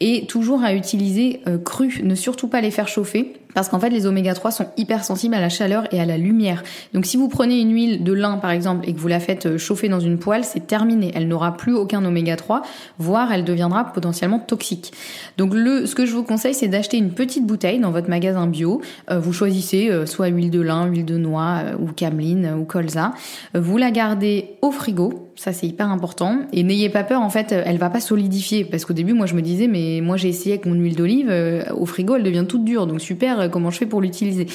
Et 0.00 0.26
toujours 0.26 0.62
à 0.62 0.74
utiliser 0.74 1.40
cru. 1.64 2.00
Ne 2.02 2.14
surtout 2.14 2.48
pas 2.48 2.60
les 2.60 2.70
faire 2.70 2.88
chauffer 2.88 3.34
parce 3.54 3.68
qu'en 3.68 3.80
fait, 3.80 3.90
les 3.90 4.06
oméga 4.06 4.34
3 4.34 4.50
sont 4.50 4.66
hyper 4.76 5.04
sensibles 5.04 5.34
à 5.34 5.40
la 5.40 5.48
chaleur 5.48 5.84
et 5.92 6.00
à 6.00 6.04
la 6.04 6.18
lumière. 6.18 6.62
Donc 6.94 7.06
si 7.06 7.16
vous 7.16 7.28
prenez 7.28 7.60
une 7.60 7.72
huile 7.72 8.04
de 8.04 8.12
lin 8.12 8.36
par 8.36 8.50
exemple 8.50 8.88
et 8.88 8.94
que 8.94 8.98
vous 8.98 9.08
la 9.08 9.20
faites 9.20 9.46
euh, 9.46 9.58
chauffer 9.58 9.88
dans 9.88 10.00
une 10.00 10.18
poêle, 10.18 10.44
c'est 10.44 10.66
terminé. 10.66 11.12
Elle 11.14 11.28
n'aura 11.28 11.56
plus 11.56 11.74
aucun 11.74 12.04
oméga 12.04 12.36
3, 12.36 12.62
voire 12.98 13.32
elle 13.32 13.44
deviendra 13.44 13.92
potentiellement 13.92 14.38
toxique. 14.38 14.92
Donc 15.38 15.52
ce 15.54 15.94
que 15.94 16.06
je 16.06 16.12
vous 16.12 16.22
conseille, 16.22 16.54
c'est 16.54 16.68
d'acheter 16.68 16.96
une 16.96 17.12
petite 17.12 17.46
bouteille 17.46 17.80
dans 17.80 17.90
votre 17.90 18.08
magasin 18.08 18.46
bio. 18.46 18.80
Euh, 19.10 19.18
vous 19.18 19.32
choisissez 19.32 19.90
euh, 19.90 20.06
soit 20.06 20.28
huile 20.28 20.50
de 20.50 20.60
lin, 20.60 20.86
huile 20.86 21.04
de 21.04 21.16
noix 21.16 21.62
ou 21.78 21.86
cameline 21.86 22.54
ou 22.58 22.64
colza. 22.64 23.12
vous 23.54 23.76
la 23.76 23.90
gardez 23.90 24.56
au 24.62 24.70
frigo 24.70 25.26
ça, 25.36 25.54
c'est 25.54 25.66
hyper 25.66 25.88
important. 25.88 26.40
Et 26.52 26.62
n'ayez 26.62 26.90
pas 26.90 27.02
peur, 27.02 27.22
en 27.22 27.30
fait, 27.30 27.52
elle 27.52 27.78
va 27.78 27.88
pas 27.88 28.00
solidifier. 28.00 28.66
Parce 28.66 28.84
qu'au 28.84 28.92
début, 28.92 29.14
moi, 29.14 29.24
je 29.24 29.34
me 29.34 29.40
disais, 29.40 29.68
mais 29.68 30.02
moi, 30.02 30.18
j'ai 30.18 30.28
essayé 30.28 30.56
avec 30.56 30.66
mon 30.66 30.74
huile 30.74 30.96
d'olive, 30.96 31.32
au 31.74 31.86
frigo, 31.86 32.16
elle 32.16 32.22
devient 32.22 32.44
toute 32.46 32.62
dure. 32.62 32.86
Donc, 32.86 33.00
super, 33.00 33.39
euh, 33.40 33.48
comment 33.48 33.70
je 33.70 33.78
fais 33.78 33.86
pour 33.86 34.00
l'utiliser 34.00 34.46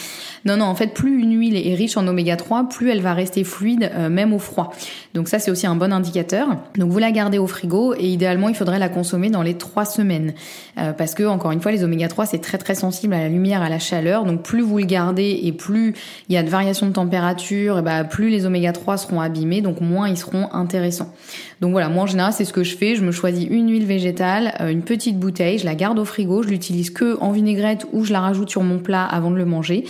Non, 0.45 0.57
non, 0.57 0.65
en 0.65 0.75
fait, 0.75 0.93
plus 0.93 1.19
une 1.19 1.37
huile 1.37 1.55
est 1.55 1.73
riche 1.73 1.97
en 1.97 2.07
oméga 2.07 2.35
3, 2.35 2.69
plus 2.69 2.89
elle 2.89 3.01
va 3.01 3.13
rester 3.13 3.43
fluide, 3.43 3.89
euh, 3.95 4.09
même 4.09 4.33
au 4.33 4.39
froid. 4.39 4.71
Donc, 5.13 5.27
ça, 5.27 5.39
c'est 5.39 5.49
aussi 5.49 5.65
un 5.65 5.75
bon 5.75 5.91
indicateur. 5.91 6.49
Donc, 6.77 6.91
vous 6.91 6.99
la 6.99 7.11
gardez 7.11 7.37
au 7.37 7.47
frigo 7.47 7.95
et 7.95 8.07
idéalement, 8.07 8.49
il 8.49 8.55
faudrait 8.55 8.79
la 8.79 8.89
consommer 8.89 9.29
dans 9.29 9.41
les 9.41 9.55
trois 9.55 9.85
semaines. 9.85 10.33
parce 10.75 11.13
que, 11.13 11.23
encore 11.23 11.51
une 11.51 11.61
fois, 11.61 11.71
les 11.71 11.83
oméga 11.83 12.07
3, 12.07 12.25
c'est 12.25 12.39
très, 12.39 12.57
très 12.57 12.75
sensible 12.75 13.13
à 13.13 13.19
la 13.19 13.29
lumière, 13.29 13.61
à 13.61 13.69
la 13.69 13.79
chaleur. 13.79 14.25
Donc, 14.25 14.43
plus 14.43 14.61
vous 14.61 14.77
le 14.77 14.85
gardez 14.85 15.39
et 15.43 15.51
plus 15.51 15.95
il 16.29 16.35
y 16.35 16.37
a 16.37 16.43
de 16.43 16.49
variations 16.49 16.87
de 16.87 16.93
température, 16.93 17.79
et 17.79 17.81
bah, 17.81 18.03
plus 18.03 18.29
les 18.29 18.45
oméga 18.45 18.71
3 18.71 18.97
seront 18.97 19.21
abîmés, 19.21 19.61
donc 19.61 19.81
moins 19.81 20.09
ils 20.09 20.17
seront 20.17 20.49
intéressants 20.51 20.75
intéressant. 20.75 21.13
Donc 21.61 21.71
voilà, 21.71 21.89
moi 21.89 22.03
en 22.03 22.07
général 22.07 22.33
c'est 22.33 22.43
ce 22.43 22.51
que 22.51 22.63
je 22.63 22.75
fais, 22.75 22.95
je 22.95 23.03
me 23.03 23.11
choisis 23.11 23.47
une 23.49 23.69
huile 23.69 23.85
végétale, 23.85 24.53
euh, 24.59 24.69
une 24.69 24.81
petite 24.81 25.17
bouteille, 25.17 25.57
je 25.57 25.65
la 25.65 25.75
garde 25.75 25.97
au 25.99 26.05
frigo, 26.05 26.43
je 26.43 26.49
l'utilise 26.49 26.89
que 26.89 27.17
en 27.21 27.31
vinaigrette 27.31 27.87
ou 27.93 28.03
je 28.03 28.11
la 28.11 28.19
rajoute 28.19 28.49
sur 28.49 28.63
mon 28.63 28.74
plat 28.81 29.05
avant 29.05 29.31
de 29.31 29.37
le 29.37 29.45
manger. 29.45 29.85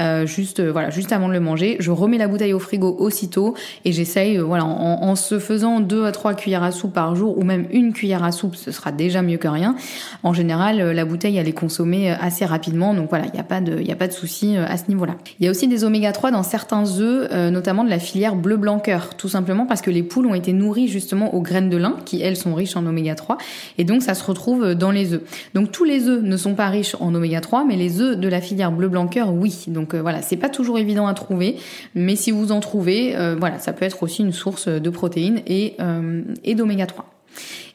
Euh, 0.00 0.26
juste 0.26 0.60
euh, 0.60 0.72
voilà, 0.72 0.90
juste 0.90 1.12
avant 1.12 1.28
de 1.28 1.32
le 1.32 1.40
manger, 1.40 1.76
je 1.78 1.90
remets 1.90 2.18
la 2.18 2.28
bouteille 2.28 2.54
au 2.54 2.58
frigo 2.58 2.96
aussitôt 2.98 3.54
et 3.84 3.92
j'essaye 3.92 4.38
voilà 4.38 4.64
en, 4.64 5.14
se 5.14 5.38
faisant 5.38 5.80
deux 5.80 6.04
à 6.04 6.12
trois 6.12 6.34
cuillères 6.34 6.62
à 6.62 6.70
soupe 6.70 6.92
par 6.92 7.14
jour 7.14 7.36
ou 7.36 7.42
même 7.42 7.66
une 7.72 7.92
cuillère 7.92 8.24
à 8.24 8.32
soupe, 8.32 8.54
ce 8.56 8.70
sera 8.70 8.92
déjà 8.92 9.22
mieux 9.22 9.36
que 9.36 9.48
rien. 9.48 9.74
En 10.22 10.32
général, 10.32 10.78
la 10.92 11.04
bouteille 11.04 11.36
elle 11.36 11.48
est 11.48 11.52
consommée 11.52 12.10
assez 12.10 12.44
rapidement, 12.44 12.94
donc 12.94 13.10
voilà, 13.10 13.26
il 13.26 13.32
n'y 13.32 13.40
a 13.40 13.44
pas 13.44 13.60
de 13.60 13.78
il 13.80 13.86
y 13.86 13.92
a 13.92 13.96
pas 13.96 14.06
de 14.06 14.12
souci 14.12 14.56
à 14.56 14.76
ce 14.76 14.84
niveau-là. 14.88 15.16
Il 15.38 15.44
y 15.44 15.48
a 15.48 15.50
aussi 15.50 15.68
des 15.68 15.84
oméga 15.84 16.12
3 16.12 16.30
dans 16.30 16.42
certains 16.42 16.84
œufs, 17.00 17.30
notamment 17.50 17.84
de 17.84 17.90
la 17.90 17.98
filière 17.98 18.36
bleu 18.36 18.56
blanc 18.56 18.78
cœur, 18.78 19.16
tout 19.16 19.28
simplement 19.28 19.66
parce 19.66 19.82
que 19.82 19.90
les 19.90 20.02
poules 20.02 20.26
ont 20.26 20.34
été 20.34 20.52
nourries 20.52 20.88
justement 20.88 21.34
aux 21.34 21.40
graines 21.40 21.70
de 21.70 21.76
lin 21.76 21.96
qui 22.04 22.22
elles 22.22 22.36
sont 22.36 22.54
riches 22.54 22.76
en 22.76 22.86
oméga 22.86 23.14
3 23.14 23.38
et 23.78 23.84
donc 23.84 24.02
ça 24.02 24.14
se 24.14 24.24
retrouve 24.24 24.74
dans 24.74 24.90
les 24.90 25.12
œufs. 25.14 25.22
Donc 25.54 25.72
tous 25.72 25.84
les 25.84 26.08
œufs 26.08 26.22
ne 26.22 26.36
sont 26.36 26.54
pas 26.54 26.68
riches 26.68 26.96
en 27.00 27.14
oméga 27.14 27.40
3 27.40 27.64
mais 27.64 27.76
les 27.76 28.00
œufs 28.00 28.16
de 28.16 28.28
la 28.28 28.40
filière 28.40 28.72
bleu 28.72 28.88
blanc 28.88 29.08
cœur 29.08 29.32
oui. 29.32 29.64
Donc 29.68 29.89
euh, 29.94 30.02
voilà, 30.02 30.22
c'est 30.22 30.36
pas 30.36 30.48
toujours 30.48 30.78
évident 30.78 31.06
à 31.06 31.14
trouver 31.14 31.56
mais 31.94 32.16
si 32.16 32.30
vous 32.30 32.52
en 32.52 32.60
trouvez 32.60 33.16
euh, 33.16 33.36
voilà, 33.38 33.58
ça 33.58 33.72
peut 33.72 33.84
être 33.84 34.02
aussi 34.02 34.22
une 34.22 34.32
source 34.32 34.68
de 34.68 34.90
protéines 34.90 35.40
et 35.46 35.74
euh, 35.80 36.22
d'oméga 36.54 36.86
3. 36.86 37.06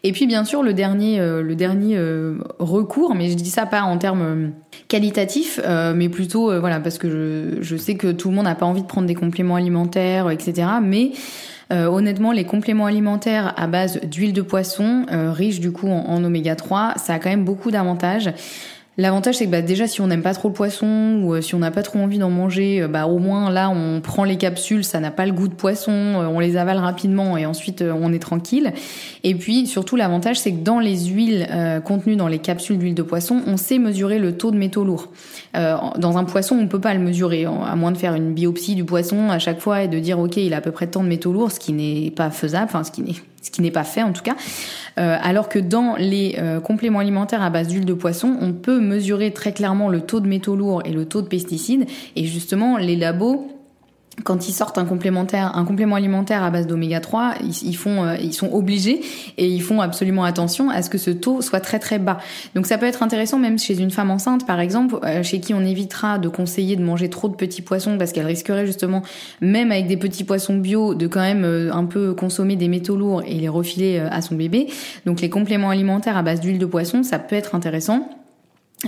Et 0.04 0.12
puis 0.12 0.28
bien 0.28 0.44
sûr 0.44 0.62
le 0.62 0.74
dernier, 0.74 1.20
recours, 2.60 3.16
mais 3.16 3.30
je 3.30 3.36
dis 3.36 3.50
ça 3.50 3.66
pas 3.66 3.82
en 3.82 3.98
termes 3.98 4.52
qualitatifs, 4.88 5.60
mais 5.96 6.10
plutôt 6.10 6.60
voilà 6.60 6.80
parce 6.80 7.00
que 7.00 7.58
je, 7.62 7.76
sais 7.76 7.96
que 7.96 8.12
tout 8.12 8.30
le 8.30 8.36
monde 8.36 8.46
n'a 8.46 8.54
pas 8.54 8.68
envie 8.68 8.84
de 8.84 8.88
prendre 8.88 9.08
des 9.08 9.16
compléments 9.16 9.56
alimentaires, 9.56 10.30
etc. 10.30 10.68
Mais 10.84 11.14
honnêtement, 11.72 12.34
les 12.34 12.44
compléments 12.44 12.86
alimentaires 12.86 13.54
à 13.58 13.66
base 13.66 14.00
d'huile 14.02 14.34
de 14.34 14.44
poisson, 14.44 15.06
riche 15.10 15.60
du 15.60 15.72
coup 15.72 15.88
en 15.88 16.24
oméga 16.24 16.56
3, 16.56 16.96
ça 16.98 17.14
a 17.14 17.20
quand 17.20 17.30
même 17.30 17.46
beaucoup 17.46 17.72
d'avantages. 17.72 18.30
L'avantage 18.98 19.36
c'est 19.36 19.46
que 19.46 19.52
bah, 19.52 19.62
déjà 19.62 19.88
si 19.88 20.00
on 20.00 20.08
n'aime 20.08 20.22
pas 20.22 20.34
trop 20.34 20.48
le 20.48 20.54
poisson 20.54 21.20
ou 21.22 21.34
euh, 21.34 21.42
si 21.42 21.54
on 21.54 21.60
n'a 21.60 21.72
pas 21.72 21.84
trop 21.84 22.00
envie 22.00 22.18
d'en 22.18 22.30
manger, 22.30 22.82
euh, 22.82 22.88
bah 22.88 23.08
au 23.08 23.20
moins 23.20 23.52
là 23.52 23.70
on 23.70 24.00
prend 24.00 24.24
les 24.24 24.38
capsules, 24.38 24.86
ça 24.86 25.02
n'a 25.02 25.12
pas 25.12 25.26
le 25.26 25.34
goût 25.34 25.50
de 25.50 25.54
poisson, 25.54 25.92
euh, 25.92 26.28
on 26.28 26.40
les 26.40 26.56
avale 26.56 26.78
rapidement 26.78 27.36
et 27.36 27.46
ensuite 27.46 27.82
on 27.82 28.14
est 28.14 28.20
tranquille. 28.20 28.72
Et 29.26 29.36
puis 29.36 29.68
surtout 29.68 29.98
l'avantage 29.98 30.40
c'est 30.40 30.54
que 30.54 30.64
dans 30.64 30.80
les 30.80 31.08
huiles 31.08 31.46
contenues 31.84 32.16
dans 32.16 32.30
les 32.30 32.40
capsules 32.40 32.78
d'huile 32.78 32.96
de 32.96 33.02
poisson, 33.02 33.42
on 33.48 33.58
sait 33.58 33.80
mesurer 33.80 34.18
le 34.18 34.38
taux 34.38 34.52
de 34.52 34.58
métaux 34.58 34.86
lourds. 34.86 35.10
dans 35.54 36.18
un 36.18 36.24
poisson 36.24 36.58
on 36.58 36.68
peut 36.68 36.80
pas 36.80 36.94
le 36.94 37.02
mesurer, 37.02 37.46
à 37.46 37.76
moins 37.76 37.92
de 37.92 37.98
faire 37.98 38.14
une 38.14 38.34
biopsie 38.34 38.76
du 38.76 38.86
poisson 38.86 39.30
à 39.30 39.40
chaque 39.40 39.60
fois 39.60 39.84
et 39.84 39.88
de 39.90 40.00
dire 40.00 40.20
ok 40.20 40.38
il 40.38 40.54
a 40.54 40.58
à 40.58 40.62
peu 40.62 40.72
près 40.72 40.88
tant 40.88 41.04
de 41.04 41.10
métaux 41.10 41.34
lourds, 41.34 41.52
ce 41.52 41.60
qui 41.60 41.74
n'est 41.74 42.12
pas 42.12 42.30
faisable, 42.30 42.66
enfin 42.66 42.84
ce 42.84 42.92
qui 42.92 43.02
n'est 43.02 43.16
ce 43.46 43.52
qui 43.52 43.62
n'est 43.62 43.72
pas 43.72 43.84
fait 43.84 44.02
en 44.02 44.12
tout 44.12 44.24
cas. 44.24 44.36
Euh, 44.98 45.18
alors 45.22 45.50
que 45.50 45.60
dans 45.60 45.96
les 45.98 46.36
euh, 46.40 46.60
compléments 46.60 47.00
alimentaires 47.00 47.44
à 47.44 47.50
base 47.50 47.68
d'huile 47.68 47.86
de 47.86 47.94
poisson, 47.94 48.38
on 48.42 48.54
peut 48.54 48.80
mesurer 48.80 49.32
très 49.32 49.54
clairement 49.54 49.88
le 49.88 50.02
taux 50.02 50.20
de 50.20 50.28
métaux 50.28 50.56
lourds 50.56 50.82
et 50.86 50.92
le 50.92 51.06
taux 51.06 51.22
de 51.22 51.28
pesticides. 51.28 51.86
Et 52.16 52.26
justement, 52.26 52.78
les 52.78 52.96
labos 52.96 53.48
quand 54.24 54.48
ils 54.48 54.54
sortent 54.54 54.78
un 54.78 54.86
complémentaire, 54.86 55.58
un 55.58 55.66
complément 55.66 55.96
alimentaire 55.96 56.44
à 56.44 56.50
base 56.50 56.68
d'oméga 56.68 57.00
3, 57.00 57.36
ils, 57.64 57.76
font, 57.76 58.04
euh, 58.04 58.16
ils 58.22 58.34
sont 58.34 58.52
obligés 58.52 59.02
et 59.38 59.48
ils 59.48 59.62
font 59.62 59.82
absolument 59.82 60.24
attention 60.24 60.70
à 60.70 60.82
ce 60.82 60.90
que 60.90 60.98
ce 60.98 61.12
taux 61.12 61.42
soit 61.42 61.60
très 61.60 61.80
très 61.80 62.00
bas. 62.00 62.18
Donc 62.56 62.66
ça 62.66 62.78
peut 62.78 62.86
être 62.86 63.04
intéressant 63.04 63.38
même 63.40 63.60
chez 63.60 63.80
une 63.80 63.92
femme 63.92 64.12
enceinte 64.12 64.46
par 64.46 64.60
exemple, 64.60 64.98
euh, 65.04 65.24
chez 65.24 65.40
qui 65.40 65.54
on 65.54 65.62
évitera 65.62 66.18
de 66.18 66.30
conseiller 66.30 66.76
de 66.76 66.84
manger 66.84 67.10
trop 67.10 67.28
de 67.28 67.36
petits 67.36 67.62
poissons 67.62 67.98
parce 67.98 68.12
qu'elle 68.12 68.26
risquerait 68.26 68.66
justement, 68.66 69.02
même 69.42 69.72
avec 69.72 69.88
des 69.88 69.98
petits 69.98 70.24
poissons 70.24 70.56
bio, 70.56 70.96
de 70.96 71.08
quand 71.08 71.22
même 71.22 71.44
euh, 71.44 71.74
un 71.74 71.86
peu 71.86 72.14
consommer 72.14 72.56
des 72.56 72.68
métaux 72.68 72.96
lourds 72.96 73.24
et 73.26 73.36
les 73.36 73.50
refiler 73.50 74.00
à 74.00 74.22
son 74.22 74.36
bébé. 74.36 74.68
Donc 75.06 75.22
les 75.22 75.30
compléments 75.30 75.70
alimentaires 75.70 76.18
à 76.18 76.24
base 76.24 76.40
d'huile 76.40 76.60
de 76.60 76.66
poisson, 76.66 77.04
ça 77.04 77.20
peut 77.20 77.36
être 77.36 77.56
intéressant. 77.56 78.10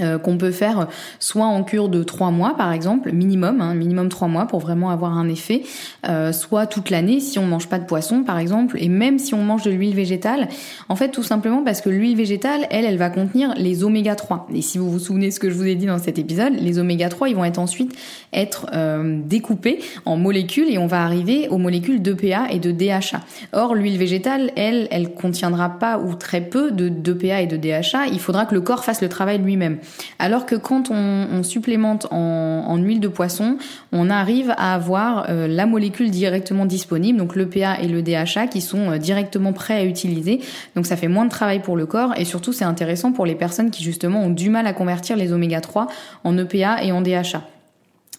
Euh, 0.01 0.19
qu'on 0.19 0.37
peut 0.37 0.51
faire 0.51 0.89
soit 1.17 1.45
en 1.45 1.63
cure 1.63 1.87
de 1.87 2.03
trois 2.03 2.29
mois 2.29 2.55
par 2.57 2.73
exemple, 2.73 3.11
minimum, 3.13 3.61
hein, 3.61 3.73
minimum 3.73 4.09
trois 4.09 4.27
mois 4.27 4.45
pour 4.45 4.59
vraiment 4.59 4.89
avoir 4.91 5.17
un 5.17 5.29
effet, 5.29 5.63
euh, 6.07 6.33
soit 6.33 6.67
toute 6.67 6.89
l'année 6.89 7.21
si 7.21 7.39
on 7.39 7.45
mange 7.45 7.67
pas 7.67 7.79
de 7.79 7.85
poisson 7.85 8.23
par 8.23 8.37
exemple, 8.37 8.77
et 8.79 8.89
même 8.89 9.17
si 9.17 9.33
on 9.33 9.41
mange 9.43 9.63
de 9.63 9.71
l'huile 9.71 9.95
végétale, 9.95 10.49
en 10.89 10.97
fait 10.97 11.09
tout 11.09 11.23
simplement 11.23 11.63
parce 11.63 11.79
que 11.79 11.89
l'huile 11.89 12.17
végétale, 12.17 12.67
elle, 12.69 12.83
elle 12.83 12.97
va 12.97 13.09
contenir 13.09 13.53
les 13.55 13.85
oméga 13.85 14.15
3. 14.15 14.47
Et 14.53 14.61
si 14.61 14.77
vous 14.77 14.91
vous 14.91 14.99
souvenez 14.99 15.31
ce 15.31 15.39
que 15.39 15.49
je 15.49 15.55
vous 15.55 15.65
ai 15.65 15.75
dit 15.75 15.85
dans 15.85 15.99
cet 15.99 16.19
épisode, 16.19 16.53
les 16.59 16.79
oméga 16.79 17.07
3, 17.07 17.29
ils 17.29 17.35
vont 17.35 17.45
être 17.45 17.57
ensuite 17.57 17.97
être 18.33 18.67
euh, 18.73 19.19
découpés 19.25 19.79
en 20.05 20.17
molécules 20.17 20.69
et 20.69 20.77
on 20.77 20.87
va 20.87 21.03
arriver 21.03 21.47
aux 21.47 21.57
molécules 21.57 22.01
d'EPA 22.01 22.47
et 22.51 22.59
de 22.59 22.71
DHA. 22.71 23.21
Or 23.53 23.73
l'huile 23.73 23.97
végétale, 23.97 24.51
elle, 24.57 24.89
elle 24.91 25.13
contiendra 25.13 25.69
pas 25.69 25.97
ou 25.97 26.13
très 26.13 26.41
peu 26.41 26.71
de 26.71 26.89
d'EPA 26.89 27.41
et 27.41 27.47
de 27.47 27.55
DHA. 27.55 28.07
Il 28.11 28.19
faudra 28.19 28.45
que 28.45 28.53
le 28.53 28.61
corps 28.61 28.83
fasse 28.83 29.01
le 29.01 29.09
travail 29.09 29.39
lui-même. 29.39 29.76
Alors 30.19 30.45
que 30.45 30.55
quand 30.55 30.91
on, 30.91 31.43
supplémente 31.43 32.07
en, 32.11 32.77
huile 32.77 32.99
de 32.99 33.07
poisson, 33.07 33.57
on 33.91 34.09
arrive 34.09 34.53
à 34.57 34.73
avoir 34.73 35.25
euh, 35.29 35.47
la 35.47 35.65
molécule 35.65 36.11
directement 36.11 36.65
disponible, 36.65 37.17
donc 37.17 37.35
l'EPA 37.35 37.79
et 37.81 37.87
le 37.87 38.01
DHA 38.01 38.47
qui 38.47 38.61
sont 38.61 38.91
euh, 38.91 38.97
directement 38.97 39.53
prêts 39.53 39.75
à 39.75 39.83
utiliser. 39.83 40.41
Donc 40.75 40.85
ça 40.85 40.95
fait 40.95 41.07
moins 41.07 41.25
de 41.25 41.29
travail 41.29 41.61
pour 41.61 41.75
le 41.75 41.85
corps 41.85 42.13
et 42.17 42.25
surtout 42.25 42.53
c'est 42.53 42.65
intéressant 42.65 43.11
pour 43.11 43.25
les 43.25 43.35
personnes 43.35 43.71
qui 43.71 43.83
justement 43.83 44.21
ont 44.21 44.29
du 44.29 44.49
mal 44.49 44.67
à 44.67 44.73
convertir 44.73 45.15
les 45.17 45.33
oméga 45.33 45.61
3 45.61 45.87
en 46.23 46.37
EPA 46.37 46.83
et 46.83 46.91
en 46.91 47.01
DHA. 47.01 47.56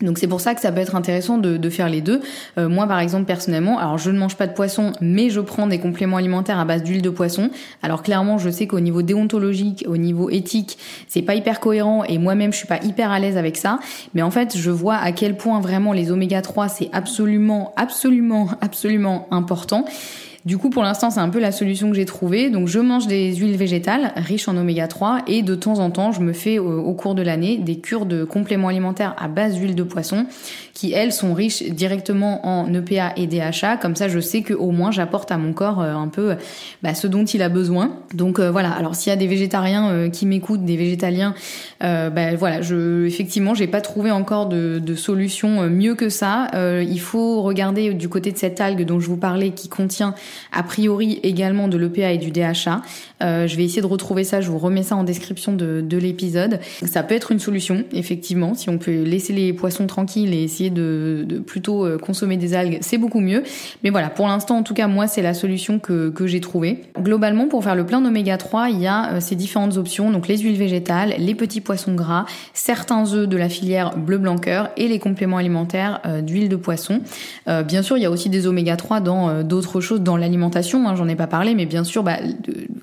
Donc 0.00 0.18
c'est 0.18 0.28
pour 0.28 0.40
ça 0.40 0.54
que 0.54 0.60
ça 0.60 0.70
peut 0.70 0.80
être 0.80 0.94
intéressant 0.94 1.38
de, 1.38 1.68
faire 1.70 1.88
les 1.88 2.00
deux. 2.00 2.20
Euh, 2.56 2.68
moi 2.68 2.86
par 2.86 3.00
exemple 3.00 3.24
personnellement, 3.24 3.78
alors 3.78 3.98
je 3.98 4.10
ne 4.10 4.18
mange 4.18 4.36
pas 4.36 4.46
de 4.46 4.52
poisson, 4.52 4.92
mais 5.00 5.28
je 5.28 5.40
prends 5.40 5.66
des 5.66 5.78
compléments 5.78 6.16
alimentaires 6.16 6.58
à 6.58 6.64
base 6.64 6.82
d'huile 6.82 7.02
de 7.02 7.10
poisson. 7.10 7.50
Alors 7.82 8.02
clairement, 8.02 8.38
je 8.38 8.48
sais 8.48 8.66
qu'au 8.66 8.80
niveau 8.80 9.02
déontologique, 9.02 9.84
au 9.86 9.96
niveau 9.96 10.30
éthique, 10.30 10.78
c'est 11.08 11.22
pas 11.22 11.34
hyper 11.34 11.60
cohérent 11.60 12.04
et 12.04 12.18
moi-même 12.18 12.52
je 12.52 12.58
suis 12.58 12.66
pas 12.66 12.82
hyper 12.82 13.10
à 13.10 13.18
l'aise 13.18 13.36
avec 13.36 13.56
ça. 13.56 13.80
Mais 14.14 14.22
en 14.22 14.30
fait, 14.30 14.56
je 14.56 14.70
vois 14.70 14.96
à 14.96 15.12
quel 15.12 15.36
point 15.36 15.60
vraiment 15.60 15.92
les 15.92 16.10
oméga 16.10 16.42
3 16.42 16.68
c'est 16.68 16.90
absolument, 16.92 17.72
absolument, 17.76 18.48
absolument 18.60 19.26
important. 19.30 19.84
Du 20.44 20.56
coup, 20.56 20.70
pour 20.70 20.82
l'instant, 20.82 21.10
c'est 21.10 21.20
un 21.20 21.28
peu 21.28 21.40
la 21.40 21.50
solution 21.50 21.90
que 21.90 21.96
j'ai 21.96 22.04
trouvée. 22.04 22.48
Donc, 22.48 22.68
je 22.68 22.78
mange 22.78 23.06
des 23.06 23.34
huiles 23.34 23.56
végétales 23.56 24.12
riches 24.16 24.48
en 24.48 24.56
oméga 24.56 24.86
3 24.86 25.22
et 25.26 25.42
de 25.42 25.54
temps 25.54 25.78
en 25.80 25.90
temps, 25.90 26.12
je 26.12 26.20
me 26.20 26.32
fais 26.32 26.58
au, 26.58 26.94
cours 26.94 27.14
de 27.14 27.22
l'année 27.22 27.58
des 27.58 27.78
cures 27.78 28.06
de 28.06 28.24
compléments 28.24 28.68
alimentaires 28.68 29.14
à 29.18 29.28
base 29.28 29.54
d'huile 29.54 29.74
de 29.74 29.82
poisson 29.82 30.26
qui, 30.74 30.92
elles, 30.92 31.12
sont 31.12 31.34
riches 31.34 31.64
directement 31.64 32.46
en 32.46 32.72
EPA 32.72 33.14
et 33.16 33.26
DHA. 33.26 33.78
Comme 33.78 33.96
ça, 33.96 34.08
je 34.08 34.20
sais 34.20 34.42
que 34.42 34.54
au 34.54 34.70
moins, 34.70 34.92
j'apporte 34.92 35.32
à 35.32 35.38
mon 35.38 35.52
corps 35.52 35.80
euh, 35.80 35.94
un 35.94 36.06
peu 36.06 36.36
bah, 36.84 36.94
ce 36.94 37.08
dont 37.08 37.24
il 37.24 37.42
a 37.42 37.48
besoin. 37.48 37.96
Donc, 38.14 38.38
euh, 38.38 38.52
voilà. 38.52 38.70
Alors, 38.70 38.94
s'il 38.94 39.10
y 39.10 39.12
a 39.12 39.16
des 39.16 39.26
végétariens 39.26 39.90
euh, 39.90 40.08
qui 40.08 40.24
m'écoutent, 40.24 40.64
des 40.64 40.76
végétaliens, 40.76 41.34
bah, 41.80 42.34
voilà, 42.36 42.62
je, 42.62 43.06
effectivement, 43.06 43.54
j'ai 43.54 43.66
pas 43.66 43.80
trouvé 43.80 44.12
encore 44.12 44.46
de, 44.46 44.78
de 44.78 44.94
solution 44.94 45.68
mieux 45.68 45.94
que 45.94 46.08
ça. 46.08 46.48
il 46.54 47.00
faut 47.00 47.42
regarder 47.42 47.94
du 47.94 48.08
côté 48.08 48.32
de 48.32 48.38
cette 48.38 48.60
algue 48.60 48.84
dont 48.84 49.00
je 49.00 49.08
vous 49.08 49.16
parlais 49.16 49.50
qui 49.50 49.68
contient 49.68 50.14
a 50.52 50.62
priori 50.62 51.20
également 51.22 51.68
de 51.68 51.76
l'EPA 51.76 52.12
et 52.12 52.18
du 52.18 52.30
DHA. 52.30 52.82
Euh, 53.22 53.46
je 53.46 53.56
vais 53.56 53.64
essayer 53.64 53.82
de 53.82 53.86
retrouver 53.86 54.24
ça, 54.24 54.40
je 54.40 54.50
vous 54.50 54.58
remets 54.58 54.82
ça 54.82 54.96
en 54.96 55.04
description 55.04 55.52
de, 55.52 55.80
de 55.80 55.96
l'épisode. 55.96 56.60
Ça 56.84 57.02
peut 57.02 57.14
être 57.14 57.32
une 57.32 57.38
solution, 57.38 57.84
effectivement, 57.92 58.54
si 58.54 58.68
on 58.68 58.78
peut 58.78 59.02
laisser 59.02 59.32
les 59.32 59.52
poissons 59.52 59.86
tranquilles 59.86 60.34
et 60.34 60.42
essayer 60.42 60.70
de, 60.70 61.42
plutôt 61.46 61.84
euh, 61.84 61.98
consommer 61.98 62.36
des 62.36 62.54
algues, 62.54 62.78
c'est 62.80 62.98
beaucoup 62.98 63.20
mieux. 63.20 63.42
Mais 63.82 63.90
voilà, 63.90 64.10
pour 64.10 64.28
l'instant, 64.28 64.58
en 64.58 64.62
tout 64.62 64.74
cas, 64.74 64.86
moi, 64.86 65.06
c'est 65.06 65.22
la 65.22 65.34
solution 65.34 65.78
que, 65.78 66.10
que 66.10 66.26
j'ai 66.26 66.40
trouvée. 66.40 66.82
Globalement, 66.98 67.48
pour 67.48 67.64
faire 67.64 67.74
le 67.74 67.84
plein 67.84 68.00
d'oméga 68.00 68.36
3, 68.36 68.70
il 68.70 68.80
y 68.80 68.86
a 68.86 69.14
euh, 69.14 69.20
ces 69.20 69.34
différentes 69.34 69.76
options, 69.76 70.10
donc 70.10 70.28
les 70.28 70.38
huiles 70.38 70.56
végétales, 70.56 71.14
les 71.18 71.34
petits 71.34 71.60
poissons 71.60 71.94
gras, 71.94 72.26
certains 72.54 73.12
œufs 73.14 73.28
de 73.28 73.36
la 73.36 73.48
filière 73.48 73.96
bleu 73.96 74.18
blanc 74.18 74.38
cœur 74.38 74.70
et 74.76 74.88
les 74.88 74.98
compléments 74.98 75.38
alimentaires 75.38 76.00
d'huile 76.22 76.48
de 76.48 76.56
poisson. 76.56 77.00
bien 77.46 77.82
sûr, 77.82 77.96
il 77.96 78.02
y 78.02 78.06
a 78.06 78.10
aussi 78.10 78.28
des 78.28 78.46
oméga 78.46 78.76
3 78.76 79.00
dans 79.00 79.42
d'autres 79.42 79.80
choses 79.80 80.00
dans 80.00 80.16
l'alimentation, 80.18 80.88
hein, 80.88 80.94
j'en 80.96 81.08
ai 81.08 81.16
pas 81.16 81.26
parlé, 81.26 81.54
mais 81.54 81.66
bien 81.66 81.84
sûr, 81.84 82.02
bah, 82.02 82.18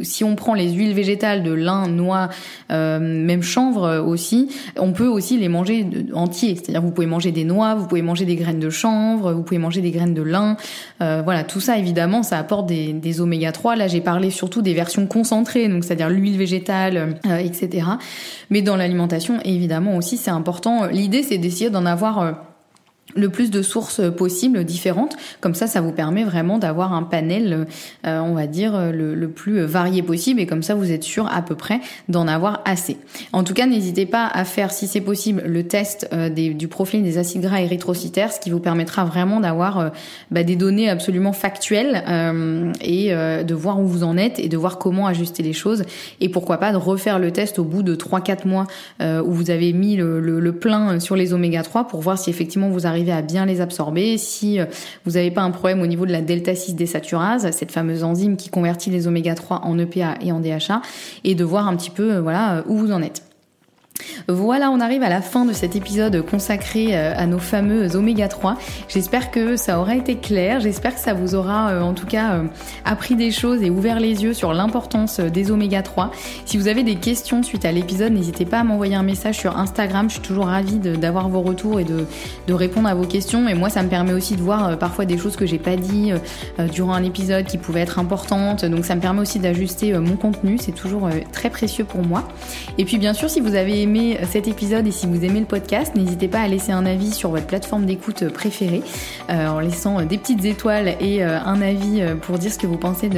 si 0.01 0.23
on 0.23 0.35
prend 0.35 0.53
les 0.53 0.71
huiles 0.71 0.93
végétales 0.93 1.43
de 1.43 1.51
lin, 1.51 1.87
noix, 1.87 2.29
euh, 2.71 2.99
même 2.99 3.43
chanvre 3.43 4.03
aussi, 4.05 4.49
on 4.77 4.91
peut 4.91 5.07
aussi 5.07 5.37
les 5.37 5.49
manger 5.49 5.85
entiers. 6.13 6.55
C'est-à-dire 6.55 6.81
vous 6.81 6.91
pouvez 6.91 7.07
manger 7.07 7.31
des 7.31 7.43
noix, 7.43 7.75
vous 7.75 7.87
pouvez 7.87 8.01
manger 8.01 8.25
des 8.25 8.35
graines 8.35 8.59
de 8.59 8.69
chanvre, 8.69 9.33
vous 9.33 9.43
pouvez 9.43 9.59
manger 9.59 9.81
des 9.81 9.91
graines 9.91 10.13
de 10.13 10.21
lin. 10.21 10.57
Euh, 11.01 11.21
voilà, 11.23 11.43
tout 11.43 11.59
ça 11.59 11.77
évidemment, 11.77 12.23
ça 12.23 12.37
apporte 12.37 12.67
des, 12.67 12.93
des 12.93 13.21
oméga 13.21 13.51
3. 13.51 13.75
Là, 13.75 13.87
j'ai 13.87 14.01
parlé 14.01 14.31
surtout 14.31 14.61
des 14.61 14.73
versions 14.73 15.07
concentrées, 15.07 15.67
donc 15.67 15.83
c'est-à-dire 15.83 16.09
l'huile 16.09 16.37
végétale, 16.37 17.19
euh, 17.25 17.37
etc. 17.37 17.87
Mais 18.49 18.61
dans 18.61 18.75
l'alimentation, 18.75 19.39
évidemment 19.43 19.95
aussi, 19.97 20.17
c'est 20.17 20.31
important. 20.31 20.85
L'idée, 20.85 21.23
c'est 21.23 21.37
d'essayer 21.37 21.69
d'en 21.69 21.85
avoir 21.85 22.54
le 23.15 23.29
plus 23.29 23.49
de 23.49 23.61
sources 23.61 24.01
possibles 24.15 24.63
différentes. 24.65 25.15
Comme 25.39 25.55
ça, 25.55 25.67
ça 25.67 25.81
vous 25.81 25.91
permet 25.91 26.23
vraiment 26.23 26.59
d'avoir 26.59 26.93
un 26.93 27.03
panel, 27.03 27.65
euh, 28.05 28.19
on 28.19 28.33
va 28.33 28.45
dire, 28.45 28.91
le, 28.91 29.15
le, 29.15 29.29
plus 29.29 29.61
varié 29.61 30.03
possible. 30.03 30.39
Et 30.39 30.45
comme 30.45 30.63
ça, 30.63 30.75
vous 30.75 30.91
êtes 30.91 31.03
sûr 31.03 31.27
à 31.33 31.41
peu 31.41 31.55
près 31.55 31.79
d'en 32.09 32.27
avoir 32.27 32.61
assez. 32.65 32.97
En 33.33 33.43
tout 33.43 33.53
cas, 33.53 33.65
n'hésitez 33.65 34.05
pas 34.05 34.27
à 34.27 34.43
faire, 34.43 34.71
si 34.71 34.87
c'est 34.87 35.01
possible, 35.01 35.43
le 35.45 35.63
test 35.63 36.07
euh, 36.13 36.29
des, 36.29 36.53
du 36.53 36.67
profil 36.67 37.03
des 37.03 37.17
acides 37.17 37.41
gras 37.41 37.61
érythrocytaires, 37.61 38.31
ce 38.31 38.39
qui 38.39 38.49
vous 38.49 38.59
permettra 38.59 39.05
vraiment 39.05 39.39
d'avoir 39.39 39.79
euh, 39.79 39.89
bah, 40.31 40.43
des 40.43 40.55
données 40.55 40.89
absolument 40.89 41.33
factuelles 41.33 42.03
et 42.81 43.09
de 43.11 43.53
voir 43.53 43.79
où 43.79 43.87
vous 43.87 44.03
en 44.03 44.17
êtes 44.17 44.39
et 44.39 44.49
de 44.49 44.57
voir 44.57 44.77
comment 44.77 45.07
ajuster 45.07 45.43
les 45.43 45.53
choses. 45.53 45.83
Et 46.19 46.29
pourquoi 46.29 46.57
pas 46.57 46.71
de 46.71 46.77
refaire 46.77 47.19
le 47.19 47.31
test 47.31 47.59
au 47.59 47.63
bout 47.63 47.83
de 47.83 47.95
3-4 47.95 48.47
mois 48.47 48.67
où 49.01 49.31
vous 49.31 49.49
avez 49.49 49.73
mis 49.73 49.95
le, 49.95 50.19
le, 50.19 50.39
le 50.39 50.51
plein 50.53 50.99
sur 50.99 51.15
les 51.15 51.33
oméga 51.33 51.63
3 51.63 51.87
pour 51.87 52.01
voir 52.01 52.17
si 52.17 52.29
effectivement 52.29 52.69
vous 52.69 52.87
arrivez 52.87 53.04
à 53.11 53.21
bien 53.21 53.45
les 53.45 53.61
absorber. 53.61 54.17
Si 54.17 54.59
euh, 54.59 54.65
vous 55.05 55.11
n'avez 55.11 55.31
pas 55.31 55.41
un 55.41 55.51
problème 55.51 55.81
au 55.81 55.87
niveau 55.87 56.05
de 56.05 56.11
la 56.11 56.21
delta 56.21 56.55
6 56.55 56.75
désaturase, 56.75 57.49
cette 57.51 57.71
fameuse 57.71 58.03
enzyme 58.03 58.37
qui 58.37 58.49
convertit 58.49 58.89
les 58.89 59.07
oméga 59.07 59.35
3 59.35 59.61
en 59.63 59.77
EPA 59.77 60.15
et 60.21 60.31
en 60.31 60.39
DHA, 60.39 60.81
et 61.23 61.35
de 61.35 61.43
voir 61.43 61.67
un 61.67 61.75
petit 61.75 61.91
peu 61.91 62.15
euh, 62.15 62.21
voilà 62.21 62.63
où 62.67 62.77
vous 62.77 62.91
en 62.91 63.01
êtes. 63.01 63.23
Voilà, 64.27 64.71
on 64.71 64.79
arrive 64.79 65.03
à 65.03 65.09
la 65.09 65.21
fin 65.21 65.45
de 65.45 65.53
cet 65.53 65.75
épisode 65.75 66.25
consacré 66.25 66.97
euh, 66.97 67.13
à 67.15 67.27
nos 67.27 67.37
fameux 67.37 67.95
oméga 67.95 68.27
3. 68.27 68.57
J'espère 68.89 69.29
que 69.29 69.55
ça 69.55 69.79
aura 69.79 69.95
été 69.95 70.15
clair, 70.15 70.59
j'espère 70.59 70.95
que 70.95 70.99
ça 70.99 71.13
vous 71.13 71.35
aura 71.35 71.69
euh, 71.69 71.81
en 71.81 71.93
tout 71.93 72.07
cas 72.07 72.33
euh, 72.33 72.43
appris 72.85 73.15
des 73.15 73.29
choses 73.29 73.61
et 73.61 73.69
ouvert 73.69 73.99
les 73.99 74.23
yeux 74.23 74.33
sur 74.33 74.53
l'importance 74.53 75.19
des 75.19 75.51
oméga 75.51 75.83
3. 75.83 76.11
Si 76.45 76.57
vous 76.57 76.67
avez 76.67 76.81
des 76.81 76.95
questions 76.95 77.43
suite 77.43 77.65
à 77.65 77.71
l'épisode, 77.71 78.13
n'hésitez 78.13 78.45
pas 78.45 78.61
à 78.61 78.63
m'envoyer 78.63 78.95
un 78.95 79.03
message 79.03 79.37
sur 79.37 79.57
Instagram, 79.57 80.09
je 80.09 80.15
suis 80.15 80.23
toujours 80.23 80.47
ravie 80.47 80.79
d'avoir 80.79 81.29
vos 81.29 81.41
retours 81.41 81.79
et 81.79 81.85
de, 81.85 82.05
répondre 82.51 82.87
à 82.87 82.95
vos 82.95 83.05
questions. 83.05 83.47
Et 83.47 83.53
moi, 83.53 83.69
ça 83.69 83.83
me 83.83 83.89
permet 83.89 84.13
aussi 84.13 84.35
de 84.35 84.41
voir 84.41 84.77
parfois 84.79 85.05
des 85.05 85.17
choses 85.17 85.35
que 85.35 85.45
j'ai 85.45 85.59
pas 85.59 85.75
dit 85.75 86.13
durant 86.71 86.93
un 86.93 87.03
épisode 87.03 87.45
qui 87.45 87.57
pouvaient 87.57 87.81
être 87.81 87.99
importantes. 87.99 88.63
Donc 88.63 88.85
ça 88.85 88.95
me 88.95 89.01
permet 89.01 89.21
aussi 89.21 89.39
d'ajuster 89.39 89.93
mon 89.99 90.15
contenu, 90.15 90.57
c'est 90.57 90.71
toujours 90.71 91.09
très 91.33 91.49
précieux 91.49 91.83
pour 91.83 92.01
moi. 92.01 92.23
Et 92.77 92.85
puis 92.85 92.97
bien 92.97 93.13
sûr, 93.13 93.29
si 93.29 93.41
vous 93.41 93.55
avez 93.55 93.84
aimé 93.85 94.17
cet 94.27 94.47
épisode 94.47 94.87
et 94.87 94.91
si 94.91 95.05
vous 95.05 95.23
aimez 95.23 95.39
le 95.39 95.45
podcast, 95.45 95.93
n'hésitez 95.93 96.27
pas 96.27 96.39
à 96.39 96.47
laisser 96.47 96.71
un 96.71 96.87
avis 96.87 97.11
sur 97.11 97.29
votre 97.29 97.45
plateforme 97.45 97.85
d'écoute 97.85 98.27
préférée 98.29 98.81
euh, 99.29 99.47
en 99.47 99.59
laissant 99.59 100.01
des 100.01 100.17
petites 100.17 100.43
étoiles 100.43 100.95
et 100.99 101.23
euh, 101.23 101.39
un 101.39 101.61
avis 101.61 102.01
euh, 102.01 102.15
pour 102.15 102.39
dire 102.39 102.51
ce 102.51 102.57
que 102.57 102.65
vous 102.65 102.79
pensez 102.79 103.11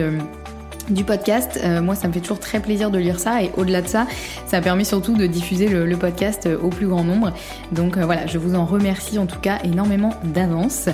du 0.89 1.03
podcast. 1.05 1.57
moi, 1.81 1.95
ça 1.95 2.09
me 2.09 2.13
fait 2.13 2.19
toujours 2.19 2.39
très 2.39 2.59
plaisir 2.59 2.91
de 2.91 2.97
lire 2.97 3.17
ça 3.17 3.41
et 3.41 3.49
au-delà 3.55 3.81
de 3.81 3.87
ça, 3.87 4.07
ça 4.45 4.59
permet 4.59 4.83
surtout 4.83 5.15
de 5.15 5.25
diffuser 5.25 5.69
le, 5.69 5.95
podcast 5.95 6.49
au 6.61 6.67
plus 6.67 6.87
grand 6.87 7.03
nombre. 7.03 7.31
Donc 7.71 7.97
voilà, 7.97 8.27
je 8.27 8.37
vous 8.37 8.55
en 8.55 8.65
remercie 8.65 9.19
en 9.19 9.25
tout 9.25 9.39
cas 9.39 9.59
énormément 9.63 10.13
d'avance. 10.23 10.89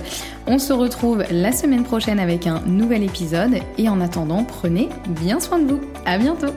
On 0.46 0.60
se 0.60 0.74
retrouve 0.74 1.24
la 1.32 1.52
semaine 1.52 1.84
prochaine 1.84 2.20
avec 2.20 2.46
un 2.46 2.62
nouvel 2.66 3.04
épisode 3.04 3.56
et 3.80 3.90
en 3.90 4.02
attendant, 4.02 4.44
prenez 4.44 4.90
bien 5.08 5.40
soin 5.40 5.58
de 5.58 5.68
vous. 5.68 5.82
À 6.06 6.18
bientôt. 6.20 6.54